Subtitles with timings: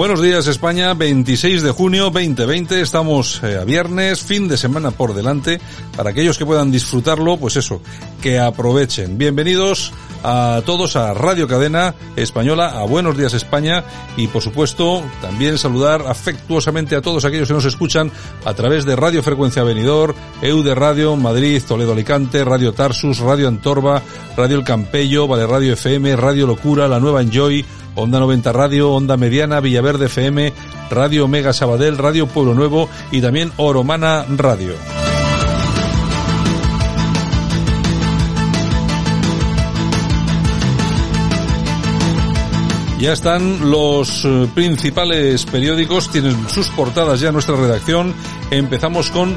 [0.00, 5.12] Buenos días España, 26 de junio 2020, estamos eh, a viernes, fin de semana por
[5.12, 5.60] delante,
[5.94, 7.82] para aquellos que puedan disfrutarlo, pues eso,
[8.22, 9.18] que aprovechen.
[9.18, 9.92] Bienvenidos
[10.22, 13.84] a todos a Radio Cadena Española, a Buenos Días España.
[14.16, 18.10] Y por supuesto también saludar afectuosamente a todos aquellos que nos escuchan
[18.46, 24.02] a través de Radio Frecuencia Venidor, EUDE Radio, Madrid, Toledo Alicante, Radio Tarsus, Radio Antorba,
[24.34, 29.16] Radio El Campello, Vale Radio FM, Radio Locura, La Nueva Enjoy, Onda 90 Radio, Onda
[29.16, 30.52] Mediana, Villaverde FM,
[30.90, 34.74] Radio Omega Sabadell, Radio Pueblo Nuevo y también Oromana Radio.
[43.00, 48.14] Ya están los eh, principales periódicos, tienen sus portadas ya nuestra redacción.
[48.50, 49.34] Empezamos con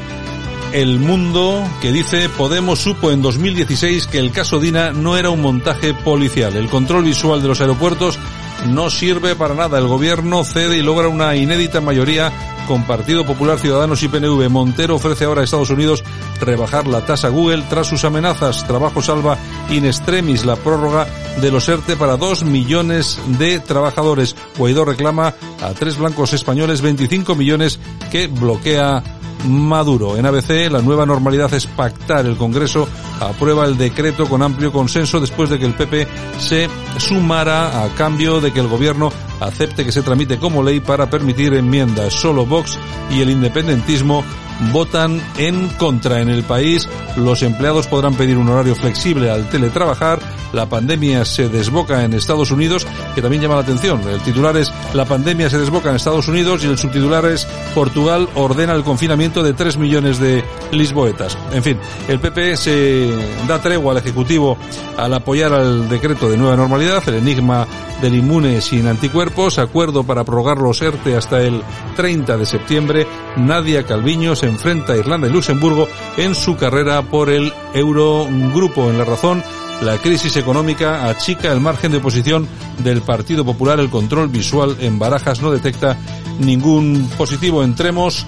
[0.74, 5.42] El Mundo, que dice Podemos supo en 2016 que el caso Dina no era un
[5.42, 6.58] montaje policial.
[6.58, 8.20] El control visual de los aeropuertos
[8.68, 9.78] no sirve para nada.
[9.78, 12.32] El gobierno cede y logra una inédita mayoría
[12.68, 14.50] con Partido Popular Ciudadanos y PNV.
[14.50, 16.04] Montero ofrece ahora a Estados Unidos
[16.40, 18.66] rebajar la tasa Google tras sus amenazas.
[18.68, 19.38] Trabajo salva
[19.70, 21.08] in extremis la prórroga
[21.42, 24.36] de los ERTE para dos millones de trabajadores.
[24.58, 27.80] Guaidó reclama a tres blancos españoles 25 millones
[28.12, 29.04] que bloquea
[29.48, 30.18] Maduro.
[30.18, 32.26] En ABC, la nueva normalidad es pactar.
[32.26, 32.88] El Congreso
[33.20, 36.08] aprueba el decreto con amplio consenso después de que el PP
[36.40, 39.12] se sumara a cambio de que el gobierno
[39.46, 42.14] acepte que se tramite como ley para permitir enmiendas.
[42.14, 42.78] Solo Vox
[43.12, 44.24] y el independentismo
[44.72, 46.22] votan en contra.
[46.22, 46.88] En el país,
[47.18, 50.20] los empleados podrán pedir un horario flexible al teletrabajar.
[50.54, 54.02] La pandemia se desboca en Estados Unidos, que también llama la atención.
[54.08, 58.30] El titular es La pandemia se desboca en Estados Unidos y el subtitular es Portugal
[58.36, 61.38] ordena el confinamiento de 3 millones de lisboetas.
[61.52, 63.12] En fin, el PP se
[63.48, 64.58] da tregua al Ejecutivo
[64.98, 67.68] al apoyar al decreto de nueva normalidad, el enigma
[68.02, 71.62] del inmune sin anticuerpos, acuerdo para prorrogar los ERTE hasta el
[71.96, 73.08] 30 de septiembre.
[73.38, 78.90] Nadia Calviño se enfrenta a Irlanda y Luxemburgo en su carrera por el Eurogrupo.
[78.90, 79.44] En la razón,
[79.82, 82.48] la crisis económica achica el margen de oposición
[82.80, 83.80] del Partido Popular.
[83.80, 85.98] El control visual en Barajas no detecta
[86.40, 87.64] ningún positivo.
[87.64, 88.26] Entremos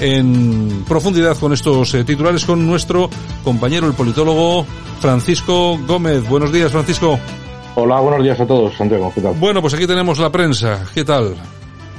[0.00, 3.10] en profundidad con estos eh, titulares con nuestro
[3.44, 4.64] compañero, el politólogo
[5.00, 6.28] Francisco Gómez.
[6.28, 7.18] Buenos días, Francisco.
[7.80, 9.12] Hola, buenos días a todos, Santiago.
[9.14, 9.34] ¿Qué tal?
[9.38, 10.80] Bueno, pues aquí tenemos la prensa.
[10.94, 11.34] ¿Qué tal?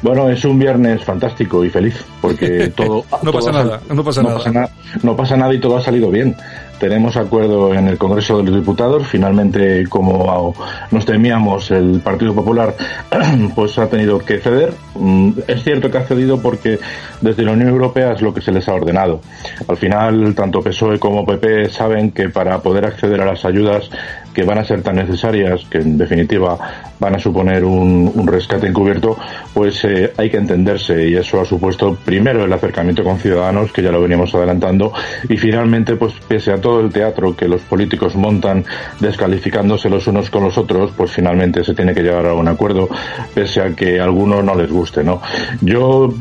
[0.02, 3.06] Bueno, es un viernes fantástico y feliz, porque todo...
[3.24, 4.38] no todo pasa ha sal- nada, no pasa no nada.
[4.40, 4.70] Pasa na-
[5.04, 6.36] no pasa nada y todo ha salido bien.
[6.80, 9.06] Tenemos acuerdo en el Congreso de los Diputados.
[9.08, 10.54] Finalmente, como
[10.92, 12.74] nos temíamos, el Partido Popular
[13.56, 14.74] pues ha tenido que ceder.
[14.96, 16.80] Mm, Es cierto que ha cedido porque
[17.20, 19.20] desde la Unión Europea es lo que se les ha ordenado.
[19.68, 23.90] Al final, tanto PSOE como PP saben que para poder acceder a las ayudas
[24.34, 26.58] que van a ser tan necesarias, que en definitiva
[27.00, 29.18] van a suponer un, rescate encubierto,
[29.54, 33.82] pues eh, hay que entenderse y eso ha supuesto primero el acercamiento con ciudadanos, que
[33.82, 34.94] ya lo veníamos adelantando,
[35.28, 38.66] y finalmente, pues pese a todo el teatro que los políticos montan
[39.00, 42.90] descalificándose los unos con los otros, pues finalmente se tiene que llegar a un acuerdo,
[43.34, 45.22] pese a que a algunos no les guste, ¿no?
[45.62, 46.14] Yo,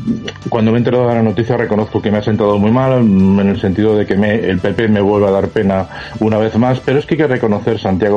[0.49, 3.39] cuando me he enterado de la noticia, reconozco que me ha sentado muy mal, en
[3.39, 5.87] el sentido de que el PP me vuelve a dar pena
[6.19, 8.08] una vez más, pero es que hay que reconocer, Santiago,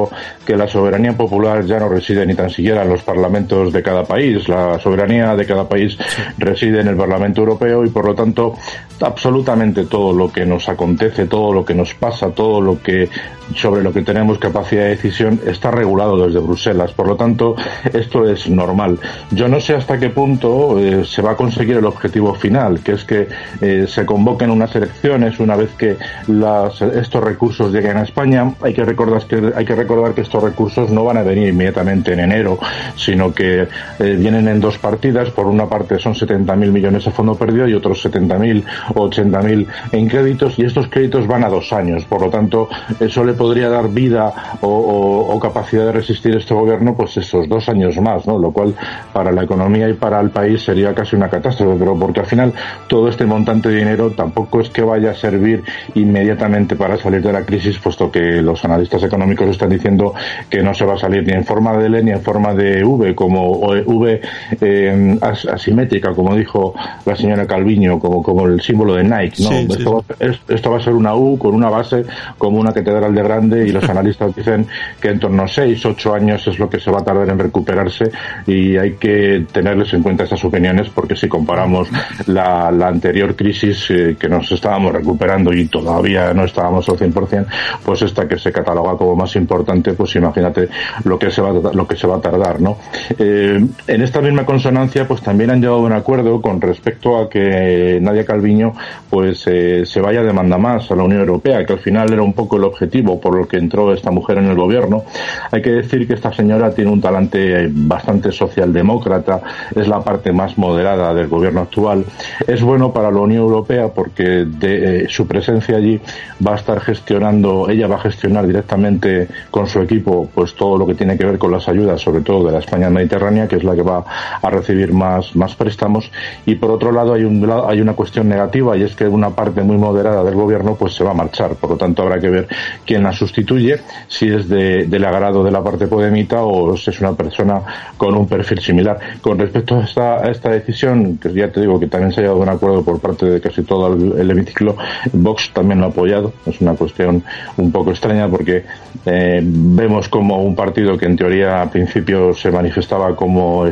[0.47, 4.05] que la soberanía popular ya no reside ni tan siquiera en los parlamentos de cada
[4.05, 5.97] país, la soberanía de cada país
[6.39, 8.55] reside en el Parlamento Europeo y por lo tanto
[9.01, 13.09] absolutamente todo lo que nos acontece, todo lo que nos pasa, todo lo que
[13.57, 16.93] sobre lo que tenemos capacidad de decisión está regulado desde Bruselas.
[16.93, 17.55] Por lo tanto,
[17.93, 18.99] esto es normal.
[19.31, 22.93] Yo no sé hasta qué punto eh, se va a conseguir el objetivo final, que
[22.93, 23.29] es que
[23.61, 25.97] eh, se convoquen unas elecciones una vez que
[26.29, 28.55] las- estos recursos lleguen a España.
[28.63, 31.49] Hay que recordar que hay que que recordar que estos recursos no van a venir
[31.49, 32.59] inmediatamente en enero,
[32.97, 35.31] sino que eh, vienen en dos partidas.
[35.31, 38.65] Por una parte son 70.000 millones de fondo perdido y otros 70.000
[38.95, 42.05] o 80.000 en créditos y estos créditos van a dos años.
[42.05, 42.69] Por lo tanto,
[43.01, 47.97] eso le podría dar vida o, capacidad de resistir este gobierno pues esos dos años
[48.01, 48.39] más, ¿no?
[48.39, 48.75] Lo cual
[49.13, 52.53] para la economía y para el país sería casi una catástrofe, pero porque al final
[52.87, 55.65] todo este montante de dinero tampoco es que vaya a servir
[55.95, 60.15] inmediatamente para salir de la crisis, puesto que los analistas económicos diciendo
[60.49, 62.85] que no se va a salir ni en forma de L ni en forma de
[62.85, 64.21] V, como V
[64.61, 66.75] eh, asimétrica, como dijo
[67.05, 69.51] la señora Calviño, como, como el símbolo de Nike, ¿no?
[69.51, 72.05] esto, Va, a ser una U con una base
[72.39, 74.67] como una catedral de grande y los analistas dicen
[75.01, 77.39] que en torno a 6, 8 años es lo que se va a tardar en
[77.39, 78.11] recuperarse
[78.47, 81.89] y hay que tenerles en cuenta estas opiniones porque si comparamos
[82.27, 87.47] la, anterior crisis eh, que nos estábamos recuperando y todavía no estábamos al 100%,
[87.85, 89.52] pues esta que se cataloga como más importante,
[89.97, 90.69] pues imagínate
[91.05, 92.79] lo que se va, lo que se va a tardar, ¿no?
[93.19, 97.29] Eh, en esta misma consonancia, pues también han llegado a un acuerdo con respecto a
[97.29, 98.73] que Nadia Calviño,
[99.11, 102.23] pues eh, se vaya de manda más a la Unión Europea, que al final era
[102.23, 105.05] un poco el objetivo por lo que entró esta mujer en el gobierno.
[105.51, 109.41] Hay que decir que esta señora tiene un talante bastante socialdemócrata,
[109.75, 112.05] es la parte más moderada del gobierno actual.
[112.47, 116.01] Es bueno para la Unión Europea porque de, eh, su presencia allí
[116.45, 120.87] va a estar gestionando, ella va a gestionar directamente con su equipo pues todo lo
[120.87, 123.65] que tiene que ver con las ayudas, sobre todo de la España mediterránea, que es
[123.65, 124.05] la que va
[124.41, 126.11] a recibir más, más préstamos.
[126.47, 129.63] Y por otro lado hay, un, hay una cuestión negativa y es que una parte
[129.63, 131.55] muy moderada del gobierno pues se va a marchar.
[131.57, 132.49] Por lo tanto habrá que ver
[132.87, 137.01] quién la sustituye, si es de, del agrado de la parte podemita o si es
[137.01, 137.61] una persona
[137.97, 138.99] con un perfil similar.
[139.21, 142.23] Con respecto a esta, a esta decisión, que ya te digo que también se ha
[142.23, 144.77] llegado a un acuerdo por parte de casi todo el, el hemiciclo,
[145.13, 146.33] Vox también lo ha apoyado.
[146.47, 147.23] Es una cuestión
[147.57, 148.65] un poco extraña porque
[149.07, 153.65] eh, vemos como un partido que en teoría al principio se manifestaba como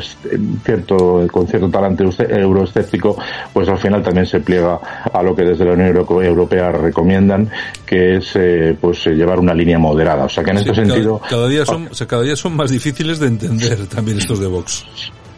[0.64, 3.16] cierto con cierto talante euroescéptico,
[3.52, 4.80] pues al final también se pliega
[5.12, 7.50] a lo que desde la Unión Europea recomiendan,
[7.84, 10.24] que es eh, pues llevar una línea moderada.
[10.24, 13.26] O sea que en este sentido cada día son cada día son más difíciles de
[13.26, 14.84] entender también estos de Vox.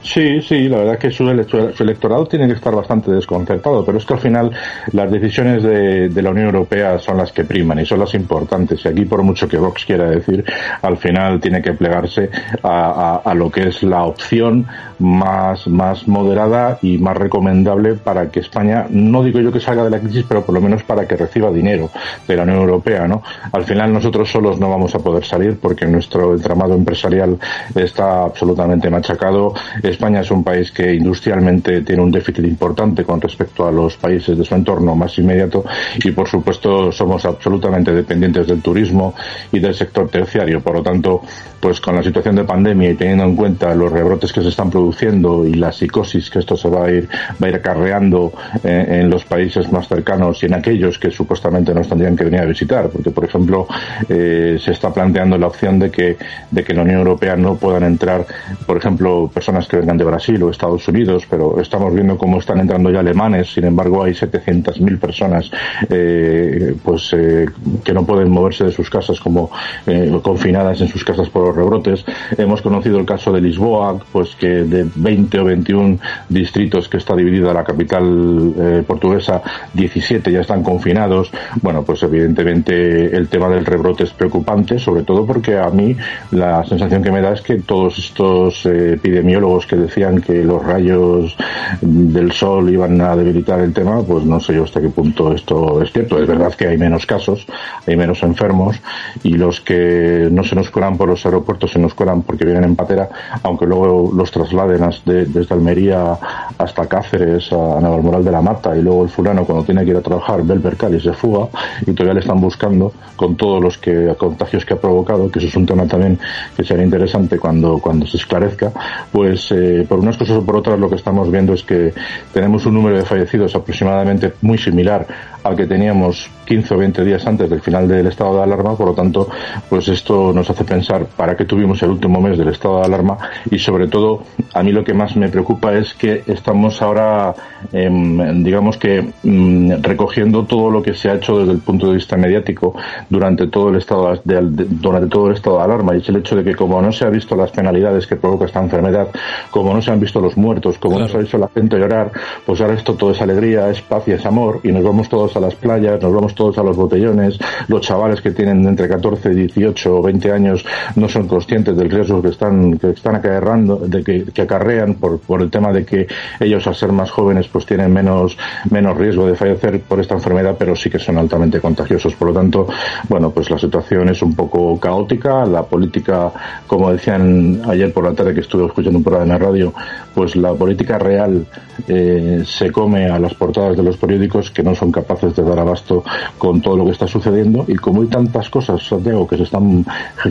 [0.03, 4.05] Sí, sí, la verdad es que su, electorado tiene que estar bastante desconcertado, pero es
[4.05, 4.51] que al final
[4.93, 8.85] las decisiones de, la Unión Europea son las que priman y son las importantes.
[8.85, 10.45] Y aquí, por mucho que Vox quiera decir,
[10.83, 12.31] al final tiene que plegarse
[12.63, 14.67] a, lo que es la opción
[14.99, 19.91] más, más moderada y más recomendable para que España, no digo yo que salga de
[19.91, 21.91] la crisis, pero por lo menos para que reciba dinero
[22.27, 23.23] de la Unión Europea, ¿no?
[23.53, 27.39] Al final nosotros solos no vamos a poder salir porque nuestro entramado empresarial
[27.75, 29.55] está absolutamente machacado
[29.93, 34.37] España es un país que industrialmente tiene un déficit importante con respecto a los países
[34.37, 35.65] de su entorno más inmediato
[36.03, 39.15] y por supuesto somos absolutamente dependientes del turismo
[39.53, 40.61] y del sector terciario.
[40.61, 41.23] Por lo tanto,
[41.61, 44.71] pues con la situación de pandemia y teniendo en cuenta los rebrotes que se están
[44.71, 47.09] produciendo y la psicosis que esto se va a ir,
[47.41, 48.33] a ir acarreando
[48.65, 52.41] eh, en los países más cercanos y en aquellos que supuestamente nos tendrían que venir
[52.41, 53.69] a visitar, porque por ejemplo
[54.09, 56.17] eh, se está planteando la opción de que,
[56.51, 58.27] de que la Unión Europea no puedan entrar,
[58.67, 62.91] por ejemplo, personas que de Brasil o Estados Unidos, pero estamos viendo cómo están entrando
[62.91, 63.53] ya alemanes.
[63.53, 65.51] Sin embargo, hay 700.000 personas
[65.91, 67.47] eh, pues eh,
[67.85, 69.51] que no pueden moverse de sus casas como
[69.87, 72.05] eh, confinadas en sus casas por los rebrotes.
[72.39, 77.17] Hemos conocido el caso de Lisboa, pues que de 20 o 21 distritos que está
[77.17, 79.43] dividida la capital portuguesa,
[79.75, 81.31] 17 ya están confinados.
[81.61, 85.97] Bueno, pues evidentemente el tema del rebrote es preocupante, sobre todo porque a mí
[86.31, 91.35] la sensación que me da es que todos estos epidemiólogos que decían que los rayos
[91.81, 95.81] del sol iban a debilitar el tema, pues no sé yo hasta qué punto esto
[95.81, 96.19] es cierto.
[96.19, 97.47] Es verdad que hay menos casos,
[97.87, 98.77] hay menos enfermos
[99.23, 102.65] y los que no se nos cuelan por los aeropuertos se nos cuelan porque vienen
[102.65, 103.09] en patera,
[103.43, 106.19] aunque luego los trasladen desde Almería
[106.59, 109.97] hasta Cáceres, a Navalmoral de la Mata y luego el fulano cuando tiene que ir
[109.97, 111.49] a trabajar ve el percal y se fuga
[111.87, 115.49] y todavía le están buscando con todos los que contagios que ha provocado, que eso
[115.49, 116.19] es un tema también
[116.55, 118.71] que sería interesante cuando, cuando se esclarezca,
[119.11, 121.93] pues eh, eh, por unas cosas o por otras lo que estamos viendo es que
[122.33, 125.07] tenemos un número de fallecidos aproximadamente muy similar
[125.43, 128.89] al que teníamos 15 o 20 días antes del final del estado de alarma, por
[128.89, 129.29] lo tanto,
[129.69, 133.19] pues esto nos hace pensar para qué tuvimos el último mes del estado de alarma
[133.51, 134.23] y sobre todo
[134.55, 137.35] a mí lo que más me preocupa es que estamos ahora,
[137.73, 141.95] em, digamos que mm, recogiendo todo lo que se ha hecho desde el punto de
[141.95, 142.75] vista mediático
[143.09, 145.95] durante todo el estado de, durante todo el estado de alarma.
[145.95, 148.47] Y es el hecho de que como no se ha visto las penalidades que provoca
[148.47, 149.09] esta enfermedad,
[149.51, 152.13] como no se han visto los muertos, como no se ha visto la gente llorar,
[152.45, 155.32] pues ahora esto todo es alegría, es paz y es amor y nos vamos todos
[155.37, 159.31] a las playas, nos vamos todos a los botellones, los chavales que tienen entre 14,
[159.31, 160.65] 18 o 20 años
[160.97, 165.41] no son conscientes del riesgo que están, que están acarreando, de que, acarrean por, por
[165.41, 166.07] el tema de que
[166.41, 168.37] ellos al ser más jóvenes pues tienen menos,
[168.71, 172.15] menos riesgo de fallecer por esta enfermedad, pero sí que son altamente contagiosos.
[172.15, 172.67] Por lo tanto,
[173.09, 176.33] bueno, pues la situación es un poco caótica, la política,
[176.67, 179.75] como decían ayer por la tarde que estuve escuchando un programa en radio,
[180.15, 181.47] pues la política real
[181.89, 185.59] eh, se come a las portadas de los periódicos que no son capaces de dar
[185.59, 186.05] abasto
[186.37, 189.85] con todo lo que está sucediendo y como hay tantas cosas, Santiago, que se están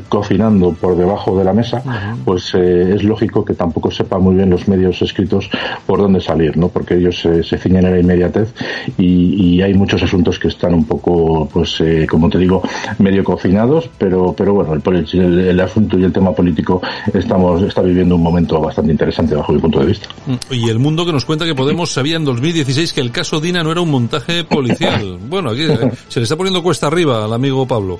[0.10, 1.81] cocinando por debajo de la mesa,
[2.25, 5.50] pues eh, es lógico que tampoco sepa muy bien los medios escritos
[5.86, 6.67] por dónde salir, ¿no?
[6.67, 8.53] Porque ellos se ciñen en la inmediatez
[8.98, 12.62] y, y, hay muchos asuntos que están un poco, pues, eh, como te digo,
[13.00, 16.81] medio cocinados, pero, pero bueno, el, el, el, asunto y el tema político
[17.13, 20.07] estamos, está viviendo un momento bastante interesante bajo mi punto de vista.
[20.50, 23.63] Y el mundo que nos cuenta que Podemos sabía en 2016 que el caso Dina
[23.63, 24.80] no era un montaje policial.
[25.27, 28.00] Bueno, aquí eh, se le está poniendo cuesta arriba al amigo Pablo.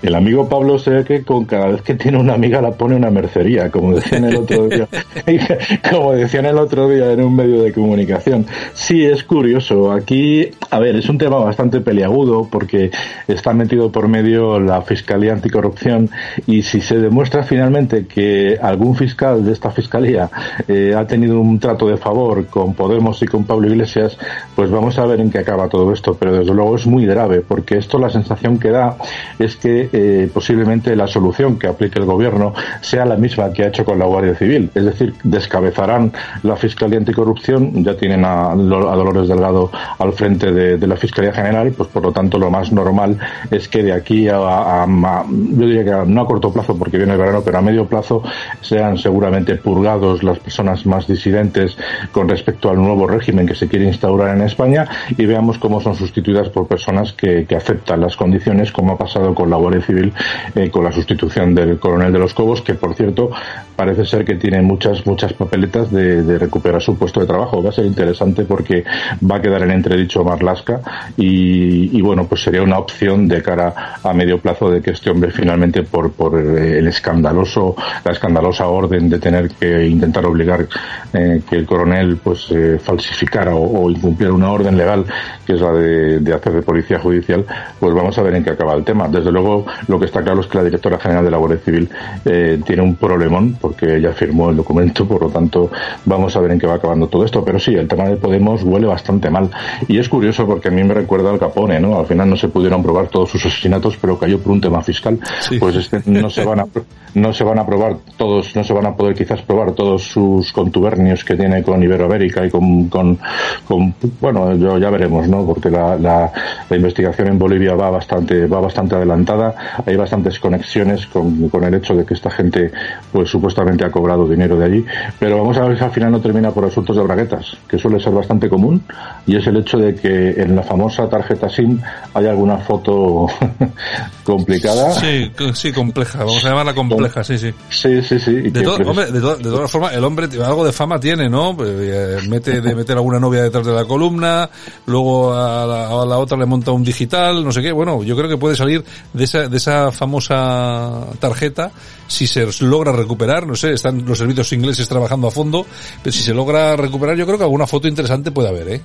[0.00, 2.94] El amigo Pablo se ve que con cada vez que tiene una amiga la pone
[2.94, 4.86] una mercería, como decían el otro día,
[5.90, 8.46] como decían el otro día en un medio de comunicación.
[8.74, 9.90] Sí, es curioso.
[9.90, 12.90] Aquí, a ver, es un tema bastante peliagudo porque
[13.26, 16.10] está metido por medio la Fiscalía Anticorrupción
[16.46, 20.30] y si se demuestra finalmente que algún fiscal de esta fiscalía
[20.68, 24.16] eh, ha tenido un trato de favor con Podemos y con Pablo Iglesias,
[24.54, 26.16] pues vamos a ver en qué acaba todo esto.
[26.18, 28.96] Pero desde luego es muy grave porque esto la sensación que da
[29.38, 33.68] es que eh, posiblemente la solución que aplique el gobierno sea la misma que ha
[33.68, 34.70] hecho con la Guardia Civil.
[34.74, 36.12] Es decir, descabezarán
[36.42, 41.70] la Fiscalía Anticorrupción, ya tienen a, a Dolores Delgado al frente de, la Fiscalía General,
[41.76, 43.18] pues por lo tanto lo más normal
[43.50, 47.18] es que de aquí a, yo diría que no a corto plazo porque viene el
[47.18, 48.22] verano, pero a medio plazo
[48.62, 51.76] sean seguramente purgados las personas más disidentes
[52.10, 54.86] con respecto al nuevo régimen que se quiere instaurar en España
[55.16, 59.47] y veamos cómo son sustituidas por personas que aceptan las condiciones como ha pasado con
[59.50, 60.12] la Civil
[60.54, 63.30] eh, con la sustitución del coronel de los Cobos, que por cierto
[63.78, 67.62] parece ser que tiene muchas, muchas papeletas de, recuperar su puesto de trabajo.
[67.62, 68.82] Va a ser interesante porque
[69.22, 70.80] va a quedar en entredicho Marlasca
[71.16, 75.10] y, y bueno, pues sería una opción de cara a medio plazo de que este
[75.10, 80.66] hombre finalmente por, por el escandaloso, la escandalosa orden de tener que intentar obligar
[81.12, 85.04] eh, que el coronel pues eh, falsificara o, o, incumpliera una orden legal
[85.46, 87.46] que es la de, de hacer de policía judicial,
[87.78, 89.06] pues vamos a ver en qué acaba el tema.
[89.06, 91.88] Desde luego, lo que está claro es que la directora general de la Guardia Civil
[92.24, 95.70] eh, tiene un problemón porque ella firmó el documento, por lo tanto,
[96.04, 97.44] vamos a ver en qué va acabando todo esto.
[97.44, 99.50] Pero sí, el tema de Podemos huele bastante mal.
[99.86, 101.98] Y es curioso porque a mí me recuerda al Capone, ¿no?
[101.98, 105.18] Al final no se pudieron probar todos sus asesinatos, pero cayó por un tema fiscal.
[105.40, 105.58] Sí.
[105.58, 106.66] Pues este, no se van a
[107.14, 110.52] no se van a probar todos, no se van a poder quizás probar todos sus
[110.52, 113.18] contubernios que tiene con Iberoamérica y con, con,
[113.66, 115.44] con bueno, yo, ya veremos, ¿no?
[115.46, 116.30] Porque la, la,
[116.68, 121.74] la, investigación en Bolivia va bastante, va bastante adelantada, hay bastantes conexiones con, con el
[121.74, 122.70] hecho de que esta gente,
[123.12, 124.84] pues supuestamente ha cobrado dinero de allí,
[125.18, 128.00] pero vamos a ver si al final no termina por asuntos de braguetas, que suele
[128.00, 128.82] ser bastante común,
[129.26, 131.80] y es el hecho de que en la famosa tarjeta SIM
[132.14, 133.26] hay alguna foto
[134.24, 134.92] complicada.
[134.92, 137.52] Sí, sí, compleja, vamos a llamarla compleja sí, sí.
[137.68, 138.32] Sí, sí, sí.
[138.50, 141.56] De, to hombre, de, to de, todas formas, el hombre algo de fama tiene, ¿no?
[141.64, 144.48] Eh, mete de meter alguna novia detrás de la columna,
[144.86, 147.72] luego a la, a la, otra le monta un digital, no sé qué.
[147.72, 151.70] Bueno, yo creo que puede salir de esa, de esa famosa tarjeta
[152.08, 155.64] si se logra recuperar, no sé, están los servicios ingleses trabajando a fondo,
[156.02, 158.80] pero si se logra recuperar, yo creo que alguna foto interesante puede haber, ¿eh?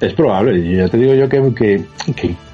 [0.00, 1.84] Es probable, ya te digo yo que,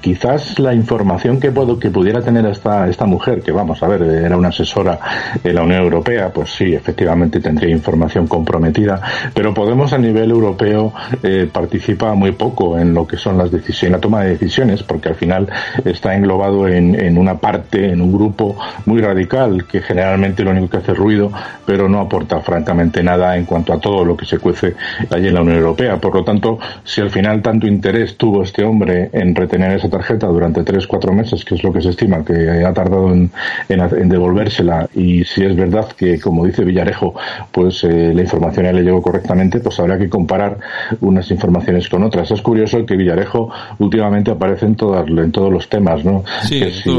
[0.01, 4.01] quizás la información que puedo que pudiera tener esta esta mujer, que vamos a ver,
[4.01, 4.99] era una asesora
[5.43, 9.01] de la Unión Europea, pues sí, efectivamente tendría información comprometida,
[9.33, 13.93] pero Podemos a nivel europeo eh, participa muy poco en lo que son las decisiones,
[13.93, 15.47] la toma de decisiones, porque al final
[15.85, 20.69] está englobado en, en una parte, en un grupo muy radical, que generalmente lo único
[20.69, 21.31] que hace ruido,
[21.65, 24.75] pero no aporta francamente nada en cuanto a todo lo que se cuece
[25.09, 25.97] allí en la Unión Europea.
[25.97, 30.27] Por lo tanto, si al final tanto interés tuvo este hombre en retener esa tarjeta
[30.27, 33.31] durante tres, cuatro meses, que es lo que se estima que ha tardado en,
[33.69, 37.15] en, en devolvérsela, y si es verdad que, como dice Villarejo,
[37.51, 40.57] pues eh, la información ya le llegó correctamente, pues habrá que comparar
[41.01, 42.31] unas informaciones con otras.
[42.31, 43.49] Es curioso que Villarejo
[43.79, 46.23] últimamente aparece en, todas, en todos los temas, ¿no?
[46.43, 46.89] Sí, que si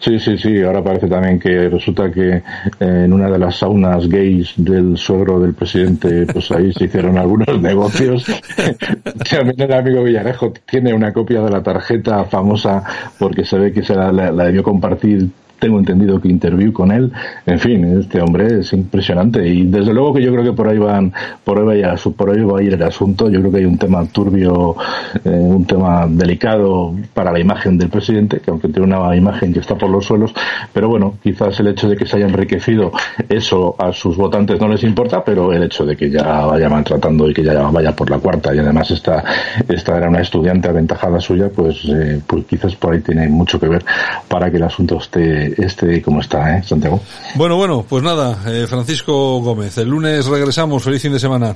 [0.00, 0.62] Sí, sí, sí.
[0.62, 2.42] Ahora parece también que resulta que eh,
[2.80, 7.60] en una de las saunas gays del suegro del presidente, pues ahí se hicieron algunos
[7.60, 8.24] negocios.
[9.30, 12.82] también el amigo Villarejo tiene una copia de la tarjeta famosa
[13.18, 15.28] porque se ve que se la, la, la debió compartir
[15.60, 17.12] tengo entendido que interview con él.
[17.46, 20.78] En fin, este hombre es impresionante y desde luego que yo creo que por ahí
[20.78, 21.12] van,
[21.44, 23.30] por ahí vaya, por ahí va a ir el asunto.
[23.30, 24.76] Yo creo que hay un tema turbio,
[25.24, 29.60] eh, un tema delicado para la imagen del presidente, que aunque tiene una imagen que
[29.60, 30.32] está por los suelos,
[30.72, 32.92] pero bueno, quizás el hecho de que se haya enriquecido
[33.28, 37.28] eso a sus votantes no les importa, pero el hecho de que ya vaya maltratando
[37.28, 39.22] y que ya vaya por la cuarta y además esta,
[39.68, 43.68] esta era una estudiante aventajada suya, pues, eh, pues quizás por ahí tiene mucho que
[43.68, 43.84] ver
[44.28, 47.00] para que el asunto esté, esté como está, ¿eh, Santiago?
[47.34, 51.54] Bueno, bueno, pues nada, eh, Francisco Gómez, el lunes regresamos, feliz fin de semana.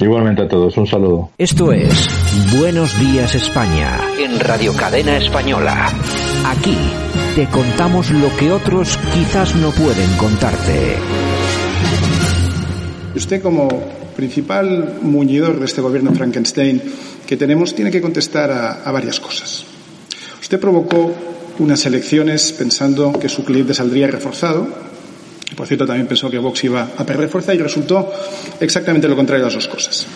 [0.00, 1.30] Igualmente a todos, un saludo.
[1.38, 2.08] Esto es
[2.56, 5.92] Buenos Días España en Radio Cadena Española.
[6.46, 6.76] Aquí
[7.34, 10.96] te contamos lo que otros quizás no pueden contarte.
[13.16, 13.68] Usted como
[14.14, 16.80] principal muñidor de este gobierno Frankenstein
[17.26, 19.64] que tenemos tiene que contestar a, a varias cosas.
[20.40, 21.12] Usted provocó
[21.58, 24.68] unas elecciones pensando que su cliente saldría reforzado,
[25.56, 28.12] por cierto, también pensó que Vox iba a perder fuerza y resultó
[28.60, 30.06] exactamente lo contrario de las dos cosas.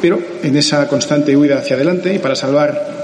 [0.00, 2.98] Pero en esa constante huida hacia adelante y para salvar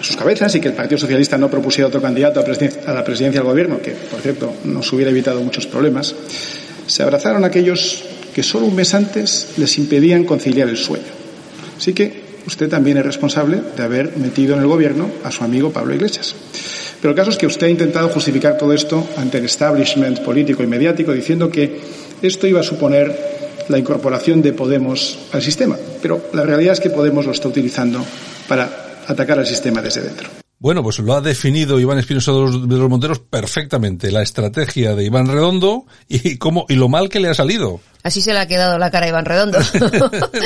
[0.00, 3.48] sus cabezas y que el Partido Socialista no propusiera otro candidato a, la presidencia del
[3.48, 6.14] Gobierno, que por cierto nos hubiera evitado muchos problemas,
[6.86, 8.04] se abrazaron aquellos
[8.34, 11.04] que solo un mes antes les impedían conciliar el sueño.
[11.76, 15.70] Así que usted también es responsable de haber metido en el Gobierno a su amigo
[15.70, 16.34] Pablo Iglesias.
[17.02, 20.62] Pero el caso es que usted ha intentado justificar todo esto ante el establishment político
[20.62, 21.80] y mediático diciendo que
[22.22, 25.76] esto iba a suponer la incorporación de Podemos al sistema.
[26.00, 28.04] Pero la realidad es que Podemos lo está utilizando
[28.46, 30.28] para atacar al sistema desde dentro.
[30.60, 34.94] Bueno, pues lo ha definido Iván Espinosa de los, de los Monteros perfectamente, la estrategia
[34.94, 37.80] de Iván Redondo y cómo y lo mal que le ha salido.
[38.02, 39.58] Así se le ha quedado la cara a Iván Redondo.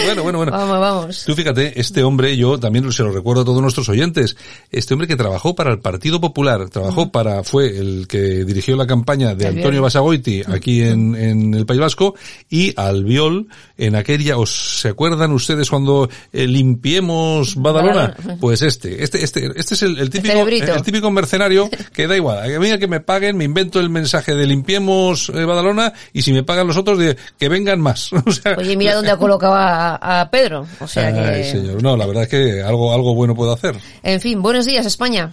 [0.07, 0.53] bueno, bueno, bueno.
[0.53, 1.25] Vamos, vamos.
[1.25, 4.37] Tú fíjate, este hombre, yo también se lo recuerdo a todos nuestros oyentes,
[4.71, 8.87] este hombre que trabajó para el Partido Popular, trabajó para, fue el que dirigió la
[8.87, 12.15] campaña de Antonio Basagoiti aquí en, en el País Vasco
[12.51, 13.49] y Albiol
[13.79, 18.15] en aquella, ¿os se acuerdan ustedes cuando eh, limpiemos Badalona?
[18.41, 22.17] Pues este, este, este, este es el, el típico, el, el, típico mercenario que da
[22.17, 26.23] igual, a mí que me paguen, me invento el mensaje de limpiemos eh, Badalona y
[26.23, 28.11] si me pagan los otros de que vengan más.
[28.27, 30.67] O sea, Oye, mira dónde ha colocado a, a Pedro.
[30.81, 31.45] O sea que...
[31.45, 31.83] Señor.
[31.83, 33.77] No, la verdad es que algo, algo bueno puedo hacer.
[34.03, 35.33] En fin, buenos días, España.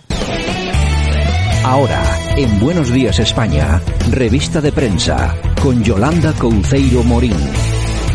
[1.64, 2.04] Ahora,
[2.36, 7.38] en Buenos Días España, revista de prensa, con Yolanda Couceiro Morín.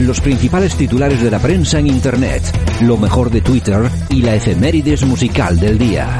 [0.00, 2.42] Los principales titulares de la prensa en Internet,
[2.82, 6.18] lo mejor de Twitter y la efemérides musical del día.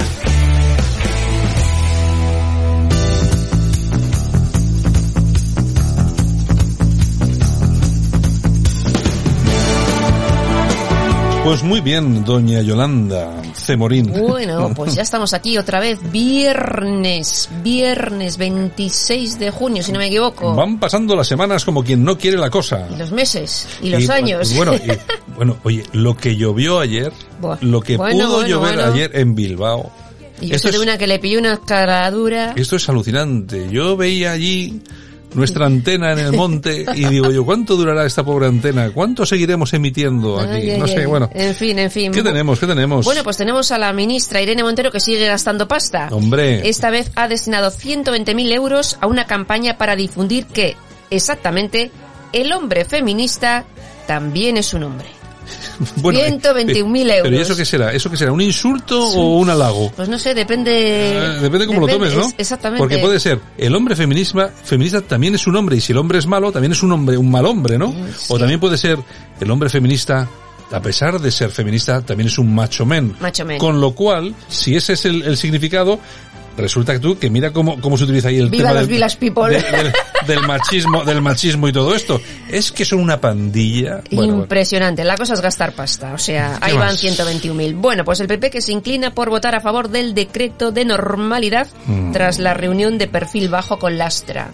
[11.48, 14.12] Pues muy bien, doña Yolanda Cemorín.
[14.12, 20.08] Bueno, pues ya estamos aquí otra vez, viernes, viernes 26 de junio, si no me
[20.08, 20.54] equivoco.
[20.54, 22.87] Van pasando las semanas como quien no quiere la cosa.
[22.92, 24.54] Y los meses, y los Y, años.
[24.56, 24.80] Bueno, y,
[25.37, 27.56] bueno, oye, lo que llovió ayer, Buah.
[27.62, 29.90] lo que Bueno, pudo bueno, llover ayer en Bilbao.
[30.42, 32.52] y yo esto soy de una que le pilló una escaladura.
[32.56, 33.70] Esto es alucinante.
[33.70, 34.82] Yo veía allí
[35.34, 38.90] nuestra antena en el monte y digo yo, ¿cuánto durará esta pobre antena?
[38.90, 40.52] ¿Cuánto seguiremos emitiendo aquí?
[40.52, 41.06] Ay, ay, no sé, ay.
[41.06, 41.30] bueno.
[41.32, 42.12] En fin, en fin.
[42.12, 42.58] ¿Qué tenemos?
[42.58, 43.04] ¿Qué tenemos?
[43.04, 46.08] Bueno, pues tenemos a la ministra Irene Montero que sigue gastando pasta.
[46.10, 46.68] Hombre.
[46.68, 50.76] Esta vez ha destinado 120.000 euros a una campaña para difundir que,
[51.10, 51.90] exactamente,
[52.32, 53.64] el hombre feminista
[54.06, 55.17] también es un hombre.
[55.96, 57.40] Bueno, 121.000 Pero ¿y euros.
[57.40, 57.92] eso qué será?
[57.92, 58.32] ¿Eso qué será?
[58.32, 59.90] ¿Un insulto o un halago?
[59.94, 61.16] Pues no sé, depende...
[61.16, 62.26] Eh, depende cómo lo tomes, ¿no?
[62.26, 62.78] es- exactamente.
[62.80, 66.18] Porque puede ser, el hombre feminista, feminista también es un hombre, y si el hombre
[66.18, 67.88] es malo, también es un hombre, un mal hombre, ¿no?
[67.88, 68.26] Mm, sí.
[68.28, 68.98] O también puede ser,
[69.40, 70.28] el hombre feminista,
[70.70, 73.14] a pesar de ser feminista, también es un macho men.
[73.20, 73.58] Macho men.
[73.58, 75.98] Con lo cual, si ese es el, el significado,
[76.58, 78.90] resulta que tú, que mira cómo, cómo se utiliza ahí el Viva tema los del,
[78.96, 79.48] village people.
[79.50, 79.92] de- del,
[80.26, 82.20] del machismo, del machismo y todo esto.
[82.50, 84.02] Es que son una pandilla.
[84.10, 84.34] Bueno, bueno.
[84.42, 85.04] Impresionante.
[85.04, 86.12] La cosa es gastar pasta.
[86.12, 87.02] O sea, ahí ¿Qué van más?
[87.02, 87.74] 121.000.
[87.76, 91.66] Bueno, pues el PP que se inclina por votar a favor del decreto de normalidad
[91.86, 92.12] Mm.
[92.12, 94.50] tras la reunión de perfil bajo con Lastra.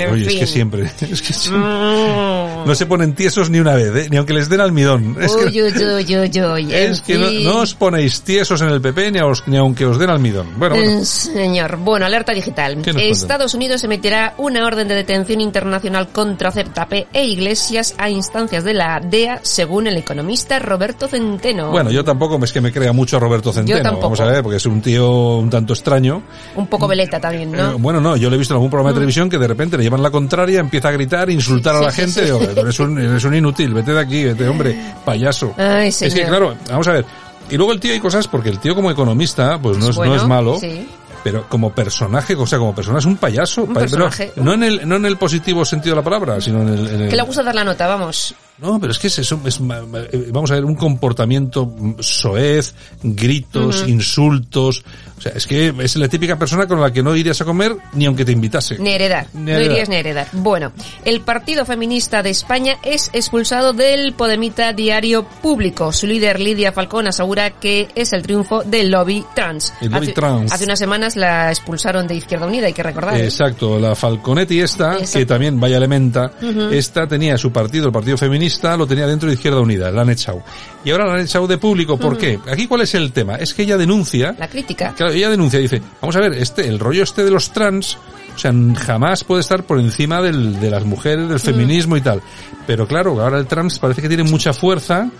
[0.00, 2.66] En Oye, es que siempre, es que siempre- Mm.
[2.66, 4.08] no se ponen tiesos ni una vez, ¿eh?
[4.10, 5.16] ni aunque les den almidón.
[5.20, 9.26] Es que, Uy, uy, es que no, os ponéis tiesos en el PP ni, a
[9.26, 10.46] os- ni aunque os den almidón.
[10.58, 11.00] Bueno, bueno.
[11.00, 12.78] Eh, Señor, bueno, alerta digital.
[12.96, 18.74] Estados Unidos emitirá una orden de detención internacional contra Certape e Iglesias a instancias de
[18.74, 21.70] la DEA, según el economista Roberto Centeno.
[21.70, 24.02] Bueno, yo tampoco es que me crea mucho a Roberto Centeno, tampoco.
[24.04, 26.22] vamos a ver, porque es un tío un tanto extraño.
[26.56, 27.70] Un poco veleta también, ¿no?
[27.72, 29.76] Eh, bueno, no, yo lo he visto en algún programa de televisión que de repente
[29.76, 32.24] le llevan la contraria, empieza a gritar, insultar a Sí, la sí, gente, sí.
[32.26, 35.54] digo, eres un, eres un inútil, vete de aquí, vete, hombre, payaso.
[35.56, 37.04] Ay, es que claro, vamos a ver,
[37.50, 40.14] Y luego el tío hay cosas, porque el tío como economista, pues no es, Bueno,
[40.16, 40.58] no es malo.
[40.60, 40.86] sí.
[41.24, 43.64] Pero como personaje, o sea, como persona es un payaso.
[43.64, 44.32] Un personaje.
[44.36, 47.00] no en el, no en el positivo sentido de la palabra, sino en el, en
[47.02, 48.34] el- Que le gusta dar la nota, vamos.
[48.60, 53.84] No, pero es que es eso, es, eh, vamos a ver, un comportamiento soez, gritos,
[53.86, 54.84] insultos.
[55.16, 57.76] O sea, es que es la típica persona con la que no irías a comer
[57.94, 58.78] ni aunque te invitase.
[58.78, 59.26] Ni heredar.
[59.32, 60.28] Ni no irías ni heredar.
[60.32, 60.72] Bueno,
[61.04, 65.92] el Partido Feminista de España es expulsado del Podemita Diario Público.
[65.92, 69.72] Su líder, Lidia Falcón, asegura que es el triunfo del lobby trans.
[69.80, 70.52] El lobby hace, trans.
[70.52, 73.16] hace unas semanas la expulsaron de Izquierda Unida, hay que recordar.
[73.16, 73.24] ¿eh?
[73.24, 75.18] Exacto, la Falconetti esta, Exacto.
[75.18, 76.32] que también vaya elementa,
[76.70, 80.10] esta tenía su partido, el Partido Feminista, lo tenía dentro de Izquierda Unida, la han
[80.10, 80.42] echado.
[80.84, 82.38] Y ahora la han echado de público, ¿por qué?
[82.50, 84.94] Aquí cuál es el tema, es que ella denuncia, La crítica.
[84.96, 87.98] claro, ella denuncia, dice, vamos a ver, este, el rollo este de los trans,
[88.38, 92.22] o sea, jamás puede estar por encima del, de las mujeres, del feminismo y tal.
[92.68, 95.10] Pero claro, ahora el trans parece que tiene mucha fuerza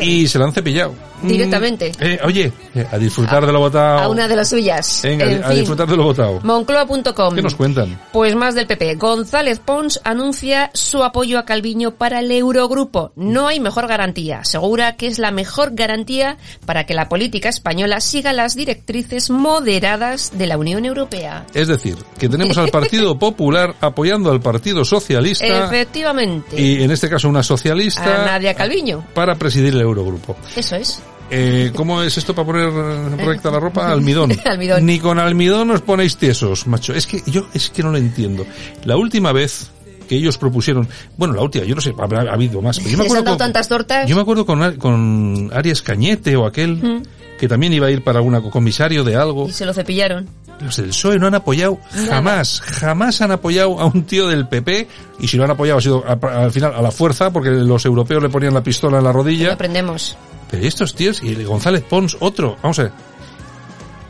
[0.00, 0.94] y se la han cepillado.
[1.22, 1.92] Directamente.
[1.92, 4.00] Mm, eh, oye, eh, a disfrutar de lo votado.
[4.00, 5.00] A una de las suyas.
[5.02, 5.58] Venga, En a fin.
[5.58, 6.40] disfrutar de lo votado.
[6.42, 7.34] Moncloa.com.
[7.34, 8.00] ¿Qué nos cuentan?
[8.12, 8.96] Pues más del PP.
[8.96, 13.12] González Pons anuncia su apoyo a Calviño para el Eurogrupo.
[13.14, 14.40] No hay mejor garantía.
[14.40, 20.32] Asegura que es la mejor garantía para que la política española siga las directrices moderadas
[20.36, 21.46] de la Unión Europea.
[21.54, 26.60] Es decir, que tenemos al Partido Popular apoyando al Partido Socialista Efectivamente.
[26.60, 29.04] y en este caso una A socialista Nadia Calviño.
[29.14, 30.36] para presidir el Eurogrupo.
[30.54, 31.02] Eso es.
[31.28, 33.88] Eh, ¿Cómo es esto para poner eh, recta la ropa?
[33.92, 34.30] Almidón.
[34.44, 34.86] Almidón.
[34.86, 36.94] Ni con almidón os ponéis tiesos, macho.
[36.94, 38.46] Es que yo es que no lo entiendo.
[38.84, 39.70] La última vez
[40.08, 42.78] que ellos propusieron, bueno, la última, yo no sé, habrá habido más.
[42.78, 44.08] Pero yo me acuerdo con- tantas tortas.
[44.08, 47.02] Yo me acuerdo con, con Arias Cañete o aquel
[47.40, 49.48] que también iba a ir para una comisario de algo.
[49.48, 50.28] Y se lo cepillaron.
[50.60, 54.88] Los del PSOE no han apoyado jamás, jamás han apoyado a un tío del PP
[55.20, 57.84] y si lo han apoyado ha sido a- al final a la fuerza porque los
[57.84, 59.52] europeos le ponían la pistola en la rodilla.
[59.52, 60.16] aprendemos.
[60.50, 62.92] Pero ¿y estos tíos y el González Pons otro, vamos a ver.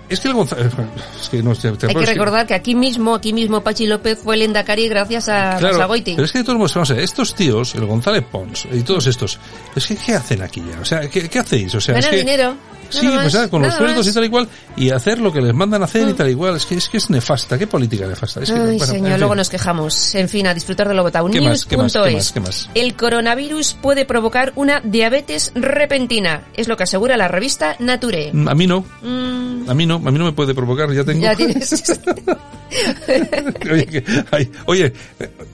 [0.08, 0.72] Es que el González
[1.20, 4.20] es que no te- te- Hay que recordar que aquí mismo, aquí mismo Pachi López
[4.22, 6.12] fue el Endacari gracias a Claro, Basagoiti.
[6.14, 8.82] pero es que de todos modos, vamos a ver, estos tíos, el González Pons y
[8.82, 9.40] todos estos,
[9.74, 10.80] es que ¿qué hacen aquí ya?
[10.80, 11.74] O sea, ¿qué, qué hacéis?
[11.74, 12.54] O sea, es que, dinero.
[12.90, 15.18] Sí, nada pues más, ah, con los nada sueldos y tal y cual, y hacer
[15.18, 16.56] lo que les mandan a hacer y tal y cual.
[16.56, 18.40] Es que es que es nefasta, qué política nefasta.
[18.42, 19.18] Es que, Ay, en señor, fin.
[19.20, 20.14] luego nos quejamos.
[20.14, 21.28] En fin, a disfrutar de lo votado.
[21.30, 22.70] ¿Qué más, qué más, qué más, qué más?
[22.74, 26.42] El coronavirus puede provocar una diabetes repentina.
[26.54, 28.30] Es lo que asegura la revista Nature.
[28.32, 31.04] Mm, A mí no, Mm, a mí no, a mí no me puede provocar, ya
[31.04, 31.22] tengo.
[31.22, 31.82] ya tienes.
[33.70, 34.92] oye, que- ay, oye,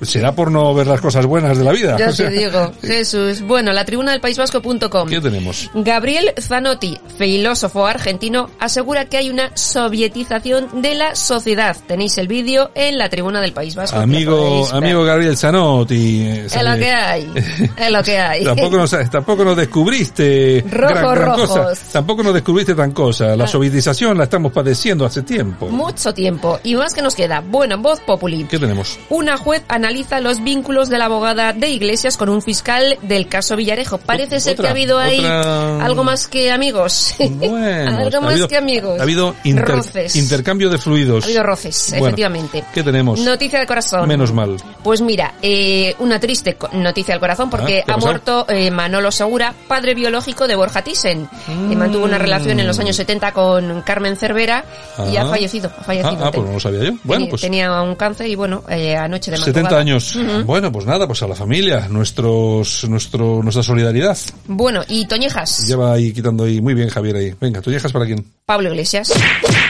[0.02, 1.96] será por no ver las cosas buenas de la vida.
[1.98, 2.72] ya O sea, te digo.
[2.82, 3.42] Jesús.
[3.42, 5.08] Bueno, la tribuna del País Vasco.com.
[5.08, 5.70] ¿Qué tenemos?
[5.74, 11.76] Gabriel Zanotti, filósofo argentino, asegura que hay una sovietización de la sociedad.
[11.86, 13.96] Tenéis el vídeo en la tribuna del País Vasco.
[13.96, 16.22] Amigo, amigo Gabriel Zanotti.
[16.26, 17.30] eh, Es lo que hay.
[17.76, 18.44] Es lo que hay.
[18.52, 21.48] Tampoco nos, tampoco nos descubriste Rojos, gran, gran rojos.
[21.48, 21.82] cosa.
[21.92, 23.36] Tampoco nos descubriste tan cosa.
[23.36, 25.68] La sovietización la estamos padeciendo hace tiempo.
[25.68, 26.58] Mucho tiempo.
[26.64, 27.40] ¿Y más que nos queda?
[27.40, 28.44] Bueno, voz populi.
[28.44, 28.98] ¿Qué tenemos?
[29.10, 33.54] Una juez analiza los vínculos de la abogada de Iglesias con un fiscal del caso
[33.56, 33.98] Villarejo.
[33.98, 37.11] Parece ser Otra, que ha habido ahí otra- algo más que amigos.
[37.30, 38.98] Bueno, algo ha más habido- que amigos.
[39.00, 40.16] Ha habido inter- roces.
[40.16, 41.24] intercambio de fluidos.
[41.24, 42.64] Ha habido roces, Bueno, efectivamente.
[42.74, 43.20] ¿Qué tenemos?
[43.20, 44.06] Noticia del corazón.
[44.08, 44.56] Menos mal.
[44.82, 48.70] Pues mira, eh, una triste noticia del corazón porque Ah, ¿qué ha ha muerto eh,
[48.70, 51.28] Manolo Segura, padre biológico de Borja Thyssen.
[51.68, 54.64] que mantuvo una relación en los años 70 con Carmen Cervera
[55.10, 55.26] y ha Ah.
[55.28, 55.70] fallecido.
[55.78, 56.24] Ha fallecido.
[56.24, 56.92] Ah, ah, pues no lo sabía yo.
[57.04, 59.80] Bueno, Tenía- pues Tenía un cáncer y bueno, eh, anoche de 70 madrugada.
[59.80, 60.18] años.
[60.44, 64.16] Bueno, pues nada, pues a la familia, nuestros, nuestro, nuestra solidaridad.
[64.46, 66.60] Bueno, y Toñejas, Ya va ahí quitando ahí.
[66.60, 67.34] Muy bien, Javier ahí.
[67.40, 68.24] Venga, ¿tú llegas para quién?
[68.46, 69.12] Pablo Iglesias.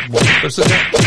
[0.09, 0.99] Bueno, pues esto ya, esto-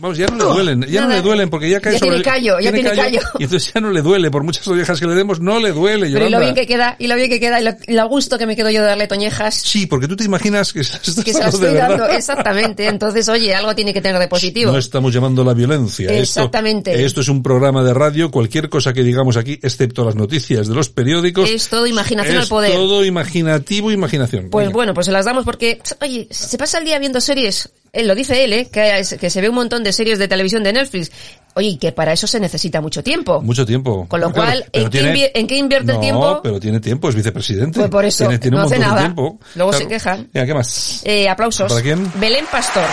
[0.00, 2.24] vamos, ya no le duelen, ya no le duelen porque ya cae Ya sobre tiene
[2.24, 3.20] callo, ya tiene callo.
[3.38, 6.10] Y entonces ya no le duele, por muchas orejas que le demos, no le duele,
[6.12, 8.08] Pero y lo bien que queda, y lo bien que queda, y lo, y lo
[8.08, 9.54] gusto que me quedo yo de darle Toñejas.
[9.54, 11.88] Sí, porque tú te imaginas que se las Que se la dando de estoy verdad.
[11.98, 12.86] dando, exactamente.
[12.86, 14.72] Entonces, oye, algo tiene que tener de positivo.
[14.72, 16.10] No estamos llamando a la violencia.
[16.10, 17.04] Esto- Exactamente.
[17.04, 18.30] Esto, es un programa de radio.
[18.30, 21.48] Cualquier cosa que digamos aquí, excepto las noticias de los periódicos.
[21.48, 22.72] Es todo imaginación es al poder.
[22.72, 24.48] todo imaginativo, imaginación.
[24.50, 24.74] Pues Venga.
[24.74, 27.70] bueno, pues se las damos porque, oye, se pasa el día viendo series.
[27.92, 28.68] Él lo dice él, ¿eh?
[28.72, 31.10] Que, es- que se ve un montón de series de televisión de Netflix.
[31.54, 33.40] Oye, que para eso se necesita mucho tiempo.
[33.40, 34.06] Mucho tiempo.
[34.08, 36.40] Con lo Claro, cual, ¿en, qué invi- en qué invierte el No, tiempo?
[36.42, 37.80] pero tiene tiempo, es vicepresidente.
[37.80, 39.14] Pues por eso, Tiene, tiene no un hace nada.
[39.56, 40.28] Luego se quejan.
[40.32, 41.00] Venga, ¿qué más?
[41.04, 41.68] Eh, aplausos.
[41.68, 42.10] ¿Para quién?
[42.20, 42.84] Belén Pastor.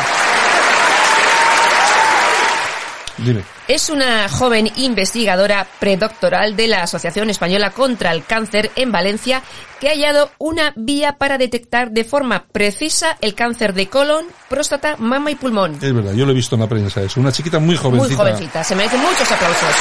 [3.19, 3.56] Dime.
[3.67, 9.43] Es una joven investigadora predoctoral de la Asociación Española contra el Cáncer en Valencia
[9.81, 14.95] que ha hallado una vía para detectar de forma precisa el cáncer de colon, próstata,
[14.97, 15.75] mama y pulmón.
[15.81, 17.01] Es verdad, yo lo he visto en la prensa.
[17.01, 18.07] Es una chiquita muy jovencita.
[18.07, 19.75] Muy jovencita, se merece muchos aplausos.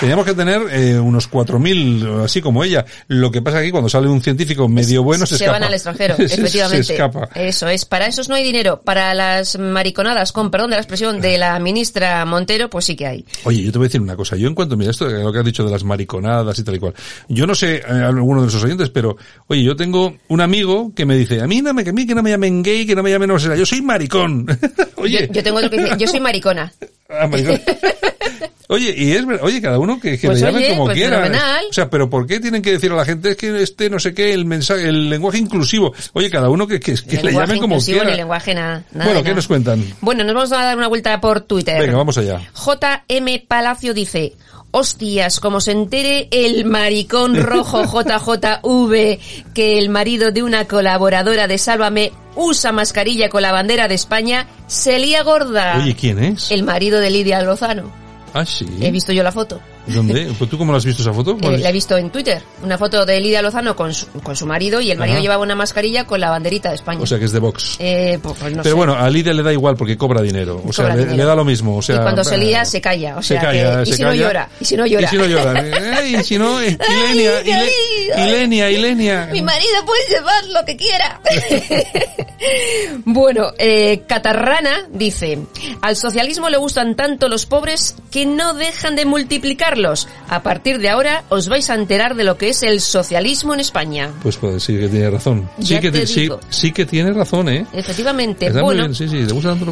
[0.00, 2.84] Teníamos que tener eh, unos 4.000, así como ella.
[3.08, 5.58] Lo que pasa aquí cuando sale un científico medio bueno se, se escapa.
[5.58, 6.84] van al extranjero, Se- efectivamente.
[6.84, 7.28] Se escapa.
[7.34, 7.84] Eso es.
[7.84, 8.82] Para esos no hay dinero.
[8.82, 13.06] Para las mariconadas, con perdón de la expresión, de la ministra Montero, pues sí que
[13.06, 13.24] hay.
[13.44, 14.36] Oye, yo te voy a decir una cosa.
[14.36, 16.78] Yo en cuanto, mira, esto, lo que has dicho de las mariconadas y tal y
[16.78, 16.94] cual.
[17.28, 21.06] Yo no sé, eh, alguno de nuestros oyentes, pero, oye, yo tengo un amigo que
[21.06, 22.94] me dice, a mí no me, que a mí que no me llamen gay, que
[22.94, 24.46] no me llamen no sé, yo soy maricón.
[24.96, 25.26] oye.
[25.28, 26.72] Yo, yo tengo otro que dice, yo soy maricona.
[27.08, 27.60] Ah, maricón.
[28.68, 30.96] Oye, y es verdad, oye, cada uno que, que Pues le llamen oye, como pues
[30.96, 31.16] quiera.
[31.22, 31.64] fenomenal.
[31.70, 33.98] O sea, pero ¿por qué tienen que decir a la gente es que este no
[33.98, 35.94] sé qué, el mensaje, el lenguaje inclusivo?
[36.12, 38.10] Oye, cada uno que, que, que le llamen como quiera.
[38.10, 38.84] ni lenguaje nada.
[38.92, 39.36] nada bueno, ¿qué nada.
[39.36, 39.84] nos cuentan?
[40.00, 41.80] Bueno, nos vamos a dar una vuelta por Twitter.
[41.80, 42.40] Venga, vamos allá.
[42.54, 44.32] JM Palacio dice,
[44.72, 47.82] hostias, como se entere el maricón rojo
[48.62, 49.18] JJV
[49.54, 54.46] que el marido de una colaboradora de Sálvame usa mascarilla con la bandera de España,
[54.66, 55.78] se lía gorda.
[55.82, 56.50] Oye, ¿quién es?
[56.50, 57.90] El marido de Lidia Lozano.
[58.34, 58.66] Ah, sí.
[58.82, 59.60] He visto yo la foto.
[59.86, 60.32] ¿Dónde?
[60.38, 61.36] Pues ¿Tú cómo la has visto esa foto?
[61.42, 62.42] Eh, la he visto en Twitter.
[62.62, 65.22] Una foto de Lidia Lozano con su, con su marido y el marido Ajá.
[65.22, 67.00] llevaba una mascarilla con la banderita de España.
[67.00, 67.76] O sea, que es de Vox.
[67.78, 68.76] Eh, pues, pues no Pero sé.
[68.76, 70.62] bueno, a Lidia le da igual porque cobra dinero.
[70.66, 71.16] O sea, Cobra le, dinero.
[71.18, 71.76] le da lo mismo.
[71.76, 73.16] O sea, y cuando se lía se calla.
[73.18, 74.22] O se sea, calla, que, y se si no calla.
[74.22, 74.48] llora.
[74.60, 75.06] Y si no llora.
[75.06, 75.64] Y si no llora.
[76.06, 79.28] Eh, y si no, eh, Ilenia, Ay, Ile- ay, Ilenia, Ilenia.
[79.32, 81.20] Mi marido puede llevar lo que quiera.
[83.04, 85.38] bueno, eh, Catarrana dice,
[85.82, 89.04] al socialismo le gustan tanto los pobres que no dejan de
[90.28, 93.60] A partir de ahora os vais a enterar de lo que es el socialismo en
[93.60, 94.10] España.
[94.22, 95.48] Pues, pues sí que tiene razón.
[95.60, 96.40] Sí que, te ti- sí, digo.
[96.48, 97.66] sí que tiene razón, ¿eh?
[97.72, 98.46] Efectivamente.
[98.46, 99.24] Está muy bueno, bien, sí, sí.
[99.26, 99.66] ¿Te gusta tanto?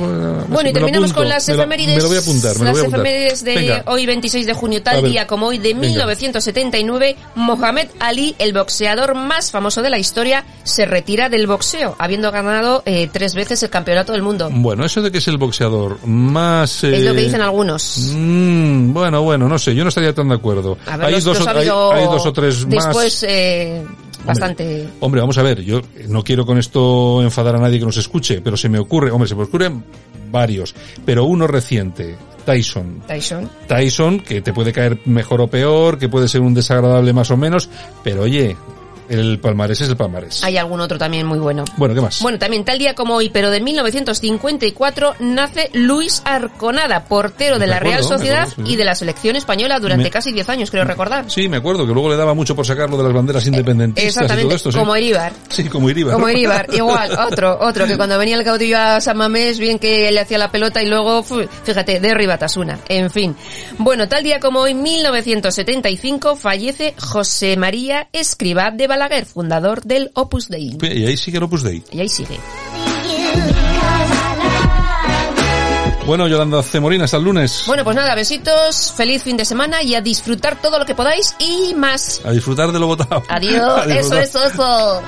[0.49, 1.97] Bueno, y terminamos apunto, con las me lo- efemérides.
[1.97, 3.01] Me lo voy a apuntar, me lo las voy a apuntar.
[3.01, 3.83] efemérides de Venga.
[3.87, 5.89] hoy 26 de junio, tal día como hoy de venga.
[5.89, 12.31] 1979, Mohamed Ali, el boxeador más famoso de la historia, se retira del boxeo, habiendo
[12.31, 14.49] ganado eh, tres veces el campeonato del mundo.
[14.53, 16.85] Bueno, eso de que es el boxeador más...
[16.85, 17.99] Es lo que eh, dicen algunos.
[18.13, 20.77] mm, bueno, bueno, no sé, yo no estaría tan de acuerdo.
[20.87, 21.51] A ver, hay, los- dos, los o-
[21.93, 22.85] ha hay, dos o tres más...
[22.87, 23.83] Después, eh,
[24.25, 24.89] bastante.
[25.01, 28.41] Hombre, vamos a ver, yo no quiero con esto enfadar a nadie que nos escuche,
[28.43, 29.85] pero se me ocurre, hombre, se me ocurren
[30.31, 33.03] varios, pero uno reciente, Tyson.
[33.07, 33.49] Tyson.
[33.69, 37.37] Tyson, que te puede caer mejor o peor, que puede ser un desagradable más o
[37.37, 37.69] menos,
[38.03, 38.57] pero oye,
[39.09, 40.43] el palmarés es el palmarés.
[40.45, 41.65] Hay algún otro también muy bueno.
[41.77, 42.21] Bueno, ¿qué más?
[42.23, 47.67] Bueno, también tal día como hoy, pero de 1954, nace Luis Arconada, portero de Me
[47.67, 48.73] la Real acuerdo, Sociedad acuerdo, sí.
[48.73, 51.31] y de la selección española durante Me- casi 10 años, creo recordar.
[51.31, 54.15] Sí, me acuerdo que luego le daba mucho por sacarlo de las banderas independentistas y
[54.15, 54.73] todo Exactamente, esto.
[54.73, 55.33] Sí, como Iríbar.
[55.49, 56.15] sí como Iribar.
[56.15, 56.29] Como.
[56.29, 60.21] Iríbar, igual, otro, otro, que cuando venía el caudillo a San Mamés, bien que le
[60.21, 62.79] hacía la pelota y luego, fíjate, derriba Tasuna.
[62.89, 63.37] En fin.
[63.79, 70.49] Bueno, tal día como hoy, 1975, fallece José María Escribá de Balaguer, fundador del Opus
[70.49, 70.79] Dei.
[70.81, 71.83] Y ahí sigue el Opus Dei.
[71.91, 72.39] Y ahí sigue.
[76.07, 77.65] Bueno, Yolanda Cemorina, hasta el lunes.
[77.67, 81.35] Bueno, pues nada, besitos, feliz fin de semana y a disfrutar todo lo que podáis
[81.41, 82.21] y más.
[82.25, 83.21] A disfrutar de lo votado.
[83.29, 85.03] Adiós, eso, eso, eso.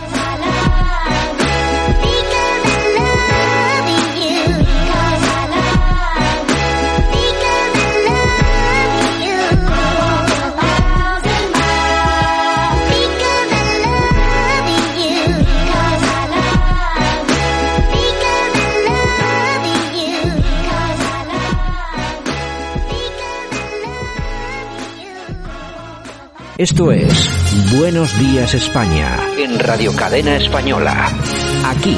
[26.58, 27.28] Esto es
[27.76, 31.12] Buenos Días España en Radio Cadena Española.
[31.66, 31.94] Aquí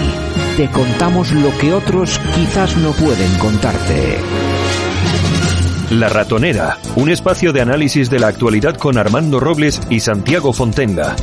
[0.57, 4.19] te contamos lo que otros quizás no pueden contarte.
[5.91, 11.15] La Ratonera, un espacio de análisis de la actualidad con Armando Robles y Santiago Fontenga.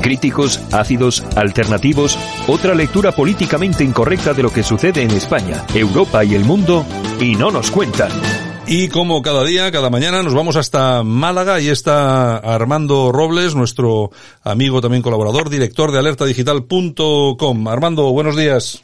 [0.00, 6.36] Críticos, ácidos, alternativos, otra lectura políticamente incorrecta de lo que sucede en España, Europa y
[6.36, 6.86] el mundo,
[7.20, 8.12] y no nos cuentan.
[8.66, 14.10] Y como cada día, cada mañana, nos vamos hasta Málaga y está Armando Robles, nuestro
[14.44, 17.68] amigo también colaborador, director de alertadigital.com.
[17.68, 18.82] Armando, buenos días.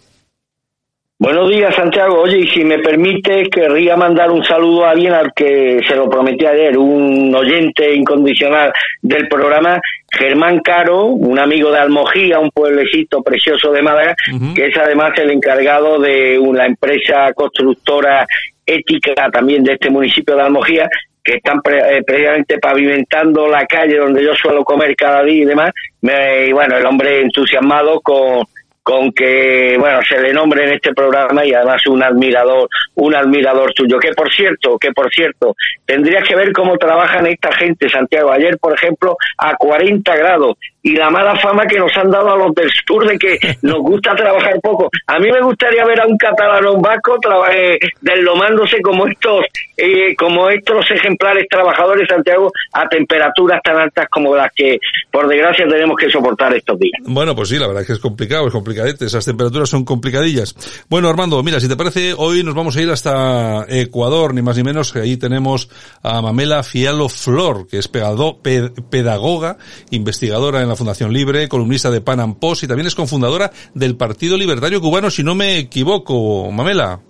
[1.21, 2.21] Buenos días, Santiago.
[2.21, 6.09] Oye, y si me permite, querría mandar un saludo a alguien al que se lo
[6.09, 9.81] prometí ayer, un oyente incondicional del programa,
[10.13, 14.15] Germán Caro, un amigo de Almojía, un pueblecito precioso de Málaga,
[14.55, 18.25] que es además el encargado de una empresa constructora
[18.69, 20.89] ética también de este municipio de Almojía,
[21.25, 25.47] que están pre- eh, previamente pavimentando la calle donde yo suelo comer cada día y
[25.47, 25.71] demás.
[26.03, 28.45] Me- y bueno, el hombre entusiasmado con
[28.89, 33.71] con que, bueno, se le nombre en este programa y además un admirador, un admirador
[33.75, 33.99] tuyo.
[33.99, 38.33] Que por cierto, que por cierto, tendrías que ver cómo trabajan esta gente, Santiago.
[38.33, 42.37] Ayer, por ejemplo, a 40 grados y la mala fama que nos han dado a
[42.39, 44.89] los del sur de que nos gusta trabajar poco.
[45.07, 47.19] A mí me gustaría ver a un catalán vasco
[47.53, 49.45] eh, deslomándose como estos,
[49.77, 54.79] eh, como estos ejemplares trabajadores, Santiago, a temperaturas tan altas como las que,
[55.11, 57.01] por desgracia, tenemos que soportar estos días.
[57.05, 59.07] Bueno, pues sí, la verdad es que es complicado, es complicadete.
[59.07, 60.55] Esas temperaturas son complicadillas.
[60.89, 64.57] Bueno, Armando, mira, si te parece, hoy nos vamos a ir hasta Ecuador, ni más
[64.57, 65.69] ni menos, que ahí tenemos
[66.03, 69.59] a Mamela Fialo Flor, que es pedagoga,
[69.91, 73.97] investigadora en la Fundación Libre, columnista de Pan Am Post y también es cofundadora del
[73.97, 77.01] Partido Libertario Cubano, si no me equivoco, Mamela.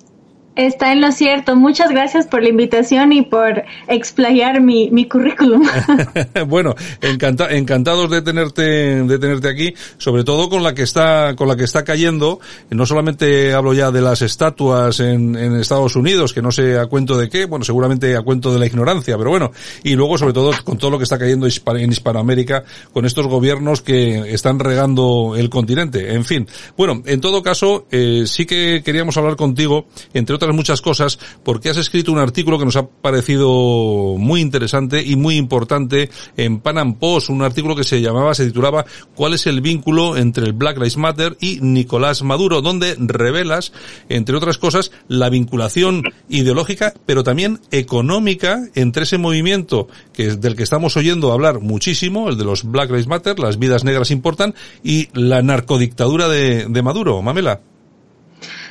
[0.59, 1.55] Está en lo cierto.
[1.55, 5.63] Muchas gracias por la invitación y por explayar mi, mi currículum.
[6.49, 8.63] bueno, encanta, encantados de tenerte,
[9.05, 12.41] de tenerte aquí, sobre todo con la que está, con la que está cayendo.
[12.71, 16.87] No solamente hablo ya de las estatuas en, en Estados Unidos, que no sé a
[16.87, 19.53] cuento de qué, bueno, seguramente a cuento de la ignorancia, pero bueno,
[19.85, 23.81] y luego sobre todo con todo lo que está cayendo en Hispanoamérica, con estos gobiernos
[23.81, 26.15] que están regando el continente.
[26.15, 30.81] En fin, bueno, en todo caso, eh, sí que queríamos hablar contigo, entre otras muchas
[30.81, 36.11] cosas porque has escrito un artículo que nos ha parecido muy interesante y muy importante
[36.37, 38.85] en Panam Post, un artículo que se llamaba, se titulaba
[39.15, 42.63] ¿Cuál es el vínculo entre el Black Lives Matter y Nicolás Maduro?
[42.63, 43.73] donde revelas,
[44.09, 50.63] entre otras cosas, la vinculación ideológica, pero también económica entre ese movimiento que del que
[50.63, 55.09] estamos oyendo hablar muchísimo, el de los Black Lives Matter, las vidas negras importan, y
[55.13, 57.21] la narcodictadura de, de Maduro.
[57.23, 57.61] Mamela.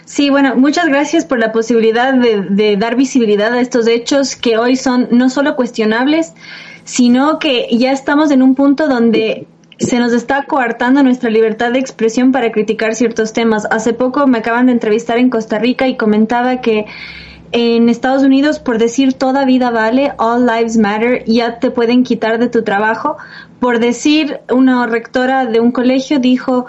[0.08, 4.78] Sí, bueno, muchas gracias por la posibilidad de, dar visibilidad a estos hechos que hoy
[4.78, 6.34] son no solo cuestionables,
[6.86, 9.48] sino que ya estamos en un punto donde
[9.80, 13.68] se nos está coartando nuestra libertad de expresión para criticar ciertos temas.
[13.70, 16.86] Hace poco me acaban de entrevistar en Costa Rica y comentaba que
[17.52, 22.40] en Estados Unidos por decir toda vida vale, all lives matter, ya te pueden quitar
[22.40, 23.18] de tu trabajo.
[23.60, 26.68] Por decir, una rectora de un colegio dijo,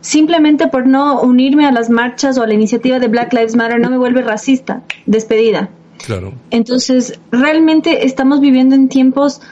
[0.00, 3.80] simplemente por no unirme a las marchas o a la iniciativa de Black Lives Matter
[3.80, 5.70] no me vuelve racista, despedida.
[6.04, 6.32] Claro.
[6.50, 9.42] Entonces, realmente estamos viviendo en tiempos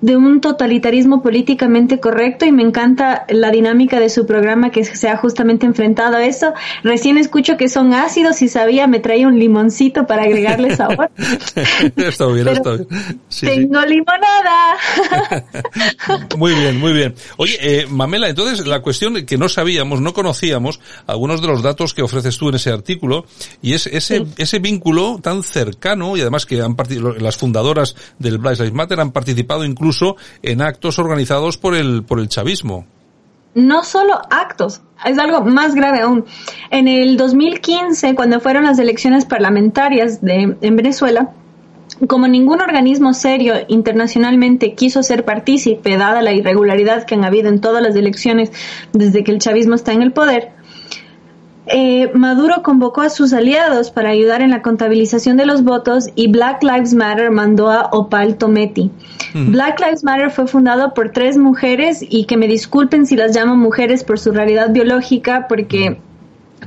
[0.00, 5.08] de un totalitarismo políticamente correcto y me encanta la dinámica de su programa que se
[5.08, 6.52] ha justamente enfrentado a eso.
[6.82, 11.10] Recién escucho que son ácidos y sabía, me traía un limoncito para agregarle sabor.
[11.96, 12.88] está bien, está bien.
[13.40, 14.76] tengo limonada.
[16.36, 17.14] muy bien, muy bien.
[17.38, 21.94] Oye, eh, Mamela, entonces la cuestión que no sabíamos, no conocíamos algunos de los datos
[21.94, 23.24] que ofreces tú en ese artículo
[23.62, 26.76] y es ese, ese vínculo tan cercano y además que han
[27.18, 32.02] las fundadoras del Black Lives Matter han participado incluso incluso en actos organizados por el,
[32.02, 32.84] por el chavismo.
[33.54, 36.24] No solo actos, es algo más grave aún.
[36.70, 41.30] En el 2015, cuando fueron las elecciones parlamentarias de, en Venezuela,
[42.08, 47.60] como ningún organismo serio internacionalmente quiso ser partícipe, dada la irregularidad que han habido en
[47.60, 48.50] todas las elecciones
[48.92, 50.50] desde que el chavismo está en el poder,
[51.68, 56.28] eh, Maduro convocó a sus aliados para ayudar en la contabilización de los votos y
[56.28, 58.90] Black Lives Matter mandó a Opal Tometi.
[59.34, 63.54] Black Lives Matter fue fundado por tres mujeres y que me disculpen si las llamo
[63.56, 65.98] mujeres por su realidad biológica porque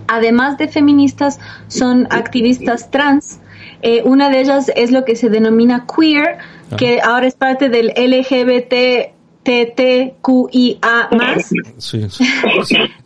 [0.08, 3.40] además de feministas son activistas trans.
[3.82, 6.38] Eh, una de ellas es lo que se denomina queer,
[6.72, 6.76] ah.
[6.76, 9.16] que ahora es parte del LGBT.
[9.42, 11.50] TTQIA más.
[11.78, 12.26] Sí, sí.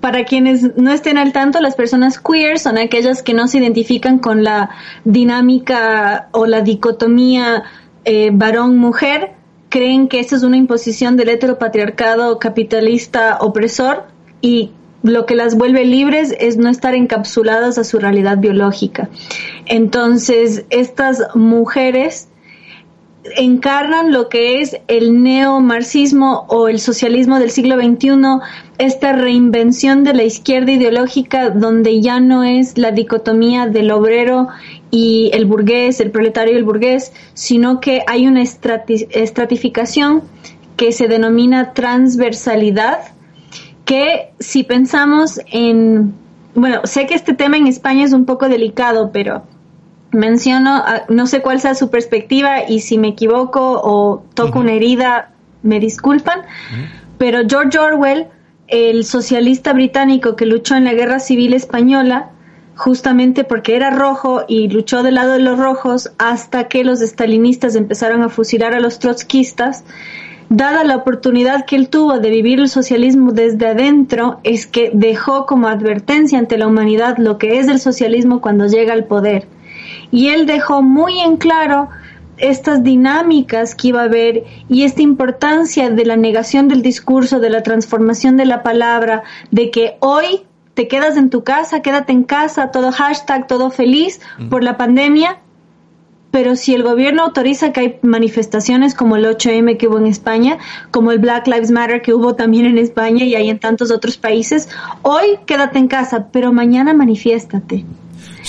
[0.00, 4.18] para quienes no estén al tanto, las personas queer son aquellas que no se identifican
[4.18, 4.70] con la
[5.04, 7.64] dinámica o la dicotomía
[8.04, 9.32] eh, varón-mujer,
[9.68, 14.04] creen que esa es una imposición del heteropatriarcado capitalista opresor
[14.40, 19.08] y lo que las vuelve libres es no estar encapsuladas a su realidad biológica.
[19.66, 22.27] Entonces, estas mujeres
[23.36, 28.40] encarnan lo que es el neomarxismo o el socialismo del siglo XXI,
[28.78, 34.48] esta reinvención de la izquierda ideológica donde ya no es la dicotomía del obrero
[34.90, 40.22] y el burgués, el proletario y el burgués, sino que hay una estratificación
[40.76, 43.00] que se denomina transversalidad,
[43.84, 46.14] que si pensamos en,
[46.54, 49.42] bueno, sé que este tema en España es un poco delicado, pero
[50.10, 54.72] menciono, ah, no sé cuál sea su perspectiva y si me equivoco o toco una
[54.72, 55.30] herida,
[55.62, 56.42] me disculpan,
[57.18, 58.28] pero George Orwell,
[58.68, 62.30] el socialista británico que luchó en la guerra civil española,
[62.76, 67.74] justamente porque era rojo y luchó del lado de los rojos hasta que los estalinistas
[67.74, 69.84] empezaron a fusilar a los trotskistas,
[70.48, 75.44] dada la oportunidad que él tuvo de vivir el socialismo desde adentro, es que dejó
[75.44, 79.48] como advertencia ante la humanidad lo que es el socialismo cuando llega al poder.
[80.10, 81.88] Y él dejó muy en claro
[82.38, 87.50] estas dinámicas que iba a haber y esta importancia de la negación del discurso, de
[87.50, 90.42] la transformación de la palabra, de que hoy
[90.74, 95.38] te quedas en tu casa, quédate en casa, todo hashtag, todo feliz por la pandemia,
[96.30, 100.58] pero si el gobierno autoriza que hay manifestaciones como el 8M que hubo en España,
[100.90, 104.18] como el Black Lives Matter que hubo también en España y hay en tantos otros
[104.18, 104.68] países,
[105.02, 107.84] hoy quédate en casa, pero mañana manifiéstate.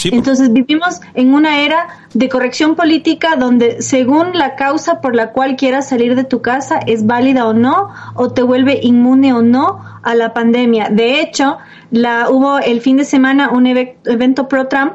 [0.05, 5.55] Entonces vivimos en una era de corrección política donde según la causa por la cual
[5.55, 9.83] quieras salir de tu casa es válida o no, o te vuelve inmune o no
[10.03, 10.89] a la pandemia.
[10.89, 11.57] De hecho,
[11.91, 14.93] la, hubo el fin de semana un evento pro Trump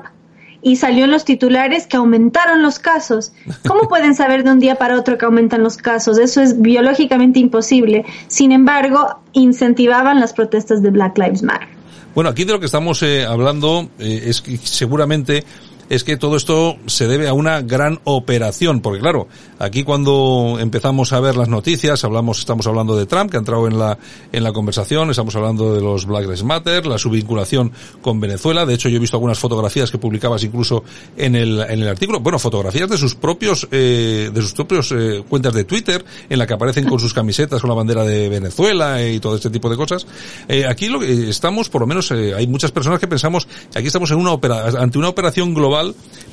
[0.63, 3.33] y salió en los titulares que aumentaron los casos.
[3.69, 6.19] ¿Cómo pueden saber de un día para otro que aumentan los casos?
[6.19, 8.07] Eso es biológicamente imposible.
[8.29, 11.69] Sin embargo, incentivaban las protestas de Black Lives Matter.
[12.15, 15.45] Bueno, aquí de lo que estamos eh, hablando eh, es que seguramente
[15.89, 19.29] es que todo esto se debe a una gran operación, porque claro,
[19.59, 23.67] aquí cuando empezamos a ver las noticias, hablamos, estamos hablando de Trump, que ha entrado
[23.67, 23.99] en la,
[24.33, 28.75] en la conversación, estamos hablando de los Black Lives Matter, la subvinculación con Venezuela, de
[28.75, 30.85] hecho yo he visto algunas fotografías que publicabas incluso
[31.17, 35.23] en el, en el artículo, bueno, fotografías de sus propios, eh, de sus propios eh,
[35.29, 39.03] cuentas de Twitter, en la que aparecen con sus camisetas con la bandera de Venezuela
[39.07, 40.07] y todo este tipo de cosas.
[40.49, 43.87] Eh, aquí lo que estamos, por lo menos, eh, hay muchas personas que pensamos, aquí
[43.87, 45.74] estamos en una opera, ante una operación global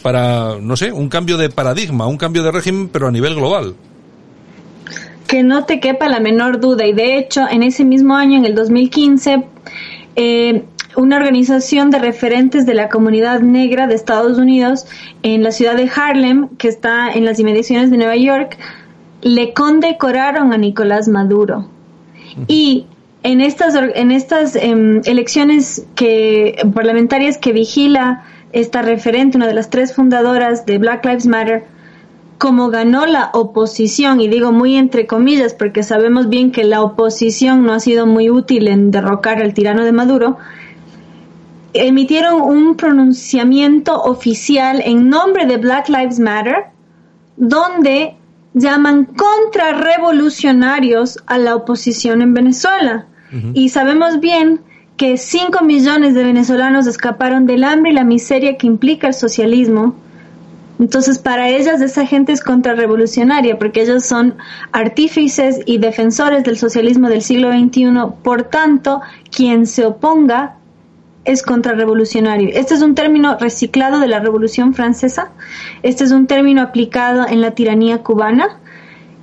[0.02, 3.76] para, no sé, un cambio de paradigma, un cambio de régimen, pero a nivel global.
[5.28, 6.86] Que no te quepa la menor duda.
[6.86, 9.46] Y de hecho, en ese mismo año, en el 2015,
[10.16, 10.64] eh,
[10.96, 14.86] una organización de referentes de la comunidad negra de Estados Unidos
[15.24, 18.58] en la ciudad de Harlem, que está en las inmediaciones de Nueva York,
[19.22, 21.68] le condecoraron a Nicolás Maduro.
[22.48, 22.86] Y
[23.24, 28.24] en estas, en estas em, elecciones que, parlamentarias que vigila
[28.54, 31.66] esta referente, una de las tres fundadoras de Black Lives Matter,
[32.38, 37.64] como ganó la oposición, y digo muy entre comillas porque sabemos bien que la oposición
[37.64, 40.38] no ha sido muy útil en derrocar al tirano de Maduro,
[41.74, 46.66] emitieron un pronunciamiento oficial en nombre de Black Lives Matter,
[47.38, 48.16] donde
[48.54, 53.06] llaman contrarrevolucionarios a la oposición en Venezuela.
[53.54, 54.60] Y sabemos bien
[54.98, 59.96] que 5 millones de venezolanos escaparon del hambre y la miseria que implica el socialismo.
[60.80, 64.36] Entonces, para ellas esa gente es contrarrevolucionaria porque ellos son
[64.72, 67.92] artífices y defensores del socialismo del siglo XXI.
[68.24, 70.56] Por tanto, quien se oponga
[71.24, 72.50] es contrarrevolucionario.
[72.54, 75.32] Este es un término reciclado de la Revolución Francesa.
[75.84, 78.58] Este es un término aplicado en la tiranía cubana.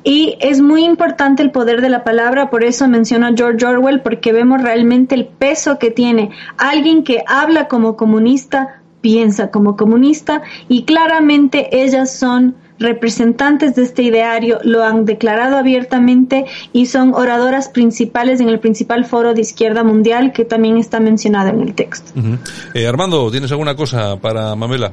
[0.08, 4.00] Y es muy importante el poder de la palabra, por eso menciono a George Orwell,
[4.00, 10.40] porque vemos realmente el peso que tiene alguien que habla como comunista, piensa como comunista,
[10.66, 17.68] y claramente ellas son representantes de este ideario, lo han declarado abiertamente y son oradoras
[17.68, 22.12] principales en el principal foro de izquierda mundial que también está mencionado en el texto.
[22.72, 24.90] Eh, Armando, ¿tienes alguna cosa para Mamela?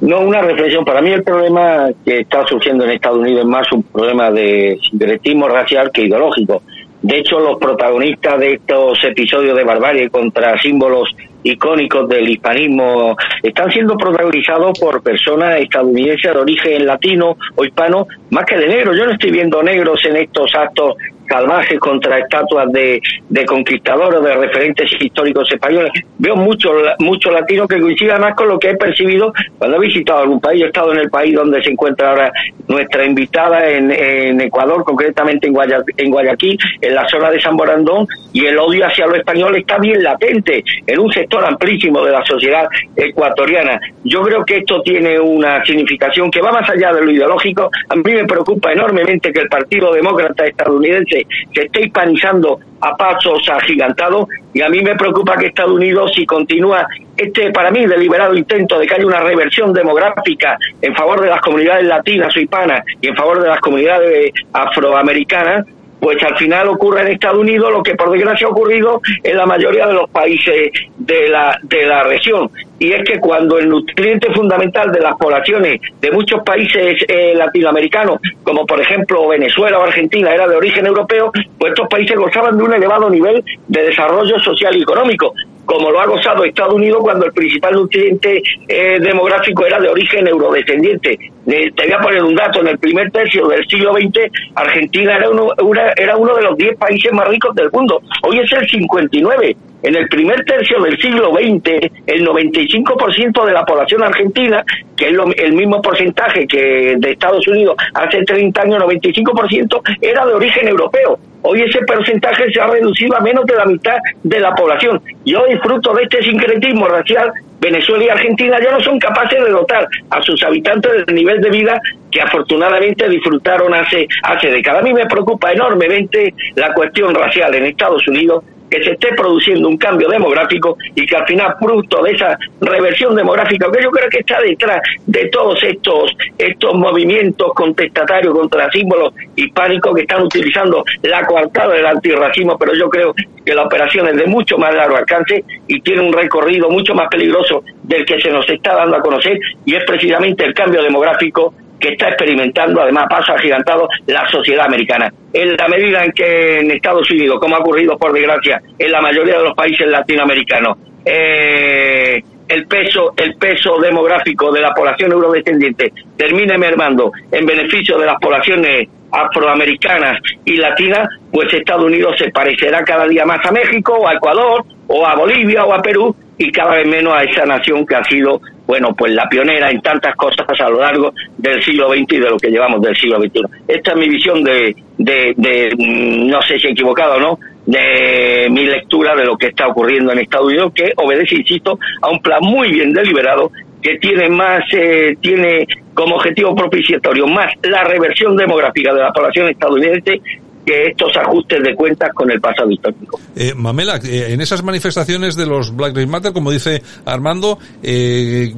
[0.00, 0.84] No, una reflexión.
[0.84, 4.78] Para mí el problema que está surgiendo en Estados Unidos es más un problema de
[4.88, 6.62] sincretismo racial que ideológico.
[7.02, 13.70] De hecho, los protagonistas de estos episodios de barbarie contra símbolos icónicos del hispanismo están
[13.70, 18.94] siendo protagonizados por personas estadounidenses de origen latino o hispano más que de negro.
[18.94, 20.96] Yo no estoy viendo negros en estos actos
[21.28, 25.92] salvajes contra estatuas de, de conquistadores, de referentes históricos españoles.
[26.18, 30.20] Veo muchos mucho latinos que coinciden más con lo que he percibido cuando he visitado
[30.20, 30.62] algún país.
[30.62, 32.32] He estado en el país donde se encuentra ahora
[32.66, 35.54] nuestra invitada, en, en Ecuador, concretamente en,
[35.96, 39.78] en Guayaquil, en la zona de San Borandón, y el odio hacia los españoles está
[39.78, 42.66] bien latente en un sector amplísimo de la sociedad
[42.96, 43.80] ecuatoriana.
[44.04, 47.70] Yo creo que esto tiene una significación que va más allá de lo ideológico.
[47.88, 51.17] A mí me preocupa enormemente que el Partido Demócrata estadounidense
[51.54, 56.24] se, esté hispanizando a pasos agigantados y a mí me preocupa que Estados Unidos si
[56.24, 61.28] continúa este para mí deliberado intento de que haya una reversión demográfica en favor de
[61.28, 65.66] las comunidades latinas o hispanas y en favor de las comunidades afroamericanas
[66.00, 69.46] pues al final ocurre en Estados Unidos lo que por desgracia ha ocurrido en la
[69.46, 72.50] mayoría de los países de la, de la región.
[72.78, 78.20] Y es que cuando el nutriente fundamental de las poblaciones de muchos países eh, latinoamericanos,
[78.42, 82.64] como por ejemplo Venezuela o Argentina, era de origen europeo, pues estos países gozaban de
[82.64, 85.34] un elevado nivel de desarrollo social y económico
[85.68, 90.26] como lo ha gozado Estados Unidos cuando el principal nutriente eh, demográfico era de origen
[90.26, 91.18] eurodescendiente.
[91.48, 95.30] Te voy a poner un dato, en el primer tercio del siglo XX, Argentina era
[95.30, 95.48] uno,
[95.96, 98.02] era uno de los 10 países más ricos del mundo.
[98.22, 99.56] Hoy es el 59.
[99.80, 104.62] En el primer tercio del siglo XX, el 95% de la población argentina,
[104.96, 110.34] que es el mismo porcentaje que de Estados Unidos hace 30 años, 95%, era de
[110.34, 111.18] origen europeo.
[111.42, 115.00] Hoy ese porcentaje se ha reducido a menos de la mitad de la población.
[115.24, 119.50] Y hoy, fruto de este sincretismo racial, Venezuela y Argentina ya no son capaces de
[119.50, 121.80] dotar a sus habitantes del nivel de vida
[122.10, 124.82] que afortunadamente disfrutaron hace, hace décadas.
[124.82, 129.68] A mí me preocupa enormemente la cuestión racial en Estados Unidos que se esté produciendo
[129.68, 134.08] un cambio demográfico y que al final, fruto de esa reversión demográfica, que yo creo
[134.08, 140.84] que está detrás de todos estos, estos movimientos contestatarios contra símbolos hispánicos que están utilizando
[141.02, 143.14] la coartada del antirracismo, pero yo creo
[143.44, 147.08] que la operación es de mucho más largo alcance y tiene un recorrido mucho más
[147.08, 151.54] peligroso del que se nos está dando a conocer y es precisamente el cambio demográfico
[151.78, 155.12] que está experimentando, además paso agigantado, la sociedad americana.
[155.32, 159.00] En la medida en que en Estados Unidos, como ha ocurrido por desgracia en la
[159.00, 165.92] mayoría de los países latinoamericanos, eh, el peso el peso demográfico de la población eurodescendiente
[166.16, 172.82] termine mermando en beneficio de las poblaciones afroamericanas y latinas, pues Estados Unidos se parecerá
[172.84, 176.50] cada día más a México o a Ecuador o a Bolivia o a Perú y
[176.52, 180.14] cada vez menos a esa nación que ha sido bueno, pues la pionera en tantas
[180.14, 183.40] cosas a lo largo del siglo XX y de lo que llevamos del siglo XXI.
[183.66, 187.38] Esta es mi visión de, de, de mm, no sé si he equivocado o no,
[187.64, 192.10] de mi lectura de lo que está ocurriendo en Estados Unidos, que obedece, insisto, a
[192.10, 197.84] un plan muy bien deliberado que tiene más, eh, tiene como objetivo propiciatorio más la
[197.84, 200.20] reversión demográfica de la población estadounidense
[200.68, 203.18] que estos ajustes de cuentas con el pasado histórico.
[203.34, 208.52] Eh, Mamela, eh, en esas manifestaciones de los Black Lives Matter, como dice Armando, eh,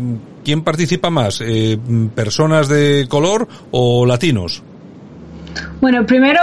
[0.45, 1.41] ¿quién participa más?
[1.41, 1.79] Eh,
[2.15, 4.63] ¿Personas de color o latinos?
[5.81, 6.41] Bueno, primero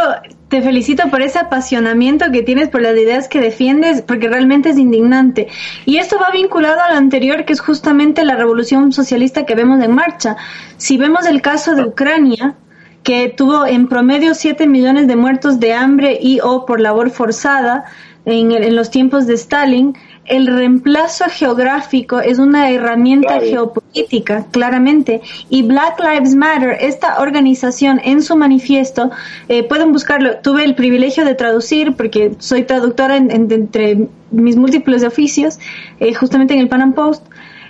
[0.47, 4.77] te felicito por ese apasionamiento que tienes por las ideas que defiendes, porque realmente es
[4.77, 5.47] indignante.
[5.85, 9.93] Y esto va vinculado al anterior, que es justamente la revolución socialista que vemos en
[9.93, 10.37] marcha.
[10.77, 12.55] Si vemos el caso de Ucrania,
[13.03, 17.85] que tuvo en promedio 7 millones de muertos de hambre y o por labor forzada
[18.27, 19.95] en, los tiempos de Stalin,
[20.25, 25.21] el reemplazo geográfico es una herramienta geopolítica, claramente.
[25.49, 29.11] Y Black Lives Matter, esta organización en su manifiesto,
[29.47, 30.39] eh, pueden buscarlo.
[30.43, 35.57] Tuve el privilegio de traducir, porque soy traductora entre mis múltiples oficios,
[36.01, 37.23] eh, justamente en el Pan Am Post.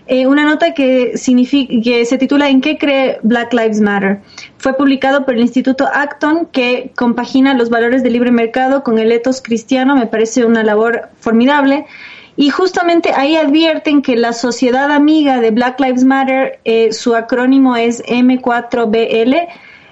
[0.09, 4.21] Eh, una nota que, significa, que se titula ¿En qué cree Black Lives Matter?
[4.57, 9.11] Fue publicado por el Instituto Acton, que compagina los valores del libre mercado con el
[9.11, 9.95] etos cristiano.
[9.95, 11.85] Me parece una labor formidable.
[12.37, 17.75] Y justamente ahí advierten que la sociedad amiga de Black Lives Matter, eh, su acrónimo
[17.75, 19.47] es M4BL,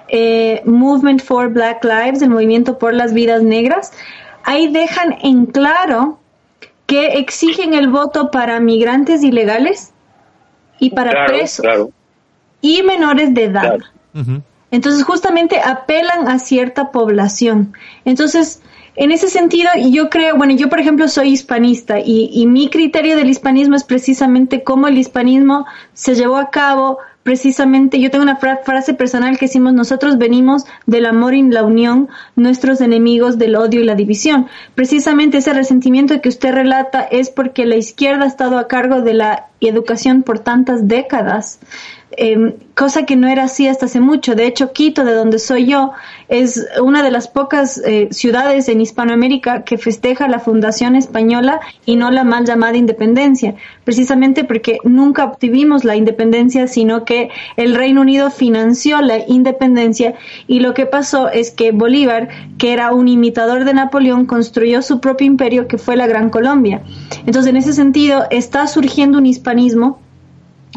[0.08, 3.92] eh, Movement for Black Lives, el movimiento por las vidas negras.
[4.44, 6.20] Ahí dejan en claro
[6.86, 9.92] que exigen el voto para migrantes ilegales,
[10.78, 11.64] y para presos
[12.60, 13.78] y menores de edad.
[14.70, 17.74] Entonces, justamente apelan a cierta población.
[18.04, 18.60] Entonces,
[18.96, 23.16] en ese sentido, yo creo, bueno, yo por ejemplo soy hispanista y, y mi criterio
[23.16, 28.36] del hispanismo es precisamente cómo el hispanismo se llevó a cabo precisamente, yo tengo una
[28.36, 33.80] frase personal que decimos, nosotros venimos del amor y la unión, nuestros enemigos del odio
[33.80, 34.46] y la división.
[34.76, 39.14] Precisamente ese resentimiento que usted relata es porque la izquierda ha estado a cargo de
[39.14, 41.58] la educación por tantas décadas
[42.18, 44.34] Em, cosa que no era así hasta hace mucho.
[44.34, 45.92] De hecho, Quito, de donde soy yo,
[46.28, 51.96] es una de las pocas eh, ciudades en Hispanoamérica que festeja la fundación española y
[51.96, 58.02] no la mal llamada independencia, precisamente porque nunca obtuvimos la independencia, sino que el Reino
[58.02, 60.14] Unido financió la independencia
[60.46, 65.00] y lo que pasó es que Bolívar, que era un imitador de Napoleón, construyó su
[65.00, 66.82] propio imperio que fue la Gran Colombia.
[67.26, 70.00] Entonces, en ese sentido, está surgiendo un hispanismo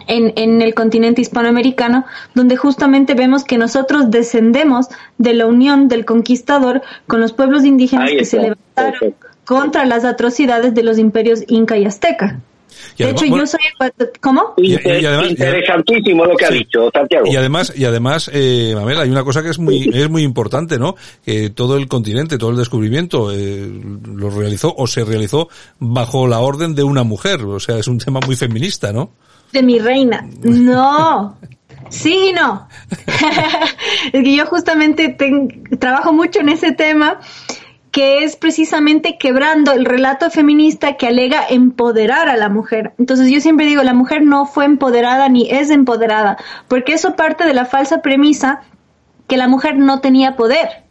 [0.07, 2.05] en, en, el continente hispanoamericano,
[2.35, 8.11] donde justamente vemos que nosotros descendemos de la unión del conquistador con los pueblos indígenas
[8.11, 9.15] que se levantaron
[9.45, 12.39] contra las atrocidades de los imperios inca y azteca.
[12.97, 13.59] De hecho, yo soy...
[14.19, 14.53] ¿Cómo?
[14.57, 17.25] Interesantísimo lo que ha dicho Santiago.
[17.27, 20.77] Y además, y además eh, Mamela, hay una cosa que es muy, es muy importante,
[20.77, 20.95] ¿no?
[21.25, 23.69] Que todo el continente, todo el descubrimiento eh,
[24.15, 25.49] lo realizó o se realizó
[25.79, 27.41] bajo la orden de una mujer.
[27.41, 29.11] O sea, es un tema muy feminista, ¿no?
[29.51, 30.27] de mi reina.
[30.43, 31.37] No.
[31.89, 32.67] Sí no.
[34.13, 35.15] es que yo justamente
[35.79, 37.19] trabajo mucho en ese tema
[37.91, 42.93] que es precisamente quebrando el relato feminista que alega empoderar a la mujer.
[42.99, 46.37] Entonces yo siempre digo, la mujer no fue empoderada ni es empoderada,
[46.67, 48.61] porque eso parte de la falsa premisa
[49.27, 50.83] que la mujer no tenía poder.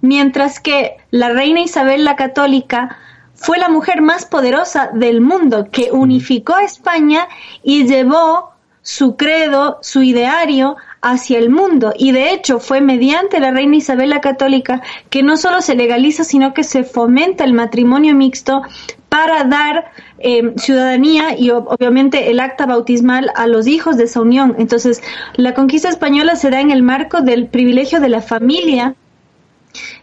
[0.00, 2.96] Mientras que la reina Isabel la católica
[3.34, 7.28] fue la mujer más poderosa del mundo, que unificó a España
[7.62, 8.50] y llevó
[8.82, 11.92] su credo, su ideario hacia el mundo.
[11.96, 16.24] Y de hecho fue mediante la reina Isabel la Católica que no solo se legaliza,
[16.24, 18.62] sino que se fomenta el matrimonio mixto
[19.08, 24.56] para dar eh, ciudadanía y obviamente el acta bautismal a los hijos de esa unión.
[24.58, 25.02] Entonces,
[25.34, 28.94] la conquista española se da en el marco del privilegio de la familia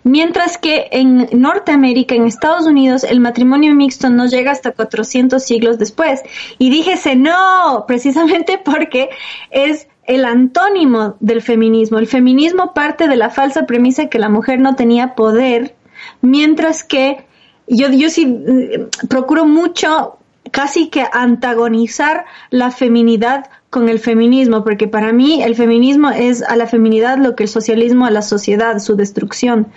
[0.04, 5.80] Mientras que en Norteamérica, en Estados Unidos, el matrimonio mixto no llega hasta 400 siglos
[5.80, 6.22] después.
[6.58, 9.10] Y díjese no, precisamente porque
[9.50, 11.98] es el antónimo del feminismo.
[11.98, 15.76] El feminismo parte de la falsa premisa que la mujer no tenía poder,
[16.22, 17.26] mientras que
[17.68, 20.18] yo, yo sí mm, procuro mucho
[20.52, 26.56] casi que antagonizar la feminidad con el feminismo, porque para mí el feminismo es a
[26.56, 29.68] la feminidad lo que el socialismo a la sociedad, su destrucción.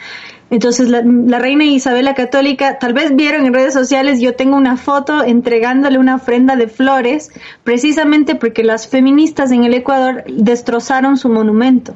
[0.51, 1.03] Entonces la,
[1.38, 5.99] reina Isabel la Católica, tal vez vieron en redes sociales, yo tengo una foto entregándole
[5.99, 7.30] una ofrenda de flores,
[7.64, 11.94] precisamente porque las feministas en el Ecuador destrozaron su monumento.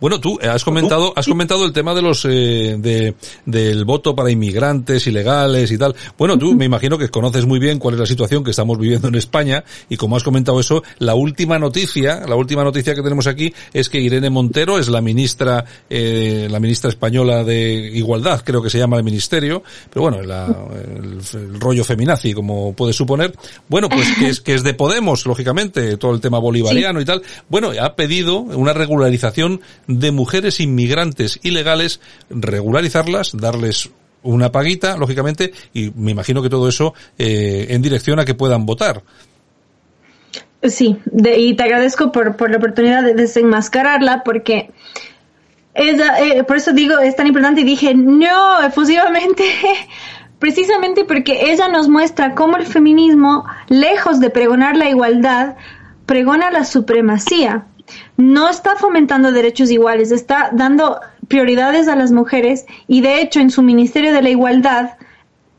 [0.00, 3.14] Bueno, tú has comentado, has comentado el tema de los eh, de,
[3.44, 5.94] del voto para inmigrantes ilegales y tal.
[6.16, 9.08] Bueno, tú me imagino que conoces muy bien cuál es la situación que estamos viviendo
[9.08, 13.26] en España y como has comentado eso, la última noticia, la última noticia que tenemos
[13.26, 18.62] aquí es que Irene Montero es la ministra, eh, la ministra española de Igualdad, creo
[18.62, 23.34] que se llama el ministerio, pero bueno, el, rollo feminazi, como puedes suponer.
[23.68, 27.22] Bueno, pues que es que es de Podemos, lógicamente, todo el tema bolivariano y tal.
[27.48, 29.16] Bueno, ha pedido una regularización
[29.86, 32.00] de mujeres inmigrantes ilegales,
[32.30, 33.90] regularizarlas, darles
[34.22, 38.66] una paguita, lógicamente, y me imagino que todo eso eh, en dirección a que puedan
[38.66, 39.02] votar.
[40.62, 40.96] Sí,
[41.36, 44.70] y te agradezco por, por la oportunidad de desenmascararla, porque
[45.74, 49.44] ella, eh, por eso digo, es tan importante, y dije, no, efusivamente,
[50.38, 55.56] precisamente porque ella nos muestra cómo el feminismo, lejos de pregonar la igualdad,
[56.06, 57.66] pregona la supremacía
[58.16, 63.50] no está fomentando derechos iguales, está dando prioridades a las mujeres y de hecho en
[63.50, 64.96] su Ministerio de la Igualdad,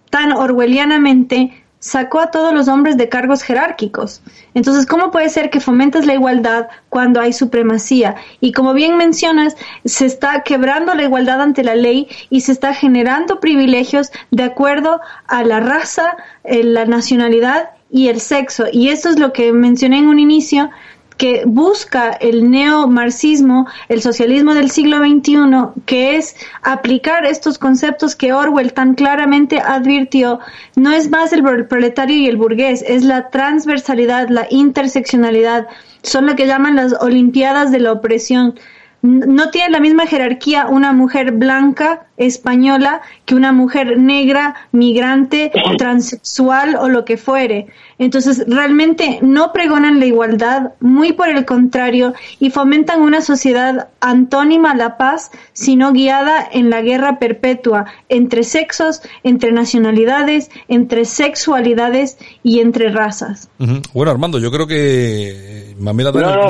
[0.09, 4.21] tan orwellianamente, sacó a todos los hombres de cargos jerárquicos.
[4.53, 8.15] Entonces, ¿cómo puede ser que fomentes la igualdad cuando hay supremacía?
[8.39, 9.55] Y como bien mencionas,
[9.85, 14.99] se está quebrando la igualdad ante la ley y se está generando privilegios de acuerdo
[15.27, 18.65] a la raza, eh, la nacionalidad y el sexo.
[18.71, 20.69] Y esto es lo que mencioné en un inicio,
[21.17, 28.33] que busca el neomarxismo, el socialismo del siglo XXI, que es aplicar estos conceptos que
[28.33, 30.39] Orwell tan claramente advirtió,
[30.75, 35.67] no es más el proletario y el burgués, es la transversalidad, la interseccionalidad,
[36.03, 38.59] son lo que llaman las Olimpiadas de la opresión.
[39.01, 46.75] No tiene la misma jerarquía una mujer blanca española que una mujer negra, migrante, transexual
[46.75, 47.67] o lo que fuere.
[47.99, 54.71] Entonces, realmente no pregonan la igualdad, muy por el contrario, y fomentan una sociedad antónima
[54.71, 62.17] a la paz, sino guiada en la guerra perpetua entre sexos, entre nacionalidades, entre sexualidades
[62.43, 63.49] y entre razas.
[63.93, 66.47] Bueno, Armando, yo creo que Mamela da,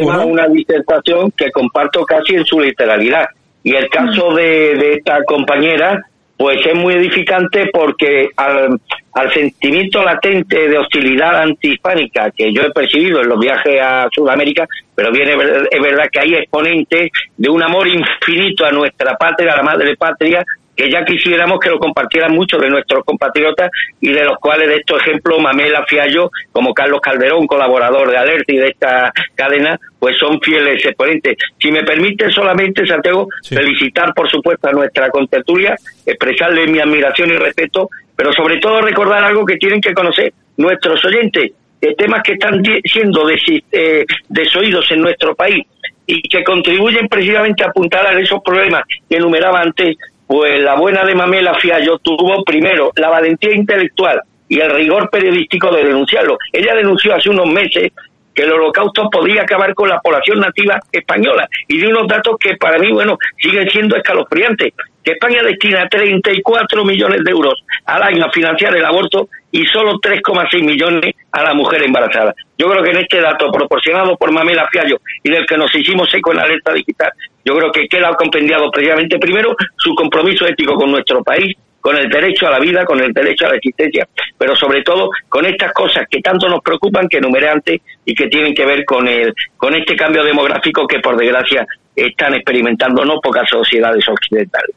[0.00, 3.26] no, una disertación que comparto casi en su literalidad.
[3.66, 6.00] Y el caso de, de esta compañera,
[6.36, 8.78] pues es muy edificante porque al,
[9.12, 14.68] al sentimiento latente de hostilidad antihispánica que yo he percibido en los viajes a Sudamérica,
[14.94, 15.32] pero viene
[15.68, 19.96] es verdad que hay exponentes de un amor infinito a nuestra patria, a la madre
[19.96, 20.44] patria,
[20.76, 23.70] que ya quisiéramos que lo compartieran muchos de nuestros compatriotas
[24.00, 28.52] y de los cuales de estos ejemplos Mamela Fiallo, como Carlos Calderón, colaborador de Alerta
[28.52, 31.38] y de esta cadena, pues son fieles exponentes.
[31.58, 35.74] Si me permite solamente, Santiago, felicitar por supuesto a nuestra contertulia,
[36.04, 41.02] expresarle mi admiración y respeto, pero sobre todo recordar algo que tienen que conocer nuestros
[41.04, 45.66] oyentes, de temas que están siendo eh, desoídos en nuestro país
[46.06, 49.96] y que contribuyen precisamente a apuntar a esos problemas que enumeraba antes
[50.26, 55.70] pues la buena de Mamela Fiallo tuvo primero la valentía intelectual y el rigor periodístico
[55.72, 56.36] de denunciarlo.
[56.52, 57.92] Ella denunció hace unos meses
[58.34, 62.56] que el holocausto podía acabar con la población nativa española y de unos datos que
[62.56, 68.24] para mí, bueno, siguen siendo escalofriantes, que España destina 34 millones de euros al año
[68.26, 72.34] a financiar el aborto y solo 3,6 millones a la mujer embarazada.
[72.58, 76.12] Yo creo que en este dato proporcionado por Mamela Fiallo y del que nos hicimos
[76.12, 77.10] eco en la alerta digital,
[77.42, 82.06] yo creo que queda compendiado previamente primero su compromiso ético con nuestro país, con el
[82.10, 85.72] derecho a la vida, con el derecho a la existencia, pero sobre todo con estas
[85.72, 89.32] cosas que tanto nos preocupan, que enumeré antes y que tienen que ver con el,
[89.56, 94.76] con este cambio demográfico que por desgracia están experimentando no pocas sociedades occidentales.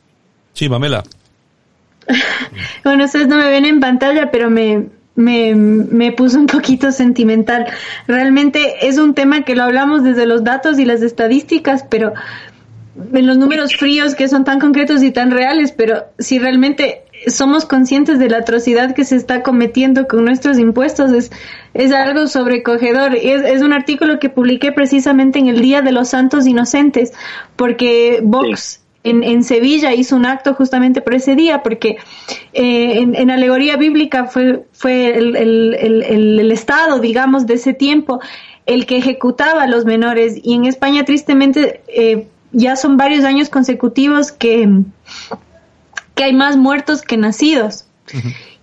[0.54, 1.04] Sí, Mamela.
[2.84, 7.68] bueno, ustedes no me ven en pantalla, pero me, me, me puso un poquito sentimental.
[8.08, 12.14] Realmente es un tema que lo hablamos desde los datos y las estadísticas, pero
[13.14, 17.66] en los números fríos que son tan concretos y tan reales, pero si realmente somos
[17.66, 21.32] conscientes de la atrocidad que se está cometiendo con nuestros impuestos, es,
[21.74, 23.16] es algo sobrecogedor.
[23.16, 27.14] Es, es un artículo que publiqué precisamente en el Día de los Santos Inocentes,
[27.56, 31.98] porque Vox en, Sevilla hizo un acto justamente por ese día, porque
[32.54, 37.74] eh, en, en, alegoría bíblica fue, fue el, el, el, el, Estado, digamos, de ese
[37.74, 38.20] tiempo
[38.66, 40.40] el que ejecutaba a los menores.
[40.44, 44.70] Y en España, tristemente, eh, ya son varios años consecutivos que,
[46.14, 47.86] que hay más muertos que nacidos.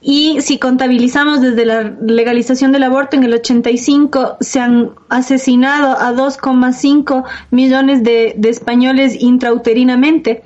[0.08, 6.12] Y si contabilizamos desde la legalización del aborto en el 85, se han asesinado a
[6.12, 10.44] 2,5 millones de, de españoles intrauterinamente.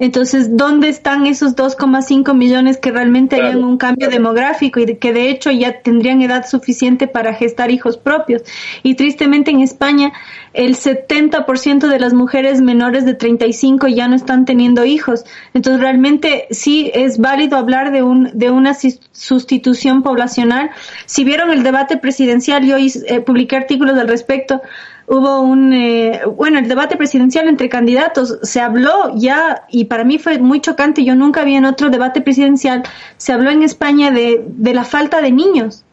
[0.00, 3.50] Entonces, ¿dónde están esos 2,5 millones que realmente claro.
[3.50, 7.98] harían un cambio demográfico y que de hecho ya tendrían edad suficiente para gestar hijos
[7.98, 8.42] propios?
[8.82, 10.12] Y tristemente en España,
[10.54, 15.24] el 70% de las mujeres menores de 35 ya no están teniendo hijos.
[15.52, 18.72] Entonces, realmente sí es válido hablar de, un, de una
[19.12, 20.70] sustitución poblacional.
[21.04, 24.62] Si vieron el debate presidencial, yo eh, publiqué artículos al respecto
[25.10, 30.18] hubo un, eh, bueno, el debate presidencial entre candidatos, se habló ya, y para mí
[30.20, 32.84] fue muy chocante, yo nunca vi en otro debate presidencial,
[33.16, 35.84] se habló en España de, de la falta de niños.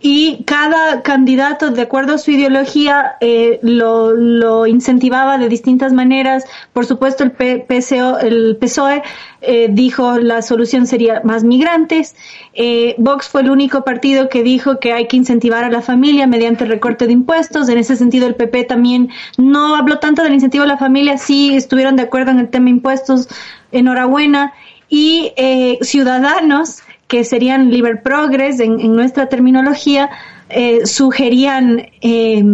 [0.00, 6.44] Y cada candidato, de acuerdo a su ideología, eh, lo, lo, incentivaba de distintas maneras.
[6.72, 9.02] Por supuesto, el, PCO, el PSOE
[9.40, 12.14] eh, dijo la solución sería más migrantes.
[12.54, 16.28] Eh, Vox fue el único partido que dijo que hay que incentivar a la familia
[16.28, 17.68] mediante recorte de impuestos.
[17.68, 21.56] En ese sentido, el PP también no habló tanto del incentivo a la familia, sí
[21.56, 23.28] estuvieron de acuerdo en el tema impuestos.
[23.72, 24.54] Enhorabuena.
[24.88, 26.78] Y eh, Ciudadanos
[27.08, 30.10] que serían Liber Progress en, en nuestra terminología,
[30.50, 32.44] eh, sugerían eh,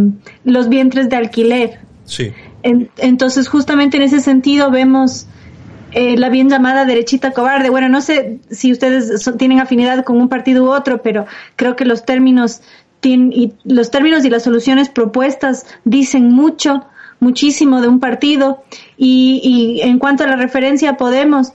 [0.44, 1.80] los vientres de alquiler.
[2.04, 2.32] Sí.
[2.62, 5.26] En, entonces, justamente en ese sentido vemos
[5.92, 7.68] eh, la bien llamada derechita cobarde.
[7.68, 11.26] Bueno, no sé si ustedes son, tienen afinidad con un partido u otro, pero
[11.56, 12.62] creo que los términos
[13.06, 16.86] y los términos y las soluciones propuestas dicen mucho,
[17.20, 18.64] muchísimo de un partido.
[18.96, 21.52] Y, y en cuanto a la referencia Podemos,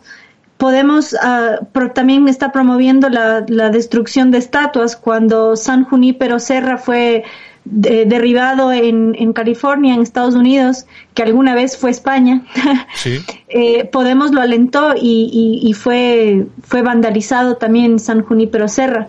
[0.60, 6.78] Podemos uh, pro, también está promoviendo la, la, destrucción de estatuas cuando San Junípero Serra
[6.78, 7.24] fue
[7.64, 12.44] de, derribado en, en, California, en Estados Unidos, que alguna vez fue España.
[12.94, 13.22] Sí.
[13.48, 19.08] eh, Podemos lo alentó y, y, y, fue, fue vandalizado también San Junípero Serra.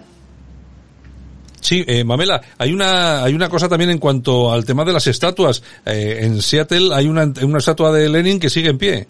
[1.60, 5.08] Sí, eh, Mamela, hay una, hay una cosa también en cuanto al tema de las
[5.08, 5.64] estatuas.
[5.84, 9.06] Eh, en Seattle hay una, una estatua de Lenin que sigue en pie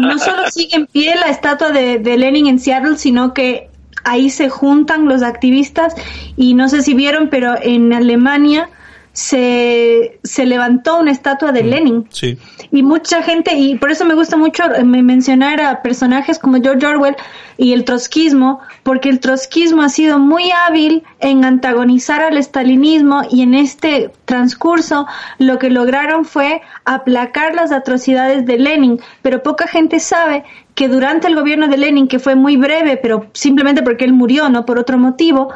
[0.00, 3.68] no solo sigue en pie la estatua de, de, Lenin en Seattle, sino que
[4.04, 5.94] ahí se juntan los activistas
[6.36, 8.68] y no sé si vieron, pero en Alemania
[9.14, 12.06] se, se levantó una estatua de Lenin.
[12.10, 12.36] Sí.
[12.72, 17.14] Y mucha gente, y por eso me gusta mucho mencionar a personajes como George Orwell
[17.56, 23.42] y el trotskismo, porque el trotskismo ha sido muy hábil en antagonizar al estalinismo y
[23.42, 25.06] en este transcurso
[25.38, 30.42] lo que lograron fue aplacar las atrocidades de Lenin, pero poca gente sabe
[30.74, 34.48] que durante el gobierno de Lenin, que fue muy breve, pero simplemente porque él murió,
[34.48, 35.50] no por otro motivo,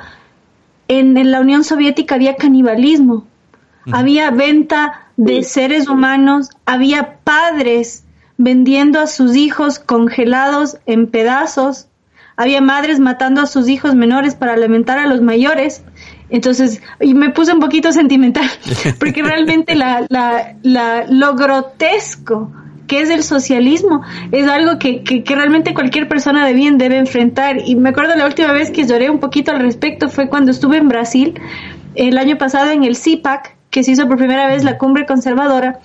[0.87, 3.27] en, en la Unión Soviética había canibalismo
[3.93, 8.05] había venta de seres humanos, había padres
[8.37, 11.89] vendiendo a sus hijos congelados en pedazos,
[12.37, 15.83] había madres matando a sus hijos menores para alimentar a los mayores.
[16.31, 18.49] Entonces, y me puse un poquito sentimental,
[19.01, 22.53] porque realmente la, la, la, lo grotesco
[22.87, 26.97] que es el socialismo es algo que, que, que, realmente cualquier persona de bien debe
[26.97, 27.59] enfrentar.
[27.67, 30.79] Y me acuerdo la última vez que lloré un poquito al respecto fue cuando estuve
[30.79, 31.35] en Brasil
[31.95, 35.81] el año pasado en el CIPAC, que se hizo por primera vez la cumbre conservadora,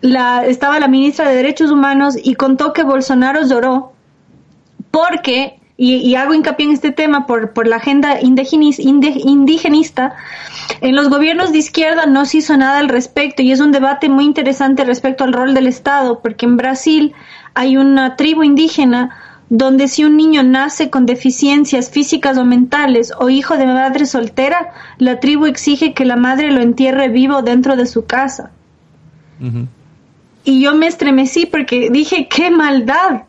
[0.00, 3.92] la, estaba la ministra de Derechos Humanos y contó que Bolsonaro lloró
[4.90, 10.14] porque, y, y hago hincapié en este tema por, por la agenda indigenista,
[10.80, 14.08] en los gobiernos de izquierda no se hizo nada al respecto y es un debate
[14.08, 17.14] muy interesante respecto al rol del Estado, porque en Brasil
[17.54, 19.16] hay una tribu indígena
[19.54, 24.72] donde si un niño nace con deficiencias físicas o mentales o hijo de madre soltera,
[24.96, 28.50] la tribu exige que la madre lo entierre vivo dentro de su casa.
[30.42, 33.24] Y yo me estremecí porque dije, qué maldad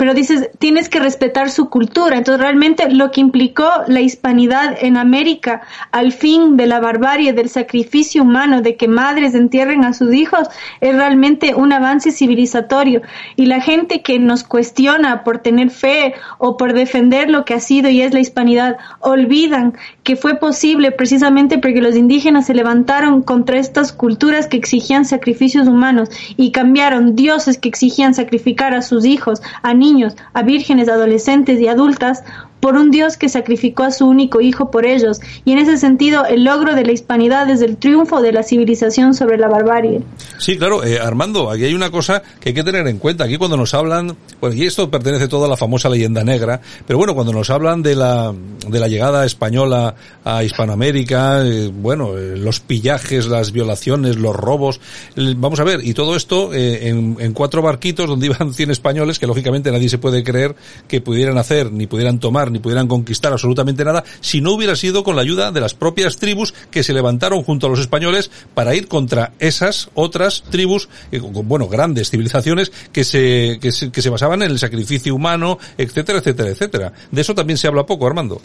[0.00, 2.16] pero dices, tienes que respetar su cultura.
[2.16, 5.60] Entonces, realmente lo que implicó la hispanidad en América
[5.92, 10.48] al fin de la barbarie, del sacrificio humano, de que madres entierren a sus hijos,
[10.80, 13.02] es realmente un avance civilizatorio.
[13.36, 17.60] Y la gente que nos cuestiona por tener fe o por defender lo que ha
[17.60, 23.20] sido y es la hispanidad, olvidan que fue posible precisamente porque los indígenas se levantaron
[23.20, 29.04] contra estas culturas que exigían sacrificios humanos y cambiaron dioses que exigían sacrificar a sus
[29.04, 29.89] hijos, a niños,
[30.32, 32.24] a vírgenes, adolescentes y adultas
[32.60, 36.24] por un Dios que sacrificó a su único hijo por ellos, y en ese sentido
[36.26, 40.02] el logro de la hispanidad es el triunfo de la civilización sobre la barbarie.
[40.38, 43.24] Sí, claro, eh, Armando, aquí hay una cosa que hay que tener en cuenta.
[43.24, 46.98] Aquí cuando nos hablan, bueno, y esto pertenece todo a la famosa leyenda negra, pero
[46.98, 48.34] bueno, cuando nos hablan de la,
[48.68, 49.94] de la llegada española
[50.24, 54.80] a Hispanoamérica, eh, bueno, eh, los pillajes, las violaciones, los robos,
[55.16, 59.26] vamos a ver, y todo esto en, en cuatro barquitos donde iban 100 españoles que
[59.26, 60.54] lógicamente nadie se puede creer
[60.88, 65.04] que pudieran hacer ni pudieran tomar ni pudieran conquistar absolutamente nada si no hubiera sido
[65.04, 68.74] con la ayuda de las propias tribus que se levantaron junto a los españoles para
[68.74, 74.10] ir contra esas otras tribus, eh, bueno, grandes civilizaciones que se, que se, que se
[74.10, 76.92] basaban en el sacrificio humano, etcétera, etcétera, etcétera.
[77.10, 78.40] De eso también se habla poco, Armando.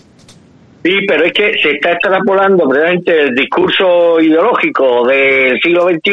[0.83, 6.11] Sí, pero es que se está extrapolando precisamente el discurso ideológico del siglo XXI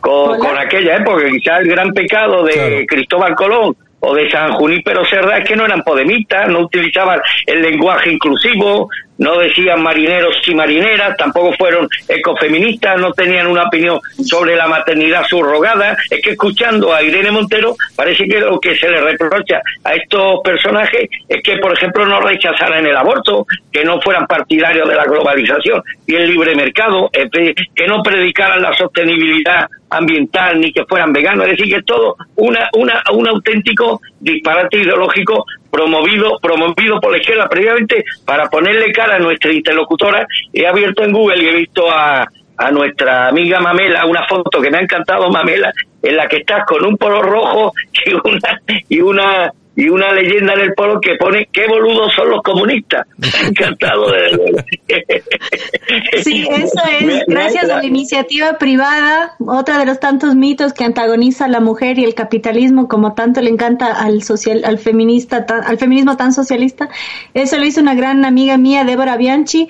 [0.00, 5.02] con, con aquella época, quizás el gran pecado de Cristóbal Colón o de San Junípero
[5.02, 8.88] es que no eran podemistas, no utilizaban el lenguaje inclusivo,
[9.18, 15.24] no decían marineros y marineras, tampoco fueron ecofeministas, no tenían una opinión sobre la maternidad
[15.24, 15.96] subrogada.
[16.10, 20.40] Es que escuchando a Irene Montero, parece que lo que se le reprocha a estos
[20.42, 25.04] personajes es que, por ejemplo, no rechazaran el aborto, que no fueran partidarios de la
[25.04, 31.46] globalización y el libre mercado, que no predicaran la sostenibilidad ambiental ni que fueran veganos,
[31.46, 35.44] es decir, que es todo una, una, un auténtico disparate ideológico
[35.74, 40.24] promovido, promovido por la izquierda previamente para ponerle cara a nuestra interlocutora.
[40.52, 42.24] He abierto en Google y he visto a,
[42.56, 46.64] a nuestra amiga Mamela una foto que me ha encantado, Mamela, en la que estás
[46.64, 47.72] con un polo rojo
[48.06, 52.30] y una, y una y una leyenda en el polo que pone qué boludos son
[52.30, 53.06] los comunistas.
[53.48, 54.64] Encantado de
[56.22, 61.46] Sí, eso es gracias a la iniciativa privada, otra de los tantos mitos que antagoniza
[61.46, 65.78] a la mujer y el capitalismo como tanto le encanta al social al feminista al
[65.78, 66.88] feminismo tan socialista.
[67.34, 69.68] Eso lo hizo una gran amiga mía, Débora Bianchi,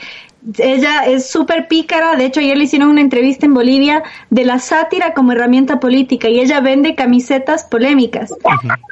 [0.58, 4.58] ella es súper pícara, de hecho ayer le hicieron una entrevista en Bolivia de la
[4.58, 8.34] sátira como herramienta política y ella vende camisetas polémicas.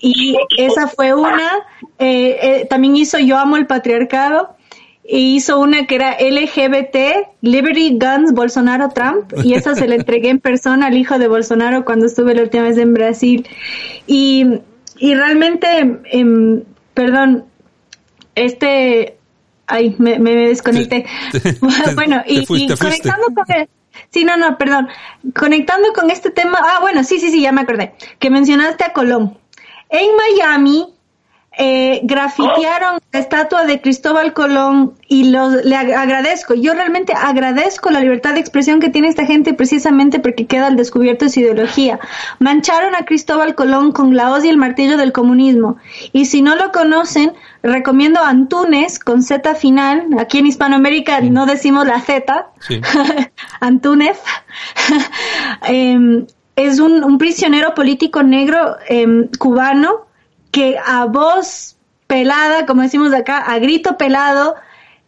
[0.01, 1.51] Y esa fue una,
[1.99, 4.57] eh, eh, también hizo Yo amo el patriarcado
[5.05, 10.31] y hizo una que era LGBT, Liberty Guns Bolsonaro Trump y esa se la entregué
[10.31, 13.47] en persona al hijo de Bolsonaro cuando estuve la última vez en Brasil.
[14.07, 14.61] Y,
[14.99, 16.63] y realmente, em,
[16.95, 17.45] perdón,
[18.35, 19.19] este
[19.73, 21.07] Ay, me, me desconecté.
[21.95, 23.69] bueno, y, conectando con el,
[24.11, 24.89] Sí, no, no, perdón.
[25.35, 28.93] Conectando con este tema, ah, bueno, sí, sí, sí, ya me acordé, que mencionaste a
[28.93, 29.39] Colón.
[29.89, 30.93] En Miami,
[31.59, 38.01] eh, grafitearon la estatua de Cristóbal Colón y los, le agradezco, yo realmente agradezco la
[38.01, 42.01] libertad de expresión que tiene esta gente precisamente porque queda al descubierto su ideología.
[42.39, 45.77] Mancharon a Cristóbal Colón con la hoz y el martillo del comunismo.
[46.13, 50.07] Y si no lo conocen, recomiendo Antunes con Z final.
[50.19, 52.51] Aquí en Hispanoamérica no decimos la Z.
[53.61, 54.19] Antunes.
[55.67, 56.27] Em,
[56.57, 60.07] es un, un, prisionero político negro em, cubano
[60.53, 61.77] que a voz
[62.07, 64.55] pelada, como decimos acá, a grito pelado,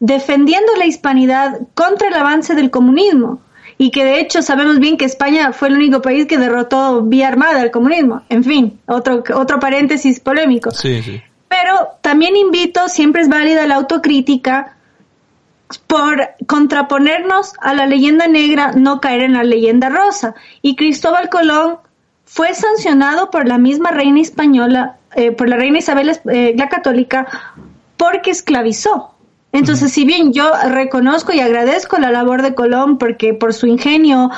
[0.01, 3.41] defendiendo la hispanidad contra el avance del comunismo.
[3.77, 7.29] Y que de hecho sabemos bien que España fue el único país que derrotó vía
[7.29, 8.23] armada el comunismo.
[8.29, 10.71] En fin, otro, otro paréntesis polémico.
[11.49, 14.77] Pero también invito, siempre es válida la autocrítica,
[15.87, 20.35] por contraponernos a la leyenda negra, no caer en la leyenda rosa.
[20.63, 21.79] Y Cristóbal Colón
[22.25, 27.27] fue sancionado por la misma reina española eh, por la reina Isabel eh, la católica
[27.97, 29.15] porque esclavizó.
[29.53, 34.31] Entonces, si bien yo reconozco y agradezco la labor de Colón porque por su ingenio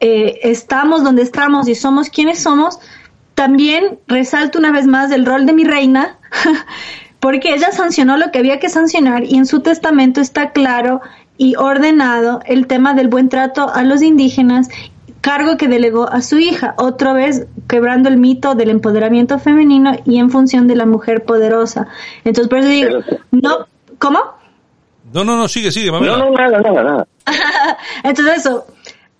[0.00, 2.78] eh, estamos donde estamos y somos quienes somos,
[3.34, 6.18] también resalto una vez más el rol de mi reina,
[7.20, 11.00] porque ella sancionó lo que había que sancionar y en su testamento está claro
[11.38, 14.68] y ordenado el tema del buen trato a los indígenas
[15.28, 20.18] cargo que delegó a su hija, otra vez quebrando el mito del empoderamiento femenino y
[20.18, 21.88] en función de la mujer poderosa.
[22.24, 23.00] Entonces, por eso digo,
[23.30, 23.66] no,
[23.98, 24.20] ¿cómo?
[25.12, 27.06] No, no, no, sigue, sigue, No, no, nada, nada, nada.
[28.04, 28.66] Entonces eso,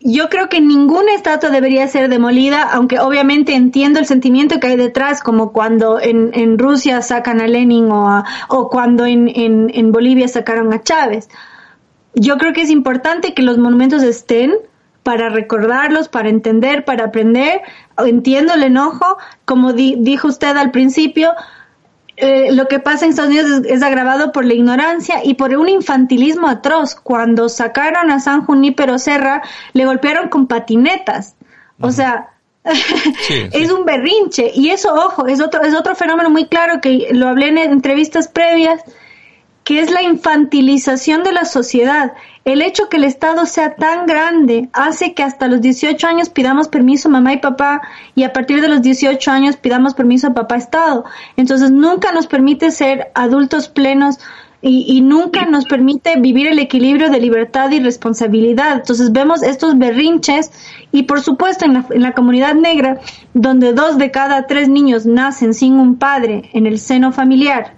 [0.01, 4.77] yo creo que ninguna estatua debería ser demolida, aunque obviamente entiendo el sentimiento que hay
[4.77, 9.71] detrás, como cuando en, en Rusia sacan a Lenin o, a- o cuando en, en,
[9.75, 11.29] en Bolivia sacaron a Chávez.
[12.15, 14.55] Yo creo que es importante que los monumentos estén
[15.03, 17.63] para recordarlos, para entender, para aprender.
[17.97, 21.33] Entiendo el enojo, como di- dijo usted al principio,
[22.17, 25.55] eh, lo que pasa en Estados Unidos es, es agravado por la ignorancia y por
[25.57, 26.95] un infantilismo atroz.
[26.97, 29.43] Cuando sacaron a San Junípero Serra,
[29.73, 31.37] le golpearon con patinetas.
[31.81, 32.31] O sea,
[33.53, 34.51] es un berrinche.
[34.55, 38.29] Y eso, ojo, es otro, es otro fenómeno muy claro que lo hablé en entrevistas
[38.29, 38.83] previas,
[39.65, 42.13] que es la infantilización de la sociedad.
[42.49, 46.69] El hecho que el Estado sea tan grande hace que hasta los 18 años pidamos
[46.69, 47.83] permiso mamá y papá
[48.15, 51.05] y a partir de los 18 años pidamos permiso a papá Estado.
[51.37, 54.19] Entonces nunca nos permite ser adultos plenos
[54.63, 58.79] y, nunca nos permite vivir el equilibrio de libertad y responsabilidad.
[58.79, 60.51] Entonces vemos estos berrinches
[60.91, 62.99] y por supuesto en la comunidad negra,
[63.35, 67.75] donde dos de cada tres niños nacen sin un padre en el seno familiar,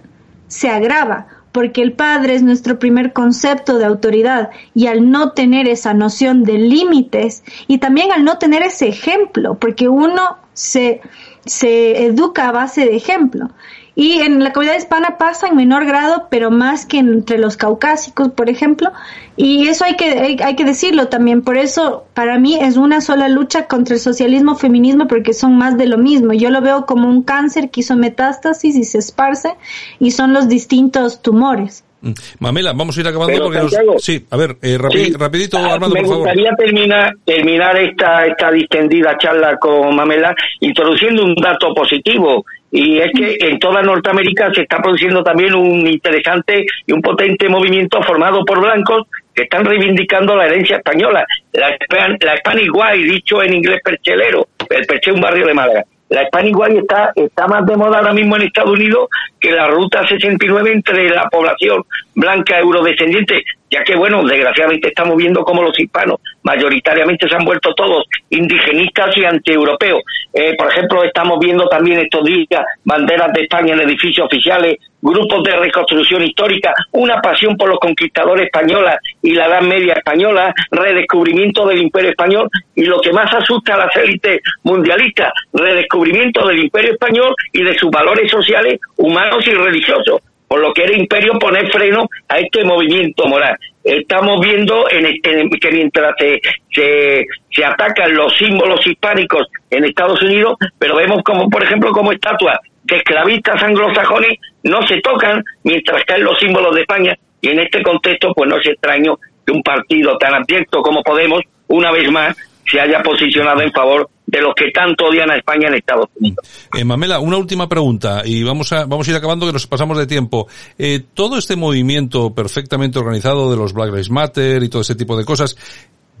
[0.47, 5.67] se agrava porque el padre es nuestro primer concepto de autoridad y al no tener
[5.67, 11.01] esa noción de límites y también al no tener ese ejemplo, porque uno se,
[11.45, 13.49] se educa a base de ejemplo.
[13.93, 18.29] Y en la comunidad hispana pasa en menor grado, pero más que entre los caucásicos,
[18.29, 18.91] por ejemplo.
[19.35, 21.41] Y eso hay que, hay, hay que decirlo también.
[21.41, 25.77] Por eso, para mí, es una sola lucha contra el socialismo, feminismo, porque son más
[25.77, 26.31] de lo mismo.
[26.31, 29.55] Yo lo veo como un cáncer que hizo metástasis y se esparce,
[29.99, 31.83] y son los distintos tumores.
[32.03, 32.11] Mm.
[32.39, 33.71] Mamela, vamos a ir acabando Pero, porque nos...
[33.71, 33.99] Santiago.
[33.99, 35.13] Sí, a ver, eh, rapi- Sí.
[35.13, 36.27] rapidito, Ah, Armando, Me por favor.
[36.27, 42.45] gustaría terminar, terminar esta, esta distendida charla con Mamela introduciendo un dato positivo.
[42.71, 47.49] Y es que en toda Norteamérica se está produciendo también un interesante y un potente
[47.49, 51.25] movimiento formado por blancos que están reivindicando la herencia española.
[51.51, 51.77] La,
[52.19, 52.71] la Spanish
[53.03, 55.83] dicho en inglés perchelero, el perche es un barrio de Málaga.
[56.09, 59.07] La Spanish Way está, está más de moda ahora mismo en Estados Unidos
[59.39, 61.83] que la ruta 69 entre la población
[62.15, 67.73] blanca eurodescendiente, ya que, bueno, desgraciadamente estamos viendo cómo los hispanos mayoritariamente se han vuelto
[67.73, 70.01] todos indigenistas y antieuropeos.
[70.33, 75.43] Eh, por ejemplo, estamos viendo también estos días banderas de España en edificios oficiales, grupos
[75.43, 81.65] de reconstrucción histórica, una pasión por los conquistadores españoles y la Edad Media española, redescubrimiento
[81.67, 86.91] del Imperio Español y lo que más asusta a las élites mundialistas, redescubrimiento del Imperio
[86.91, 91.71] Español y de sus valores sociales, humanos y religiosos por lo que era imperio poner
[91.71, 93.57] freno a este movimiento moral.
[93.85, 96.41] Estamos viendo en, en- que mientras se,
[96.73, 102.11] se, se atacan los símbolos hispánicos en Estados Unidos, pero vemos como, por ejemplo, como
[102.11, 107.59] estatuas de esclavistas anglosajones no se tocan mientras caen los símbolos de España y en
[107.59, 111.39] este contexto pues no es extraño que un partido tan abierto como Podemos,
[111.69, 112.35] una vez más,
[112.69, 116.69] se haya posicionado en favor de los que tanto odian a España en Estados Unidos.
[116.77, 119.97] Eh, Mamela, una última pregunta y vamos a, vamos a ir acabando que nos pasamos
[119.97, 120.47] de tiempo.
[120.77, 125.17] Eh, todo este movimiento perfectamente organizado de los Black Lives Matter y todo ese tipo
[125.17, 125.57] de cosas,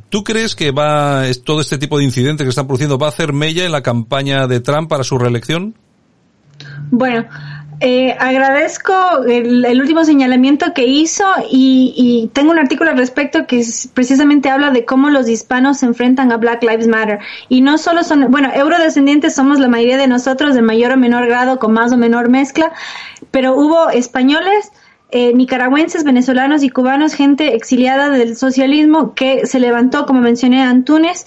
[0.09, 3.31] ¿tú crees que va, todo este tipo de incidentes que están produciendo va a hacer
[3.31, 5.75] mella en la campaña de Trump para su reelección?
[6.89, 7.25] Bueno,
[7.81, 8.93] eh, agradezco
[9.27, 14.49] el, último señalamiento que hizo y, y tengo un artículo al respecto que es- precisamente
[14.49, 17.19] habla de cómo los hispanos se enfrentan a Black Lives Matter.
[17.49, 21.25] Y no solo son, bueno, eurodescendientes somos la mayoría de nosotros de mayor o menor
[21.27, 22.71] grado, con más o menor mezcla,
[23.31, 24.71] pero hubo españoles,
[25.09, 31.25] eh, nicaragüenses, venezolanos y cubanos, gente exiliada del socialismo que se levantó, como mencioné, Antunes.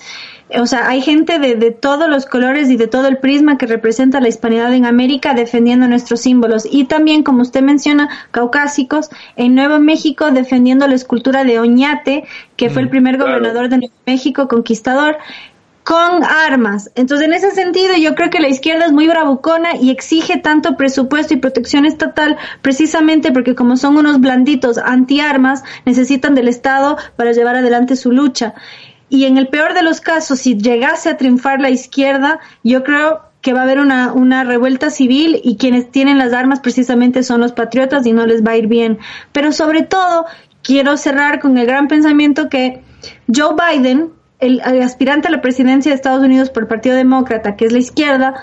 [0.59, 3.66] O sea, hay gente de, de todos los colores y de todo el prisma que
[3.66, 6.66] representa la hispanidad en América defendiendo nuestros símbolos.
[6.70, 12.24] Y también, como usted menciona, caucásicos en Nuevo México defendiendo la escultura de Oñate,
[12.57, 15.16] que fue el primer gobernador de Nuevo México conquistador
[15.84, 16.90] con armas.
[16.95, 20.76] Entonces, en ese sentido, yo creo que la izquierda es muy bravucona y exige tanto
[20.76, 27.32] presupuesto y protección estatal precisamente porque como son unos blanditos antiarmas, necesitan del Estado para
[27.32, 28.55] llevar adelante su lucha.
[29.09, 33.22] Y en el peor de los casos, si llegase a triunfar la izquierda, yo creo
[33.44, 37.40] que va a haber una, una revuelta civil y quienes tienen las armas precisamente son
[37.40, 38.98] los patriotas y no les va a ir bien.
[39.32, 40.24] Pero sobre todo,
[40.62, 42.82] quiero cerrar con el gran pensamiento que
[43.32, 47.55] Joe Biden, el, el aspirante a la presidencia de Estados Unidos por el Partido Demócrata,
[47.55, 48.34] que es la izquierda,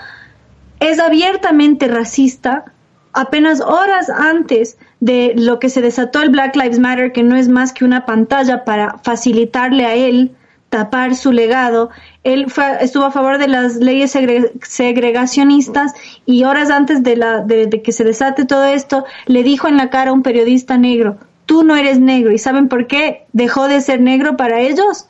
[0.78, 2.66] es abiertamente racista.
[3.12, 7.48] Apenas horas antes de lo que se desató el Black Lives Matter, que no es
[7.48, 10.36] más que una pantalla para facilitarle a él
[10.72, 11.90] tapar su legado.
[12.24, 12.46] Él
[12.80, 14.16] estuvo a favor de las leyes
[14.62, 15.92] segregacionistas
[16.24, 19.90] y horas antes de, la, de, que se desate todo esto, le dijo en la
[19.90, 22.32] cara a un periodista negro, tú no eres negro.
[22.32, 25.08] ¿Y saben por qué dejó de ser negro para ellos?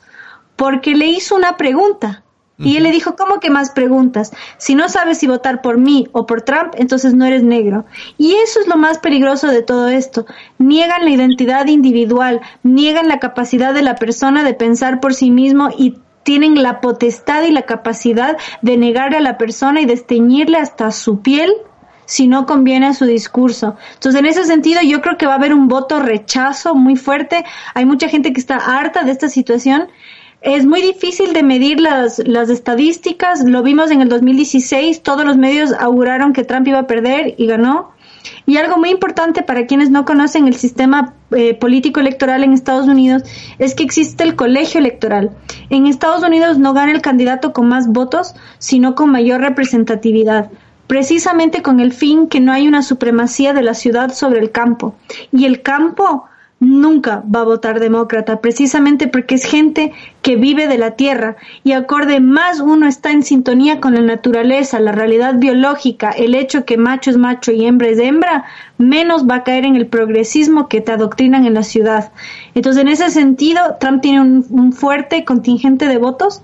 [0.57, 2.23] Porque le hizo una pregunta.
[2.63, 4.31] Y él le dijo, ¿cómo que más preguntas?
[4.57, 7.85] Si no sabes si votar por mí o por Trump, entonces no eres negro.
[8.17, 10.25] Y eso es lo más peligroso de todo esto.
[10.57, 15.69] Niegan la identidad individual, niegan la capacidad de la persona de pensar por sí mismo
[15.77, 20.91] y tienen la potestad y la capacidad de negarle a la persona y desteñirle hasta
[20.91, 21.51] su piel
[22.05, 23.75] si no conviene a su discurso.
[23.93, 27.45] Entonces, en ese sentido, yo creo que va a haber un voto rechazo muy fuerte.
[27.73, 29.87] Hay mucha gente que está harta de esta situación
[30.43, 33.43] es muy difícil de medir las, las estadísticas.
[33.45, 35.01] Lo vimos en el 2016.
[35.01, 37.91] Todos los medios auguraron que Trump iba a perder y ganó.
[38.45, 42.87] Y algo muy importante para quienes no conocen el sistema eh, político electoral en Estados
[42.87, 43.23] Unidos
[43.57, 45.31] es que existe el colegio electoral.
[45.69, 50.49] En Estados Unidos no gana el candidato con más votos, sino con mayor representatividad
[50.87, 54.95] precisamente con el fin que no hay una supremacía de la ciudad sobre el campo.
[55.31, 56.25] Y el campo
[56.63, 59.91] nunca va a votar demócrata, precisamente porque es gente
[60.21, 64.79] que vive de la tierra y acorde más uno está en sintonía con la naturaleza,
[64.79, 68.45] la realidad biológica, el hecho que macho es macho y hembra es hembra,
[68.77, 72.11] menos va a caer en el progresismo que te adoctrinan en la ciudad.
[72.55, 76.41] Entonces, en ese sentido, Trump tiene un, un fuerte contingente de votos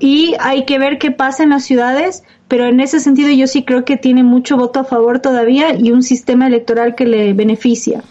[0.00, 3.62] y hay que ver qué pasa en las ciudades, pero en ese sentido yo sí
[3.62, 8.02] creo que tiene mucho voto a favor todavía y un sistema electoral que le beneficia.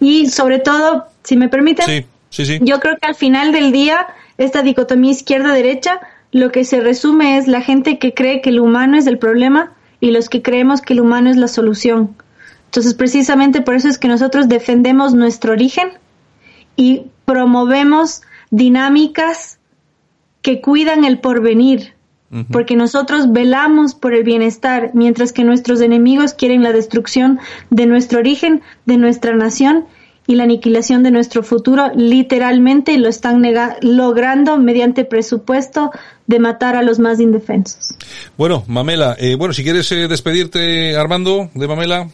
[0.00, 4.06] Y sobre todo, si me permiten, yo creo que al final del día,
[4.38, 8.96] esta dicotomía izquierda-derecha, lo que se resume es la gente que cree que el humano
[8.96, 12.16] es el problema y los que creemos que el humano es la solución.
[12.66, 15.90] Entonces, precisamente por eso es que nosotros defendemos nuestro origen
[16.76, 19.58] y promovemos dinámicas
[20.42, 21.94] que cuidan el porvenir,
[22.50, 28.20] porque nosotros velamos por el bienestar, mientras que nuestros enemigos quieren la destrucción de nuestro
[28.20, 29.84] origen, de nuestra nación
[30.26, 33.42] y la aniquilación de nuestro futuro, literalmente lo están
[33.82, 35.90] logrando mediante presupuesto
[36.26, 37.94] de matar a los más indefensos.
[38.38, 42.08] Bueno, Mamela, eh, bueno, si quieres eh, despedirte, Armando, de Mamela.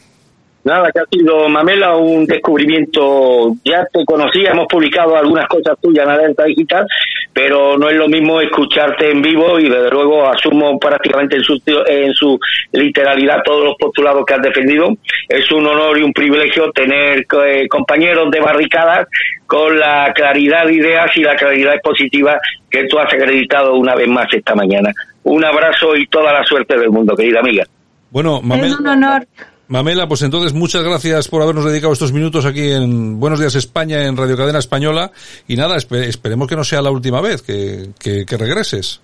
[0.64, 6.04] Nada, que ha sido Mamela un descubrimiento, ya te conocía, hemos publicado algunas cosas tuyas
[6.04, 6.86] en Alerta Digital,
[7.32, 11.60] pero no es lo mismo escucharte en vivo y desde luego asumo prácticamente en su,
[11.86, 12.38] en su
[12.72, 14.88] literalidad todos los postulados que has defendido.
[15.28, 19.06] Es un honor y un privilegio tener eh, compañeros de barricadas
[19.46, 22.38] con la claridad de ideas y la claridad expositiva
[22.70, 24.92] que tú has acreditado una vez más esta mañana.
[25.22, 27.64] Un abrazo y toda la suerte del mundo, querida amiga.
[28.10, 29.26] Bueno, Es un honor.
[29.68, 34.06] Mamela, pues entonces muchas gracias por habernos dedicado estos minutos aquí en Buenos Días España,
[34.06, 35.12] en Radio Cadena Española.
[35.46, 39.02] Y nada, esperemos que no sea la última vez que, que regreses.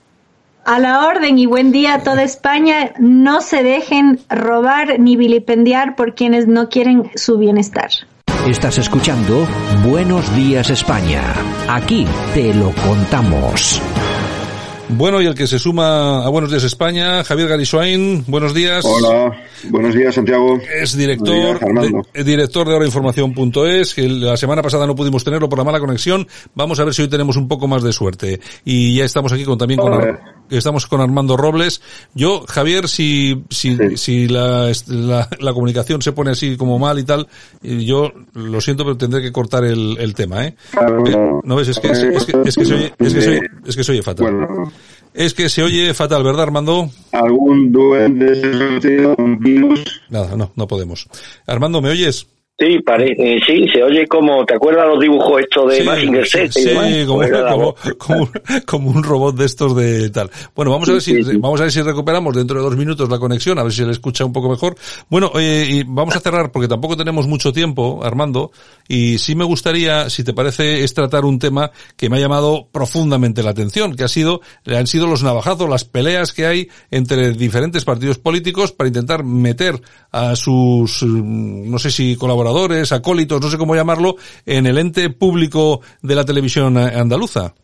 [0.65, 2.95] A la orden y buen día a toda España.
[2.99, 7.91] No se dejen robar ni vilipendiar por quienes no quieren su bienestar.
[8.47, 9.47] Estás escuchando
[9.87, 11.23] Buenos Días España.
[11.69, 13.81] Aquí te lo contamos.
[14.89, 18.85] Bueno, y el que se suma a Buenos Días España, Javier Gariswain, buenos días.
[18.85, 19.33] Hola,
[19.71, 20.61] buenos días Santiago.
[20.75, 21.59] Es director,
[22.13, 26.27] de, director de horainformación.es, que la semana pasada no pudimos tenerlo por la mala conexión.
[26.55, 28.41] Vamos a ver si hoy tenemos un poco más de suerte.
[28.65, 30.19] Y ya estamos aquí con también con,
[30.51, 31.81] estamos con Armando Robles.
[32.15, 37.27] Yo, Javier, si, si, si la, la, comunicación se pone así como mal y tal,
[37.63, 40.57] yo lo siento, pero tendré que cortar el, el tema, ¿eh?
[40.75, 43.41] eh no ves, es que, es, que, es que, se oye, es que se oye,
[43.67, 44.49] es que se oye fatal.
[45.13, 46.91] Es que se oye fatal, ¿verdad, Armando?
[47.13, 50.03] ¿Algún duende, un virus?
[50.09, 51.09] Nada, no, no podemos.
[51.47, 52.27] Armando, ¿me oyes?
[52.57, 56.53] Sí, parece, sí, se oye como, ¿te acuerdas los dibujos estos de Mazinger Z?
[56.53, 58.31] Sí, como, como, como,
[58.65, 60.31] como, un robot de estos de tal.
[60.55, 63.19] Bueno, vamos a ver si, vamos a ver si recuperamos dentro de dos minutos la
[63.19, 64.77] conexión, a ver si se le escucha un poco mejor.
[65.11, 68.53] Bueno, eh, y vamos a cerrar porque tampoco tenemos mucho tiempo, Armando,
[68.87, 72.69] y sí me gustaría, si te parece, es tratar un tema que me ha llamado
[72.71, 77.33] profundamente la atención, que ha sido, han sido los navajazos, las peleas que hay entre
[77.33, 79.81] diferentes partidos políticos para intentar meter
[80.13, 82.44] a sus, no sé si colaboradores
[82.93, 84.17] acólitos, no sé cómo llamarlo,
[84.47, 87.55] en el ente público de la televisión andaluza?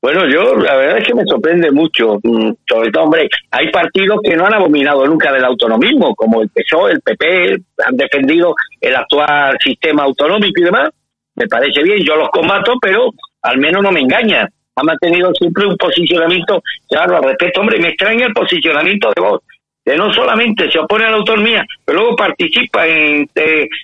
[0.00, 2.18] Bueno, yo la verdad es que me sorprende mucho.
[2.22, 6.48] Mm, sobre todo, hombre, hay partidos que no han abominado nunca del autonomismo, como el
[6.50, 10.90] PSOE, el PP, han defendido el actual sistema autonómico y demás.
[11.34, 13.10] Me parece bien, yo los combato, pero
[13.42, 14.48] al menos no me engañan.
[14.76, 17.60] Han mantenido siempre un posicionamiento, claro, al respecto.
[17.60, 19.40] Hombre, me extraña el posicionamiento de vos
[19.88, 23.26] que no solamente se opone a la autonomía, pero luego participa en,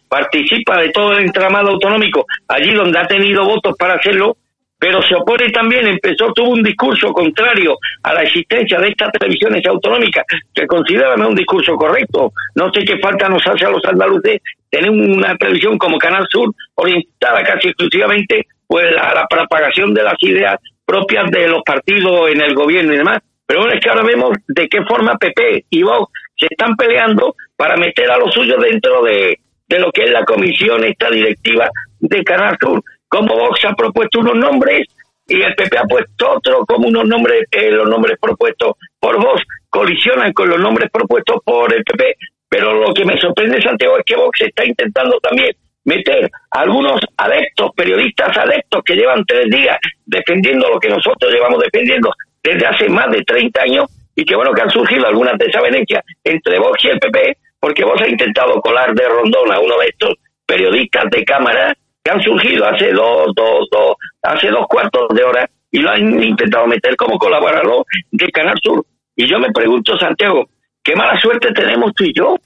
[0.07, 4.36] participa de todo el entramado autonómico allí donde ha tenido votos para hacerlo,
[4.78, 9.64] pero se opone también, empezó, tuvo un discurso contrario a la existencia de estas televisiones
[9.66, 12.33] autonómicas, que consideran un discurso correcto.
[12.54, 16.53] No sé qué falta nos hace a los andaluces tener una televisión como Canal Sur
[16.74, 22.42] orientada casi exclusivamente pues a la propagación de las ideas propias de los partidos en
[22.42, 23.22] el gobierno y demás.
[23.46, 27.37] Pero bueno, es que ahora vemos de qué forma PP y Vox se están peleando
[27.57, 29.38] para meter a los suyos dentro de,
[29.68, 31.68] de lo que es la comisión, esta directiva
[32.00, 32.83] de Canal Sur.
[33.08, 34.88] Como Vox ha propuesto unos nombres
[35.26, 39.42] y el PP ha puesto otro, como unos nombres, eh, los nombres propuestos por Vox
[39.71, 42.16] colisionan con los nombres propuestos por el PP,
[42.49, 45.50] pero lo que me sorprende, Santiago, es que Vox está intentando también
[45.84, 51.61] meter a algunos adeptos, periodistas adeptos que llevan tres días defendiendo lo que nosotros llevamos
[51.61, 52.11] defendiendo
[52.45, 56.58] desde hace más de 30 años y que bueno que han surgido algunas desavenencias entre
[56.58, 60.14] Vox y el PP, porque Vox ha intentado colar de rondón a uno de estos
[60.46, 65.49] periodistas de cámara que han surgido hace dos, dos, dos, hace dos cuartos de hora
[65.71, 68.84] y lo han intentado meter como colaborador de Canal Sur.
[69.16, 70.46] Y yo me pregunto, Santiago,
[70.83, 72.37] qué mala suerte tenemos tú y yo,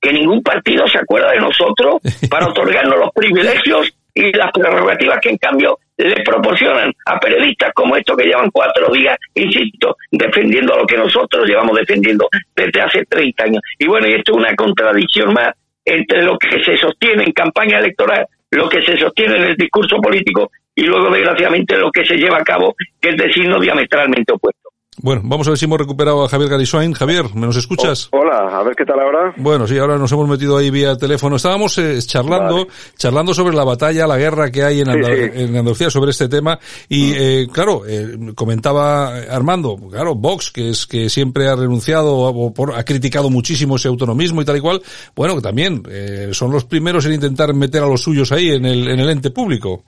[0.00, 1.96] que ningún partido se acuerda de nosotros
[2.30, 7.96] para otorgarnos los privilegios y las prerrogativas que en cambio le proporcionan a periodistas como
[7.96, 13.44] estos que llevan cuatro días, insisto, defendiendo lo que nosotros llevamos defendiendo desde hace 30
[13.44, 13.62] años.
[13.78, 15.54] Y bueno, y esto es una contradicción más
[15.84, 19.96] entre lo que se sostiene en campaña electoral lo que se sostiene en el discurso
[20.00, 24.32] político y luego, desgraciadamente, lo que se lleva a cabo, que es decir, no diametralmente
[24.32, 24.65] opuesto.
[25.02, 26.94] Bueno, vamos a ver si hemos recuperado a Javier Gariswain.
[26.94, 28.08] Javier, ¿me nos escuchas?
[28.12, 29.34] Oh, hola, a ver qué tal ahora.
[29.36, 31.36] Bueno, sí, ahora nos hemos metido ahí vía teléfono.
[31.36, 32.66] Estábamos eh, charlando,
[32.96, 36.58] charlando sobre la batalla, la guerra que hay en, Andalucía sobre este tema.
[36.88, 37.14] Y, mm.
[37.16, 42.74] eh, claro, eh, comentaba Armando, claro, Vox, que es que siempre ha renunciado o por,
[42.74, 44.82] ha criticado muchísimo ese autonomismo y tal y cual.
[45.14, 48.64] Bueno, que también eh, son los primeros en intentar meter a los suyos ahí en
[48.64, 49.84] el, en el ente público.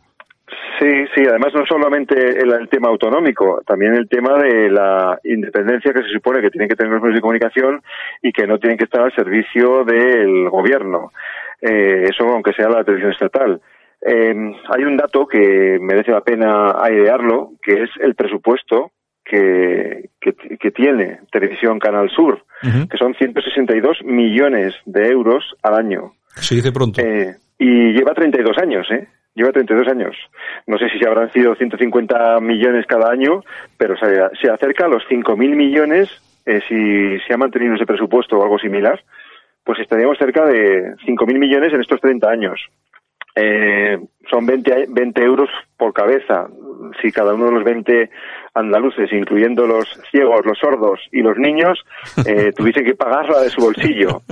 [0.78, 6.02] Sí, sí, además no solamente el, tema autonómico, también el tema de la independencia que
[6.02, 7.82] se supone que tienen que tener los medios de comunicación
[8.22, 11.10] y que no tienen que estar al servicio del gobierno.
[11.60, 13.60] Eh, eso aunque sea la televisión estatal.
[14.00, 18.92] Eh, hay un dato que merece la pena airearlo, que es el presupuesto
[19.24, 26.12] que, que, tiene Televisión Canal Sur, que son 162 millones de euros al año.
[26.36, 27.02] Se dice pronto.
[27.02, 29.06] Eh, y lleva 32 años, ¿eh?
[29.38, 30.16] Lleva 32 años.
[30.66, 33.42] No sé si se habrán sido 150 millones cada año,
[33.76, 36.10] pero se, acerca a los 5.000 millones
[36.44, 39.00] eh, si se ha mantenido ese presupuesto o algo similar,
[39.64, 42.60] pues estaríamos cerca de 5.000 millones en estos 30 años.
[43.34, 43.98] Eh,
[44.30, 46.48] son 20, 20 euros por cabeza.
[47.00, 48.10] Si cada uno de los 20
[48.54, 51.78] andaluces, incluyendo los ciegos, los sordos y los niños,
[52.26, 54.22] eh, tuviesen que pagarla de su bolsillo.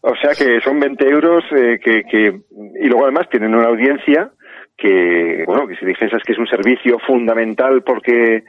[0.00, 2.40] O sea que son 20 euros eh, que, que,
[2.80, 4.30] y luego además tienen una audiencia
[4.78, 8.44] que, bueno, que si dijeses que es un servicio fundamental porque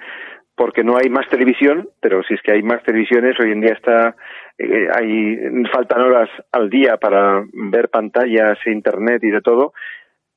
[0.55, 3.71] porque no hay más televisión, pero si es que hay más televisiones, hoy en día
[3.71, 4.13] está,
[4.57, 5.37] eh, hay,
[5.71, 9.71] faltan horas al día para ver pantallas, internet y de todo,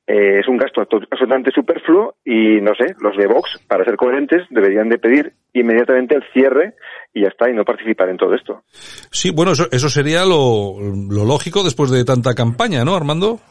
[0.07, 4.47] eh, es un gasto absolutamente superfluo y no sé, los de Vox, para ser coherentes,
[4.49, 6.75] deberían de pedir inmediatamente el cierre
[7.13, 8.63] y ya está, y no participar en todo esto.
[8.71, 10.75] Sí, bueno, eso, eso sería lo,
[11.09, 13.41] lo lógico después de tanta campaña, ¿no, Armando?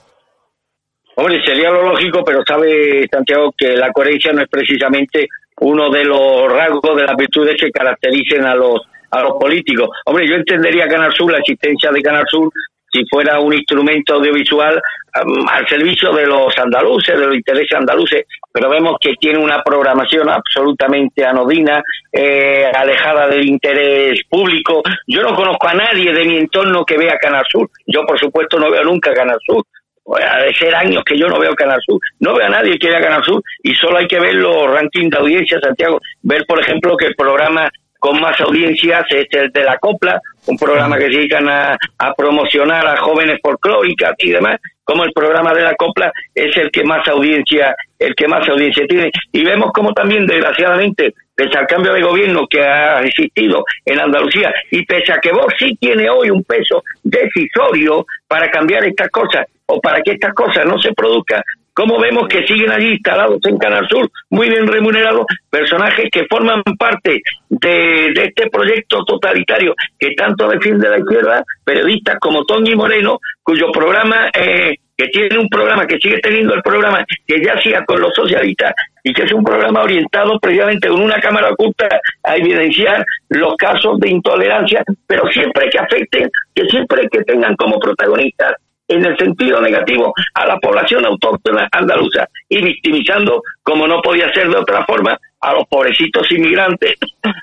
[1.14, 5.28] Hombre, sería lo lógico, pero sabe Santiago que la coherencia no es precisamente
[5.60, 8.80] uno de los rasgos de las virtudes que caractericen a los
[9.10, 9.90] a los políticos.
[10.06, 12.50] Hombre, yo entendería Canal Sur, la existencia de Canal Sur,
[12.90, 14.80] si fuera un instrumento audiovisual
[15.22, 19.62] um, al servicio de los andaluces, de los intereses andaluces, pero vemos que tiene una
[19.62, 24.82] programación absolutamente anodina, eh, alejada del interés público.
[25.06, 27.68] Yo no conozco a nadie de mi entorno que vea Canal Sur.
[27.86, 29.62] Yo, por supuesto, no veo nunca Canal Sur
[30.04, 33.00] de ser años que yo no veo Canal Sur, no veo a nadie que vea
[33.00, 36.96] Canal Sur y solo hay que ver los rankings de audiencia, Santiago, ver por ejemplo
[36.96, 41.18] que el programa con más audiencias es el de la Copla, un programa que se
[41.18, 46.10] dedican a, a promocionar a jóvenes folclóricas y demás, como el programa de la Copla
[46.34, 49.12] es el que más audiencia, el que más audiencia tiene.
[49.30, 54.52] Y vemos como también, desgraciadamente, pese al cambio de gobierno que ha existido en Andalucía
[54.72, 59.46] y pese a que vos sí tiene hoy un peso decisorio para cambiar estas cosas
[59.72, 61.42] o para que estas cosas no se produzcan,
[61.74, 66.62] como vemos que siguen allí instalados en Canal Sur, muy bien remunerados, personajes que forman
[66.78, 73.72] parte de, este proyecto totalitario que tanto defiende la izquierda, periodistas como Tony Moreno, cuyo
[73.72, 78.00] programa, eh, que tiene un programa, que sigue teniendo el programa que ya hacía con
[78.00, 81.88] los socialistas y que es un programa orientado previamente con una cámara oculta
[82.22, 87.78] a evidenciar los casos de intolerancia, pero siempre que afecten, que siempre que tengan como
[87.80, 88.52] protagonistas
[88.92, 94.48] en el sentido negativo a la población autóctona andaluza y victimizando, como no podía ser
[94.48, 96.94] de otra forma, a los pobrecitos inmigrantes,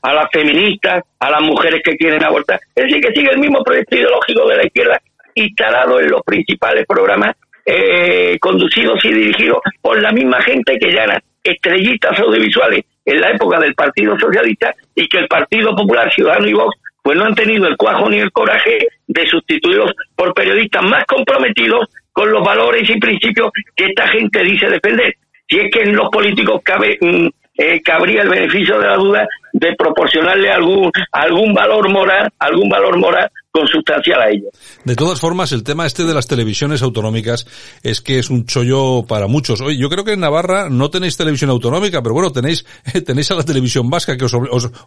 [0.02, 2.60] a las feministas, a las mujeres que quieren abortar.
[2.76, 5.02] Es decir, que sigue el mismo proyecto ideológico de la izquierda
[5.36, 7.36] instalado en los principales programas
[7.66, 13.32] eh, conducidos y dirigidos por la misma gente que ya eran estrellitas audiovisuales en la
[13.32, 17.36] época del Partido Socialista y que el Partido Popular Ciudadano y Vox pues no han
[17.36, 22.88] tenido el cuajo ni el coraje de sustituirlos por periodistas más comprometidos con los valores
[22.90, 25.16] y principios que esta gente dice defender.
[25.48, 27.28] Si es que en los políticos cabe, mm,
[27.58, 33.00] eh, cabría el beneficio de la duda de proporcionarle algún algún valor moral, algún valor
[33.00, 34.50] moral consustancial a ellos.
[34.86, 37.48] De todas formas, el tema este de las televisiones autonómicas
[37.82, 39.60] es que es un chollo para muchos.
[39.62, 42.64] Oye, yo creo que en Navarra no tenéis televisión autonómica, pero bueno, tenéis
[43.06, 44.36] tenéis a la televisión vasca que os,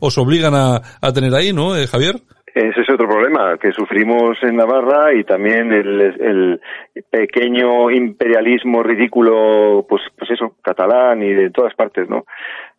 [0.01, 2.23] os, obligan a, a, tener ahí, ¿no, eh, Javier?
[2.55, 6.61] Ese es otro problema que sufrimos en Navarra y también el, el,
[7.11, 12.27] pequeño imperialismo ridículo, pues, pues eso, catalán y de todas partes, ¿no?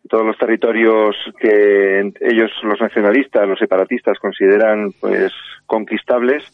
[0.08, 5.32] Todos los territorios que ellos, los nacionalistas, los separatistas, consideran pues
[5.66, 6.44] conquistables,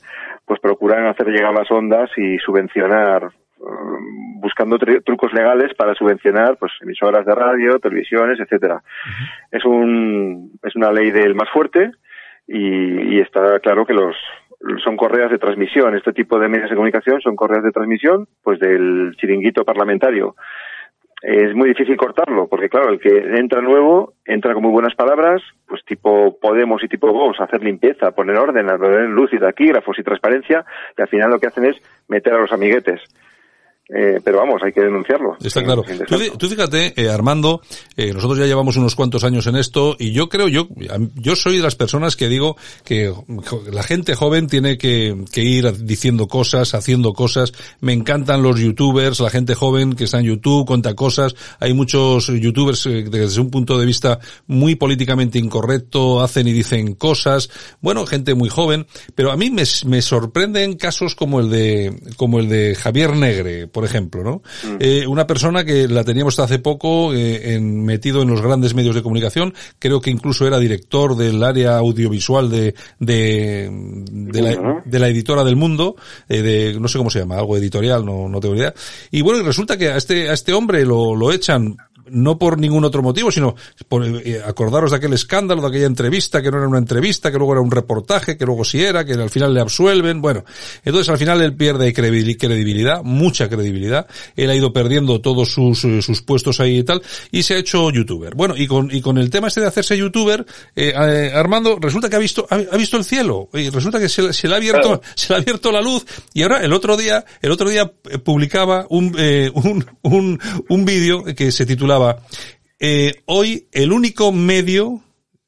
[0.47, 3.25] pues procuran hacer llegar las ondas y subvencionar
[3.59, 8.83] um, buscando trucos legales para subvencionar pues emisoras de radio, televisiones, etcétera.
[9.51, 11.91] Es un es una ley del más fuerte
[12.53, 14.17] y, está claro que los
[14.85, 15.97] son correas de transmisión.
[15.97, 20.35] Este tipo de medios de comunicación son correas de transmisión, pues del chiringuito parlamentario.
[21.23, 25.43] Es muy difícil cortarlo, porque claro, el que entra nuevo entra con muy buenas palabras,
[25.67, 30.03] pues tipo Podemos y tipo Vox, hacer limpieza, poner orden, poner luz y taquígrafos y
[30.03, 30.65] transparencia,
[30.97, 31.77] y al final lo que hacen es
[32.09, 33.01] meter a los amiguetes.
[33.93, 35.37] Eh, pero vamos, hay que denunciarlo.
[35.43, 35.83] Está claro.
[36.39, 37.61] Tú, fíjate, eh, Armando,
[37.97, 40.69] eh, nosotros ya llevamos unos cuantos años en esto y yo creo, yo,
[41.17, 43.13] yo soy de las personas que digo que
[43.73, 47.53] la gente joven tiene que, ir diciendo cosas, haciendo cosas.
[47.81, 51.35] Me encantan los youtubers, la gente joven que está en YouTube, cuenta cosas.
[51.59, 57.51] Hay muchos youtubers desde un punto de vista muy políticamente incorrecto, hacen y dicen cosas.
[57.81, 58.87] Bueno, gente muy joven,
[59.17, 63.67] pero a mí me, me sorprenden casos como el de, como el de Javier Negre,
[63.67, 64.43] por ejemplo, ¿no?
[64.65, 64.77] Mm.
[64.81, 68.75] Eh, una persona que la teníamos hasta hace poco eh, en, metido en los grandes
[68.75, 73.71] medios de comunicación, creo que incluso era director del área audiovisual de, de,
[74.11, 75.97] de, la, de la, editora del mundo,
[76.29, 78.75] eh, de, no sé cómo se llama, algo editorial, no, no tengo idea.
[79.11, 81.77] Y bueno, resulta que a este, a este hombre lo, lo echan
[82.11, 83.55] no por ningún otro motivo, sino
[83.89, 87.39] por eh, acordaros de aquel escándalo, de aquella entrevista, que no era una entrevista, que
[87.39, 90.45] luego era un reportaje, que luego sí era, que al final le absuelven, bueno.
[90.85, 94.07] Entonces al final él pierde credibilidad, mucha credibilidad,
[94.37, 97.59] él ha ido perdiendo todos sus, eh, sus puestos ahí y tal, y se ha
[97.59, 98.35] hecho youtuber.
[98.35, 102.09] Bueno, y con, y con el tema este de hacerse youtuber, eh, eh Armando, resulta
[102.09, 105.01] que ha visto, ha, visto el cielo, y resulta que se, se, le ha abierto,
[105.15, 106.05] se le ha abierto la luz,
[106.35, 107.91] y ahora el otro día, el otro día
[108.25, 109.11] publicaba un,
[109.55, 112.00] un, un, un vídeo que se titulaba
[112.79, 115.01] eh, hoy el único medio,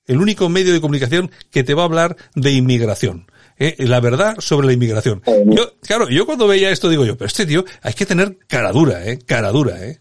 [0.06, 3.26] el único medio de comunicación que te va a hablar de inmigración.
[3.58, 5.22] Eh, la verdad sobre la inmigración.
[5.46, 8.72] Yo, claro, yo cuando veía esto digo yo, pero este tío hay que tener cara
[8.72, 9.98] dura, eh, cara dura, eh.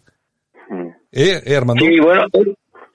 [1.11, 1.84] ¿Eh, eh Armando?
[1.86, 2.26] Sí, bueno,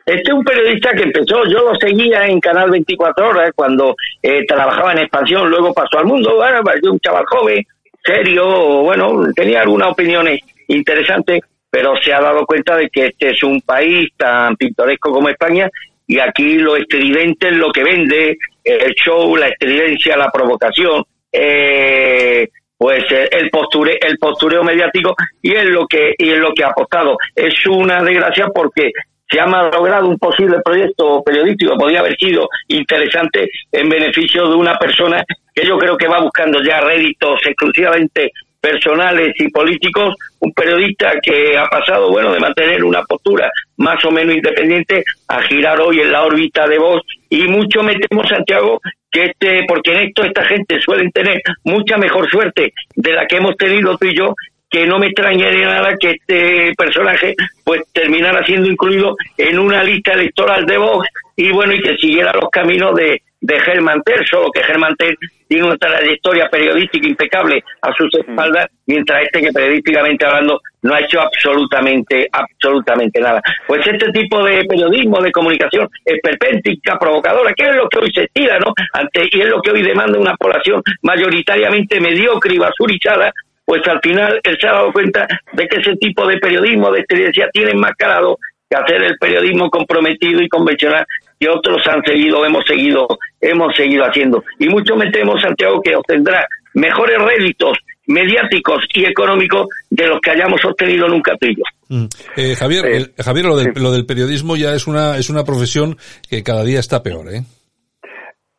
[0.07, 4.45] este es un periodista que empezó, yo lo seguía en Canal 24 Horas cuando eh,
[4.47, 6.61] trabajaba en Expansión, luego pasó al mundo, bueno,
[6.91, 7.65] un chaval joven,
[8.05, 11.41] serio, bueno, tenía algunas opiniones interesantes
[11.77, 15.69] pero se ha dado cuenta de que este es un país tan pintoresco como España
[16.07, 22.49] y aquí lo estridente es lo que vende, el show, la estridencia, la provocación, eh,
[22.79, 26.65] pues eh, el posture, el postureo mediático y es lo que y es lo que
[26.65, 27.19] ha apostado.
[27.35, 28.91] Es una desgracia porque
[29.29, 34.79] se ha logrado un posible proyecto periodístico, podría haber sido interesante en beneficio de una
[34.79, 35.23] persona
[35.55, 41.57] que yo creo que va buscando ya réditos exclusivamente personales y políticos, un periodista que
[41.57, 46.13] ha pasado, bueno, de mantener una postura más o menos independiente a girar hoy en
[46.13, 48.81] la órbita de voz y mucho me temo, Santiago,
[49.11, 53.37] que este, porque en esto esta gente suelen tener mucha mejor suerte de la que
[53.37, 54.35] hemos tenido tú y yo,
[54.69, 57.35] que no me extrañaría nada que este personaje
[57.65, 62.33] pues terminara siendo incluido en una lista electoral de Vox y bueno, y que siguiera
[62.33, 65.17] los caminos de, de Germán Ter, solo que Germán Ter
[65.49, 71.01] tiene una trayectoria periodística impecable a sus espaldas, mientras este que periodísticamente hablando no ha
[71.01, 73.41] hecho absolutamente, absolutamente nada.
[73.67, 78.29] Pues este tipo de periodismo, de comunicación esperpéntica, provocadora, que es lo que hoy se
[78.33, 78.73] tira, ¿no?
[78.93, 83.33] Ante, y es lo que hoy demanda una población mayoritariamente mediocre y basurizada,
[83.65, 87.01] pues al final él se ha dado cuenta de que ese tipo de periodismo, de
[87.01, 88.39] experiencia, tiene enmascarado
[88.69, 91.05] que hacer el periodismo comprometido y convencional
[91.39, 93.07] que otros han seguido, hemos seguido,
[93.41, 94.43] hemos seguido haciendo.
[94.59, 100.31] Y mucho me temo, Santiago, que obtendrá mejores réditos mediáticos y económicos de los que
[100.31, 101.63] hayamos obtenido nunca tú y yo.
[101.89, 102.07] Mm.
[102.37, 105.97] Eh, Javier, el- Javier, lo del, lo del periodismo ya es una es una profesión
[106.31, 107.43] que cada día está peor, ¿eh?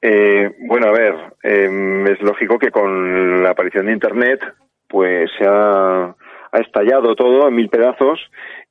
[0.02, 1.14] Eh, bueno, a ver,
[1.44, 4.40] eh, es lógico que con la aparición de Internet,
[4.88, 6.06] pues se ha,
[6.52, 8.20] ha estallado todo en mil pedazos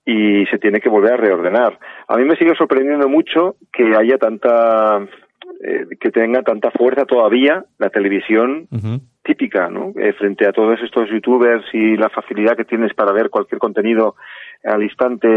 [0.07, 1.78] y se tiene que volver a reordenar.
[2.07, 5.05] A mí me sigue sorprendiendo mucho que haya tanta,
[5.62, 8.69] eh, que tenga tanta fuerza todavía la televisión
[9.24, 9.93] típica, ¿no?
[9.97, 14.15] Eh, frente a todos estos youtubers y la facilidad que tienes para ver cualquier contenido
[14.62, 15.28] al instante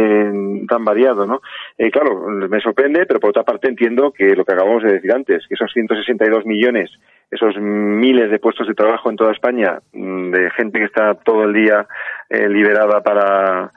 [0.67, 1.41] tan variado, ¿no?
[1.75, 5.11] Eh, claro, me sorprende, pero por otra parte entiendo que lo que acabamos de decir
[5.11, 6.91] antes, que esos 162 millones,
[7.31, 11.43] esos miles de puestos de trabajo en toda España, mm, de gente que está todo
[11.45, 11.87] el día
[12.29, 13.71] eh, liberada para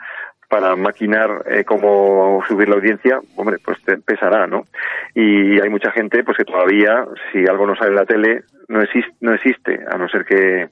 [0.53, 4.67] para maquinar eh, cómo subir la audiencia, hombre, pues te pesará, ¿no?
[5.15, 8.83] Y hay mucha gente pues que todavía, si algo no sale en la tele, no
[8.83, 10.69] existe, no existe, a no ser que,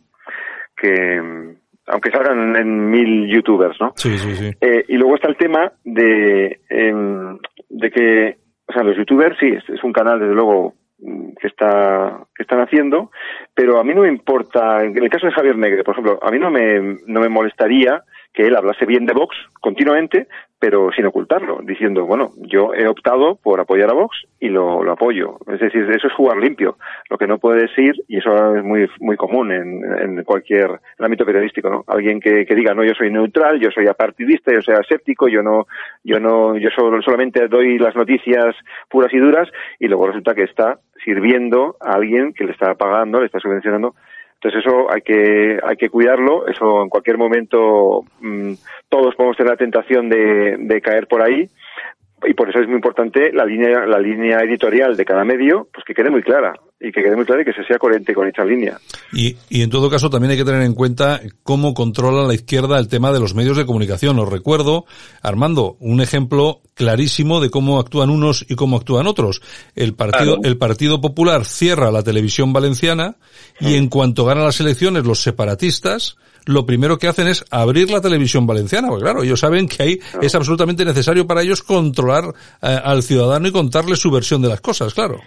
[0.77, 3.95] que aunque salgan en mil youtubers, ¿no?
[3.97, 4.51] Sí, sí, sí.
[4.61, 7.39] Eh, y luego está el tema de, em,
[7.71, 8.37] de que,
[8.69, 10.75] o sea, los youtubers sí, es, es un canal desde luego
[11.41, 13.11] que está que están haciendo,
[13.55, 16.31] pero a mí no me importa, en el caso de Javier Negre, por ejemplo, a
[16.31, 20.29] mí no me, no me molestaría que él hablase bien de Vox continuamente,
[20.61, 24.93] pero sin ocultarlo, diciendo, bueno, yo he optado por apoyar a Vox y lo, lo
[24.93, 25.39] apoyo.
[25.47, 26.77] Es decir, eso es jugar limpio.
[27.09, 31.25] Lo que no puede decir, y eso es muy muy común en, en cualquier ámbito
[31.25, 31.85] periodístico, ¿no?
[31.87, 35.43] Alguien que, que diga, no, yo soy neutral, yo soy apartidista, yo soy aséptico, yo
[35.43, 35.67] no,
[36.05, 38.55] yo no, yo solo, solamente doy las noticias
[38.91, 39.49] puras y duras,
[39.79, 43.95] y luego resulta que está sirviendo a alguien que le está pagando, le está subvencionando
[44.43, 46.47] entonces eso hay que hay que cuidarlo.
[46.47, 48.55] Eso en cualquier momento mm,
[48.89, 51.51] todos podemos tener la tentación de, de caer por ahí
[52.27, 55.85] y por eso es muy importante la línea la línea editorial de cada medio, pues
[55.85, 58.27] que quede muy clara y que quede muy clara y que se sea coherente con
[58.29, 58.79] esa línea.
[59.13, 62.79] Y, y en todo caso también hay que tener en cuenta cómo controla la izquierda
[62.79, 64.19] el tema de los medios de comunicación.
[64.19, 64.87] Os recuerdo,
[65.23, 69.43] Armando, un ejemplo clarísimo de cómo actúan unos y cómo actúan otros.
[69.75, 70.41] El partido, Claro.
[70.45, 73.17] el Partido Popular cierra la televisión valenciana
[73.61, 78.01] y en cuanto ganan las elecciones los separatistas, lo primero que hacen es abrir la
[78.01, 82.81] televisión valenciana, porque claro, ellos saben que ahí es absolutamente necesario para ellos controlar eh,
[82.83, 85.21] al ciudadano y contarle su versión de las cosas, claro.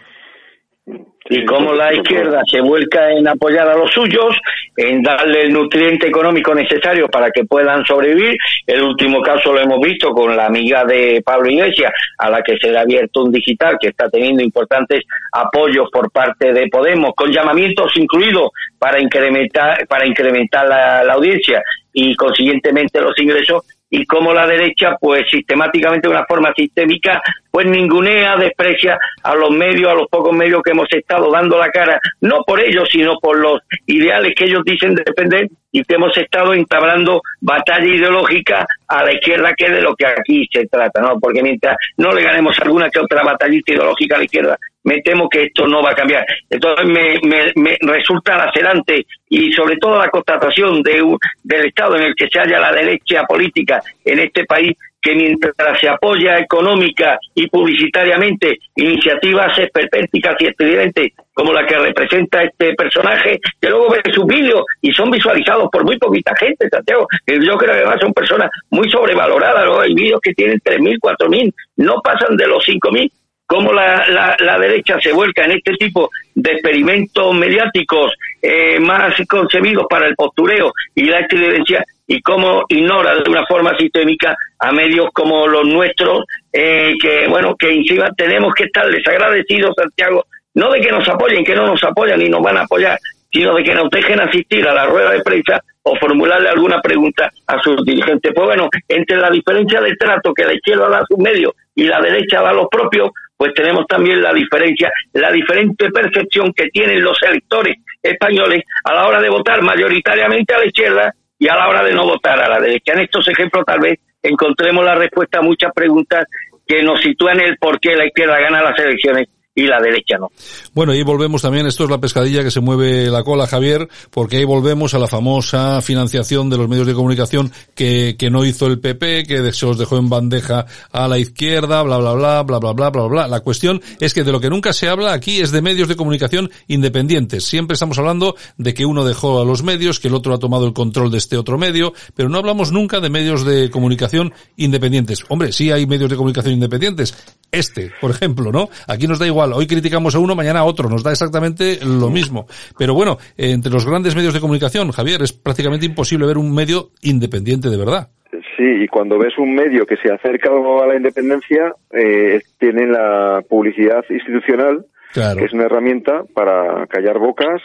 [0.85, 4.35] Y cómo la izquierda se vuelca en apoyar a los suyos,
[4.75, 8.35] en darle el nutriente económico necesario para que puedan sobrevivir.
[8.67, 12.57] El último caso lo hemos visto con la amiga de Pablo Iglesias, a la que
[12.57, 17.13] se le ha abierto un digital que está teniendo importantes apoyos por parte de Podemos,
[17.15, 23.63] con llamamientos incluidos para incrementar, para incrementar la, la audiencia y consiguientemente los ingresos
[23.95, 27.21] y cómo la derecha, pues sistemáticamente de una forma sistémica,
[27.51, 31.69] pues ningunea, desprecia a los medios, a los pocos medios que hemos estado dando la
[31.69, 36.15] cara, no por ellos, sino por los ideales que ellos dicen defender y que hemos
[36.17, 41.01] estado entablando batalla ideológica a la izquierda, que es de lo que aquí se trata,
[41.01, 41.19] ¿no?
[41.19, 45.27] Porque mientras no le ganemos alguna que otra batallita ideológica a la izquierda, me temo
[45.27, 46.25] que esto no va a cambiar.
[46.49, 51.95] Entonces me, me, me resulta lacerante y sobre todo la constatación de un- del estado
[51.95, 56.39] en el que se halla la derecha política en este país que mientras se apoya
[56.39, 63.89] económica y publicitariamente iniciativas esperpénticas y estridentes como la que representa este personaje, que luego
[63.89, 67.99] ve sus vídeos y son visualizados por muy poquita gente, Santiago, yo creo que además
[67.99, 69.79] son personas muy sobrevaloradas, ¿no?
[69.79, 73.11] hay vídeos que tienen 3.000, 4.000, no pasan de los 5.000,
[73.53, 78.11] cómo la, la, la derecha se vuelca en este tipo de experimentos mediáticos
[78.41, 83.77] eh, más concebidos para el postureo y la estridencia y cómo ignora de una forma
[83.77, 89.75] sistémica a medios como los nuestros eh, que bueno que encima tenemos que estar desagradecidos
[89.75, 90.25] Santiago
[90.55, 92.97] no de que nos apoyen que no nos apoyan ni nos van a apoyar
[93.31, 97.31] sino de que nos dejen asistir a la rueda de prensa o formularle alguna pregunta
[97.47, 98.31] a sus dirigentes.
[98.33, 101.83] Pues bueno, entre la diferencia de trato que la izquierda da a sus medios y
[101.83, 106.67] la derecha da a los propios, pues tenemos también la diferencia, la diferente percepción que
[106.67, 111.55] tienen los electores españoles a la hora de votar mayoritariamente a la izquierda y a
[111.55, 112.93] la hora de no votar a la derecha.
[112.93, 116.25] En estos ejemplos tal vez encontremos la respuesta a muchas preguntas
[116.65, 120.31] que nos sitúan el por qué la izquierda gana las elecciones y la derecha no.
[120.73, 124.37] Bueno, ahí volvemos también, esto es la pescadilla que se mueve la cola, Javier, porque
[124.37, 128.65] ahí volvemos a la famosa financiación de los medios de comunicación que, que no hizo
[128.65, 132.57] el PP, que se los dejó en bandeja a la izquierda, bla, bla, bla, bla,
[132.59, 133.27] bla, bla, bla, bla.
[133.27, 135.95] La cuestión es que de lo que nunca se habla aquí es de medios de
[135.95, 137.43] comunicación independientes.
[137.43, 140.65] Siempre estamos hablando de que uno dejó a los medios, que el otro ha tomado
[140.65, 145.23] el control de este otro medio, pero no hablamos nunca de medios de comunicación independientes.
[145.29, 147.13] Hombre, sí hay medios de comunicación independientes.
[147.51, 148.69] Este, por ejemplo, ¿no?
[148.87, 149.57] Aquí nos da igual igual.
[149.57, 150.89] Hoy criticamos a uno, mañana a otro.
[150.89, 152.45] Nos da exactamente lo mismo.
[152.77, 156.89] Pero bueno, entre los grandes medios de comunicación, Javier, es prácticamente imposible ver un medio
[157.01, 158.09] independiente de verdad.
[158.57, 163.41] Sí, y cuando ves un medio que se acerca a la independencia, eh, tiene la
[163.47, 167.61] publicidad institucional, que es una herramienta para callar bocas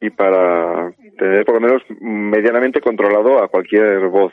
[0.00, 4.32] y para tener por lo menos medianamente controlado a cualquier voz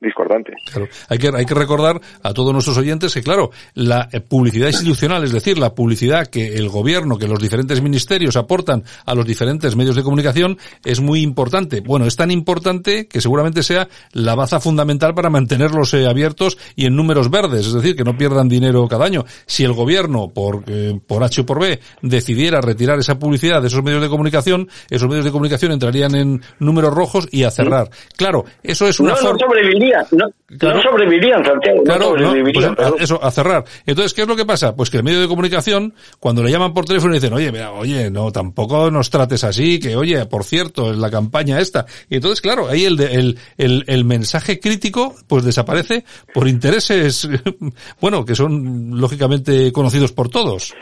[0.00, 0.52] discordante.
[0.70, 0.88] Claro.
[1.08, 5.24] Hay que, hay que recordar a todos nuestros oyentes que, claro, la eh, publicidad institucional,
[5.24, 9.74] es decir, la publicidad que el gobierno, que los diferentes ministerios aportan a los diferentes
[9.74, 11.80] medios de comunicación, es muy importante.
[11.80, 16.86] Bueno, es tan importante que seguramente sea la baza fundamental para mantenerlos eh, abiertos y
[16.86, 19.24] en números verdes, es decir, que no pierdan dinero cada año.
[19.46, 23.68] Si el gobierno, por, eh, por H o por B, decidiera retirar esa publicidad de
[23.68, 27.88] esos medios de comunicación, esos medios de comunicación entrarían en números rojos y a cerrar.
[28.16, 31.82] Claro, eso es una forma no, no sobrevivirían, Santiago.
[31.84, 33.64] Claro, pues eso, a cerrar.
[33.84, 34.74] Entonces, ¿qué es lo que pasa?
[34.74, 37.72] Pues que el medio de comunicación, cuando le llaman por teléfono y dicen, oye, mira,
[37.72, 41.86] oye, no, tampoco nos trates así, que oye, por cierto, es la campaña esta.
[42.08, 47.28] Y entonces, claro, ahí el, el, el, el mensaje crítico, pues desaparece por intereses,
[48.00, 50.74] bueno, que son lógicamente conocidos por todos.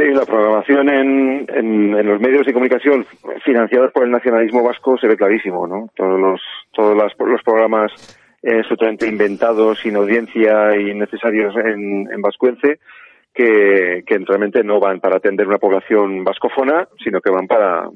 [0.00, 3.04] Sí, la programación en, en, los medios de comunicación
[3.44, 5.90] financiados por el nacionalismo vasco se ve clarísimo, ¿no?
[5.94, 6.40] Todos los,
[6.72, 7.92] todos los programas
[8.42, 12.78] eh, absolutamente inventados, sin audiencia y necesarios en, en vascuence,
[13.34, 17.90] que, que realmente no van para atender una población vascofona, sino que van para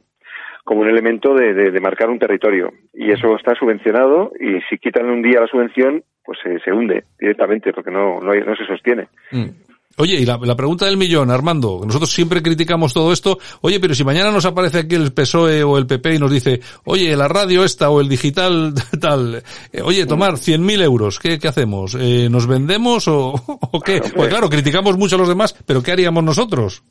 [0.63, 2.71] como un elemento de, de, marcar un territorio.
[2.93, 7.05] Y eso está subvencionado y si quitan un día la subvención, pues se, se hunde
[7.19, 9.09] directamente porque no, no, no se sostiene.
[9.31, 9.64] Mm.
[9.97, 14.03] Oye, y la, pregunta del millón, Armando, nosotros siempre criticamos todo esto, oye, pero si
[14.03, 17.65] mañana nos aparece aquí el PSOE o el PP y nos dice, oye, la radio
[17.65, 19.43] esta o el digital tal,
[19.73, 21.97] eh, oye, tomar 100.000 euros, ¿qué, qué hacemos?
[21.99, 24.03] Eh, ¿Nos vendemos o, o qué?
[24.15, 26.83] Pues claro, criticamos mucho a los demás, pero ¿qué haríamos nosotros?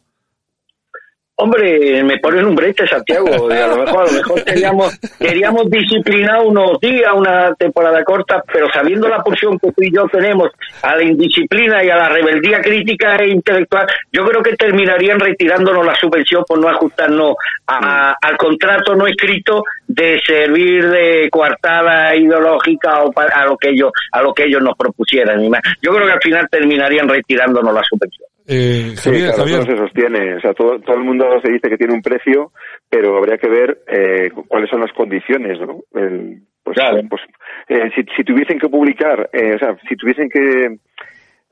[1.44, 3.28] Hombre, me ponen un brete, Santiago.
[3.28, 8.70] a lo mejor, a lo mejor queríamos, queríamos disciplinar unos días, una temporada corta, pero
[8.72, 10.52] sabiendo la pulsión que tú y yo tenemos
[10.82, 15.86] a la indisciplina y a la rebeldía crítica e intelectual, yo creo que terminarían retirándonos
[15.86, 17.36] la subvención por no ajustarnos
[17.68, 24.22] al contrato no escrito de servir de coartada ideológica o a lo que ellos, a
[24.22, 25.42] lo que ellos nos propusieran.
[25.82, 28.33] Yo creo que al final terminarían retirándonos la subvención.
[28.48, 30.36] Eh, Javier, sí, claro, no se sostiene.
[30.36, 32.52] O sea, todo, todo el mundo se dice que tiene un precio,
[32.90, 35.82] pero habría que ver eh, cuáles son las condiciones, ¿no?
[36.64, 36.78] pues,
[37.10, 37.22] pues
[37.68, 40.78] eh, si, si, tuviesen que publicar, eh, o sea, si tuviesen que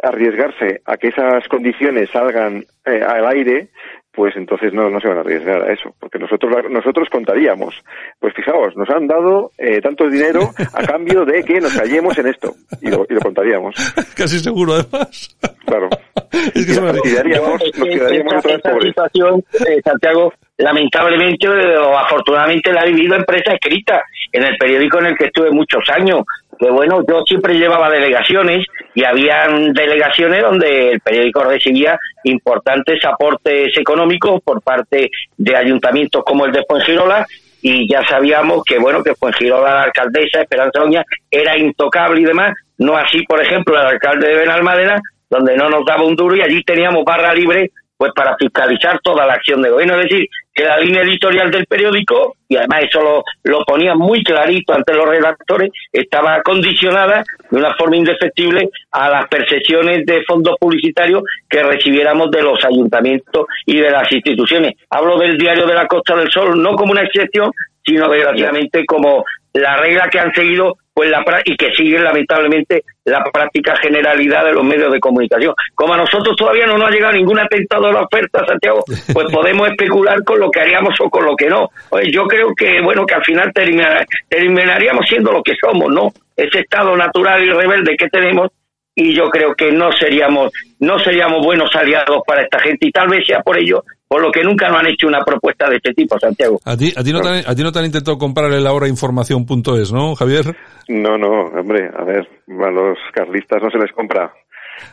[0.02, 3.68] arriesgarse a que esas condiciones salgan eh, al aire,
[4.14, 7.76] pues entonces no, no se van a arriesgar a eso, porque nosotros nosotros contaríamos,
[8.20, 12.28] pues fijaos, nos han dado eh, tanto dinero a cambio de que nos callemos en
[12.28, 13.42] esto, y lo, y lo contaños
[14.16, 15.38] Casi seguro, además.
[15.66, 15.90] Claro.
[16.32, 18.88] Es que y nos quedaríamos, nos quedaríamos otra vez pobres.
[18.88, 24.02] situación, eh, Santiago, lamentablemente o afortunadamente la ha vivido empresa escrita
[24.32, 26.22] en el periódico en el que estuve muchos años,
[26.62, 33.76] que bueno, yo siempre llevaba delegaciones y habían delegaciones donde el periódico recibía importantes aportes
[33.76, 37.26] económicos por parte de ayuntamientos como el de Fuengirola
[37.64, 42.54] y ya sabíamos que bueno que Fuengirola la alcaldesa Esperanza Oña era intocable y demás,
[42.78, 45.02] no así por ejemplo el alcalde de Benalmádena
[45.32, 49.26] donde no nos daba un duro y allí teníamos barra libre pues para fiscalizar toda
[49.26, 49.96] la acción de gobierno.
[49.96, 54.24] Es decir, que la línea editorial del periódico, y además eso lo, lo ponía muy
[54.24, 60.58] clarito ante los redactores, estaba condicionada de una forma indefectible a las percepciones de fondos
[60.60, 64.74] publicitarios que recibiéramos de los ayuntamientos y de las instituciones.
[64.90, 67.52] Hablo del diario de la Costa del Sol no como una excepción,
[67.86, 69.24] sino desgraciadamente como
[69.54, 74.54] la regla que han seguido pues la y que sigue lamentablemente la práctica generalidad de
[74.54, 75.54] los medios de comunicación.
[75.74, 78.84] Como a nosotros todavía no nos ha llegado ningún atentado a la oferta, Santiago,
[79.14, 81.70] pues podemos especular con lo que haríamos o con lo que no.
[81.90, 86.12] Oye, yo creo que bueno que al final terminaríamos siendo lo que somos, ¿no?
[86.36, 88.50] Ese estado natural y rebelde que tenemos
[88.94, 93.08] y yo creo que no seríamos no seríamos buenos aliados para esta gente y tal
[93.08, 95.94] vez sea por ello por lo que nunca nos han hecho una propuesta de este
[95.94, 96.60] tipo, Santiago.
[96.66, 98.74] ¿A ti, a ti, no, te, han, a ti no te han intentado comprarle la
[98.74, 100.54] hora información.es, ¿no, Javier?
[100.90, 104.34] No, no, hombre, a ver, a los carlistas no se les compra.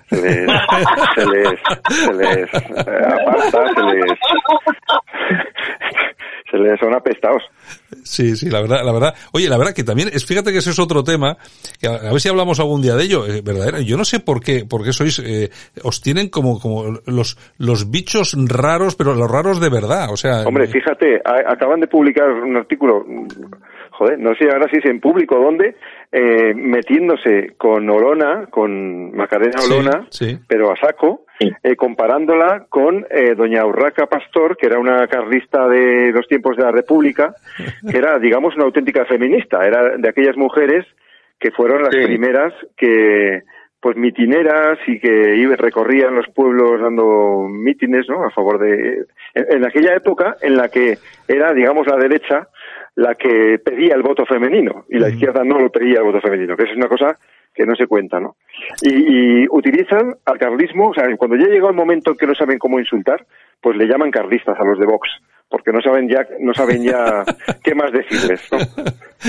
[0.09, 0.51] Se les,
[1.15, 4.19] se les, se les eh, aparta, se les,
[6.51, 7.43] se les son apestados.
[8.05, 9.15] Sí, sí, la verdad, la verdad.
[9.33, 11.37] Oye, la verdad que también es, fíjate que ese es otro tema,
[11.81, 13.81] que a, ver si hablamos algún día de ello, eh, verdadera.
[13.81, 15.51] Yo no sé por qué, por qué sois, eh,
[15.83, 20.43] os tienen como, como los, los bichos raros, pero los raros de verdad, o sea.
[20.47, 23.05] Hombre, eh, fíjate, acaban de publicar un artículo,
[23.91, 25.77] joder, no sé ahora si es en público o dónde,
[26.11, 30.07] eh, metiéndose con Olona, con Macarena Olona,
[30.47, 36.11] pero a saco, eh, comparándola con eh, doña Urraca Pastor, que era una carlista de
[36.13, 37.35] los tiempos de la República,
[37.89, 40.87] que era, digamos, una auténtica feminista, era de aquellas mujeres
[41.39, 43.43] que fueron las primeras que,
[43.81, 48.25] pues mitineras y que iban, recorrían los pueblos dando mítines, ¿no?
[48.25, 49.05] A favor de,
[49.35, 50.99] en, en aquella época en la que
[51.29, 52.49] era, digamos, la derecha
[52.99, 56.57] la que pedía el voto femenino y la izquierda no lo pedía el voto femenino,
[56.57, 57.17] que es una cosa
[57.55, 58.35] que no se cuenta, ¿no?
[58.83, 62.35] Y, y utilizan al carlismo, o sea, cuando ya llega el momento en que no
[62.35, 63.25] saben cómo insultar,
[63.61, 65.09] pues le llaman carlistas a los de Vox,
[65.51, 67.25] porque no saben ya, no saben ya
[67.65, 68.59] qué más decirles, ¿no?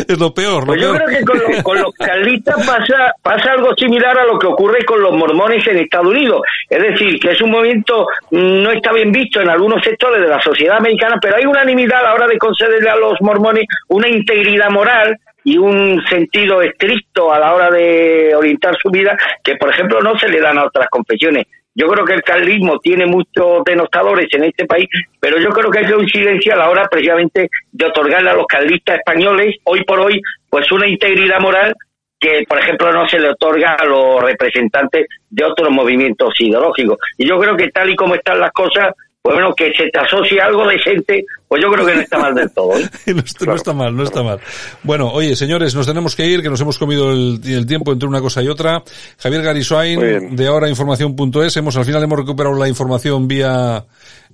[0.07, 1.05] Es lo peor, lo Pues yo peor.
[1.05, 4.83] creo que con, los- con los carlistas pasa, pasa algo similar a lo que ocurre
[4.85, 6.41] con los mormones en Estados Unidos.
[6.69, 10.27] Es decir, que es un movimiento mm, no está bien visto en algunos sectores de
[10.27, 14.07] la sociedad americana, pero hay unanimidad a la hora de concederle a los mormones una
[14.09, 19.69] integridad moral y un sentido estricto a la hora de orientar su vida que, por
[19.69, 21.47] ejemplo, no se le dan a otras confesiones.
[21.80, 25.80] Yo creo que el carlismo tiene muchos denostadores en este país, pero yo creo que
[25.80, 30.22] hay coincidencia a la hora precisamente de otorgarle a los carlistas españoles, hoy por hoy,
[30.49, 31.73] pues una integridad moral
[32.19, 36.97] que, por ejemplo, no se le otorga a los representantes de otros movimientos ideológicos.
[37.18, 38.93] Y yo creo que tal y como están las cosas,
[39.34, 42.49] bueno, que se te asocie algo decente, pues yo creo que no está mal del
[42.51, 42.77] todo.
[42.77, 42.89] ¿eh?
[43.14, 44.39] no, está, no está mal, no está mal.
[44.84, 48.07] Bueno, oye, señores, nos tenemos que ir, que nos hemos comido el, el tiempo entre
[48.07, 48.84] una cosa y otra.
[49.18, 53.84] Javier Garisoain, de ahorainformación.es, hemos, al final hemos recuperado la información vía,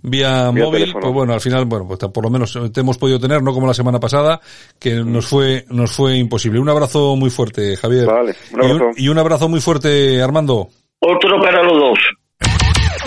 [0.02, 0.82] vía, Vía móvil.
[0.82, 1.02] teléfono.
[1.02, 3.68] Pues bueno, al final, bueno, pues por lo menos te hemos podido tener, no como
[3.68, 4.40] la semana pasada,
[4.80, 6.60] que nos fue, nos fue imposible.
[6.60, 8.06] Un abrazo muy fuerte, Javier.
[8.06, 8.86] Vale, un Y abrazo.
[8.98, 10.68] y un abrazo muy fuerte, Armando.
[11.00, 12.00] Otro para los dos.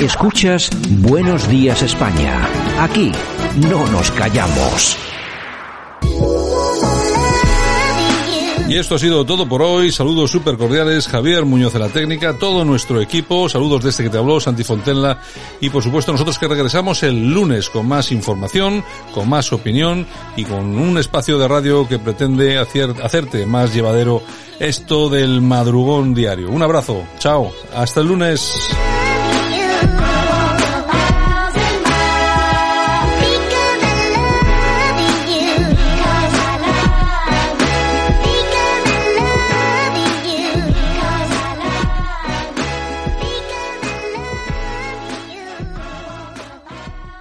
[0.01, 0.71] Escuchas
[1.01, 2.49] Buenos Días España.
[2.79, 3.11] Aquí
[3.69, 4.97] no nos callamos.
[8.69, 9.91] Y esto ha sido todo por hoy.
[9.91, 11.09] Saludos súper cordiales.
[11.09, 13.49] Javier Muñoz de la Técnica, todo nuestro equipo.
[13.49, 15.19] Saludos de este que te habló, Santi Fontenla.
[15.61, 20.07] Y por supuesto nosotros que regresamos el lunes con más información, con más opinión
[20.37, 24.23] y con un espacio de radio que pretende hacer, hacerte más llevadero
[24.61, 26.51] esto del madrugón diario.
[26.51, 27.03] Un abrazo.
[27.19, 27.51] Chao.
[27.75, 28.71] Hasta el lunes.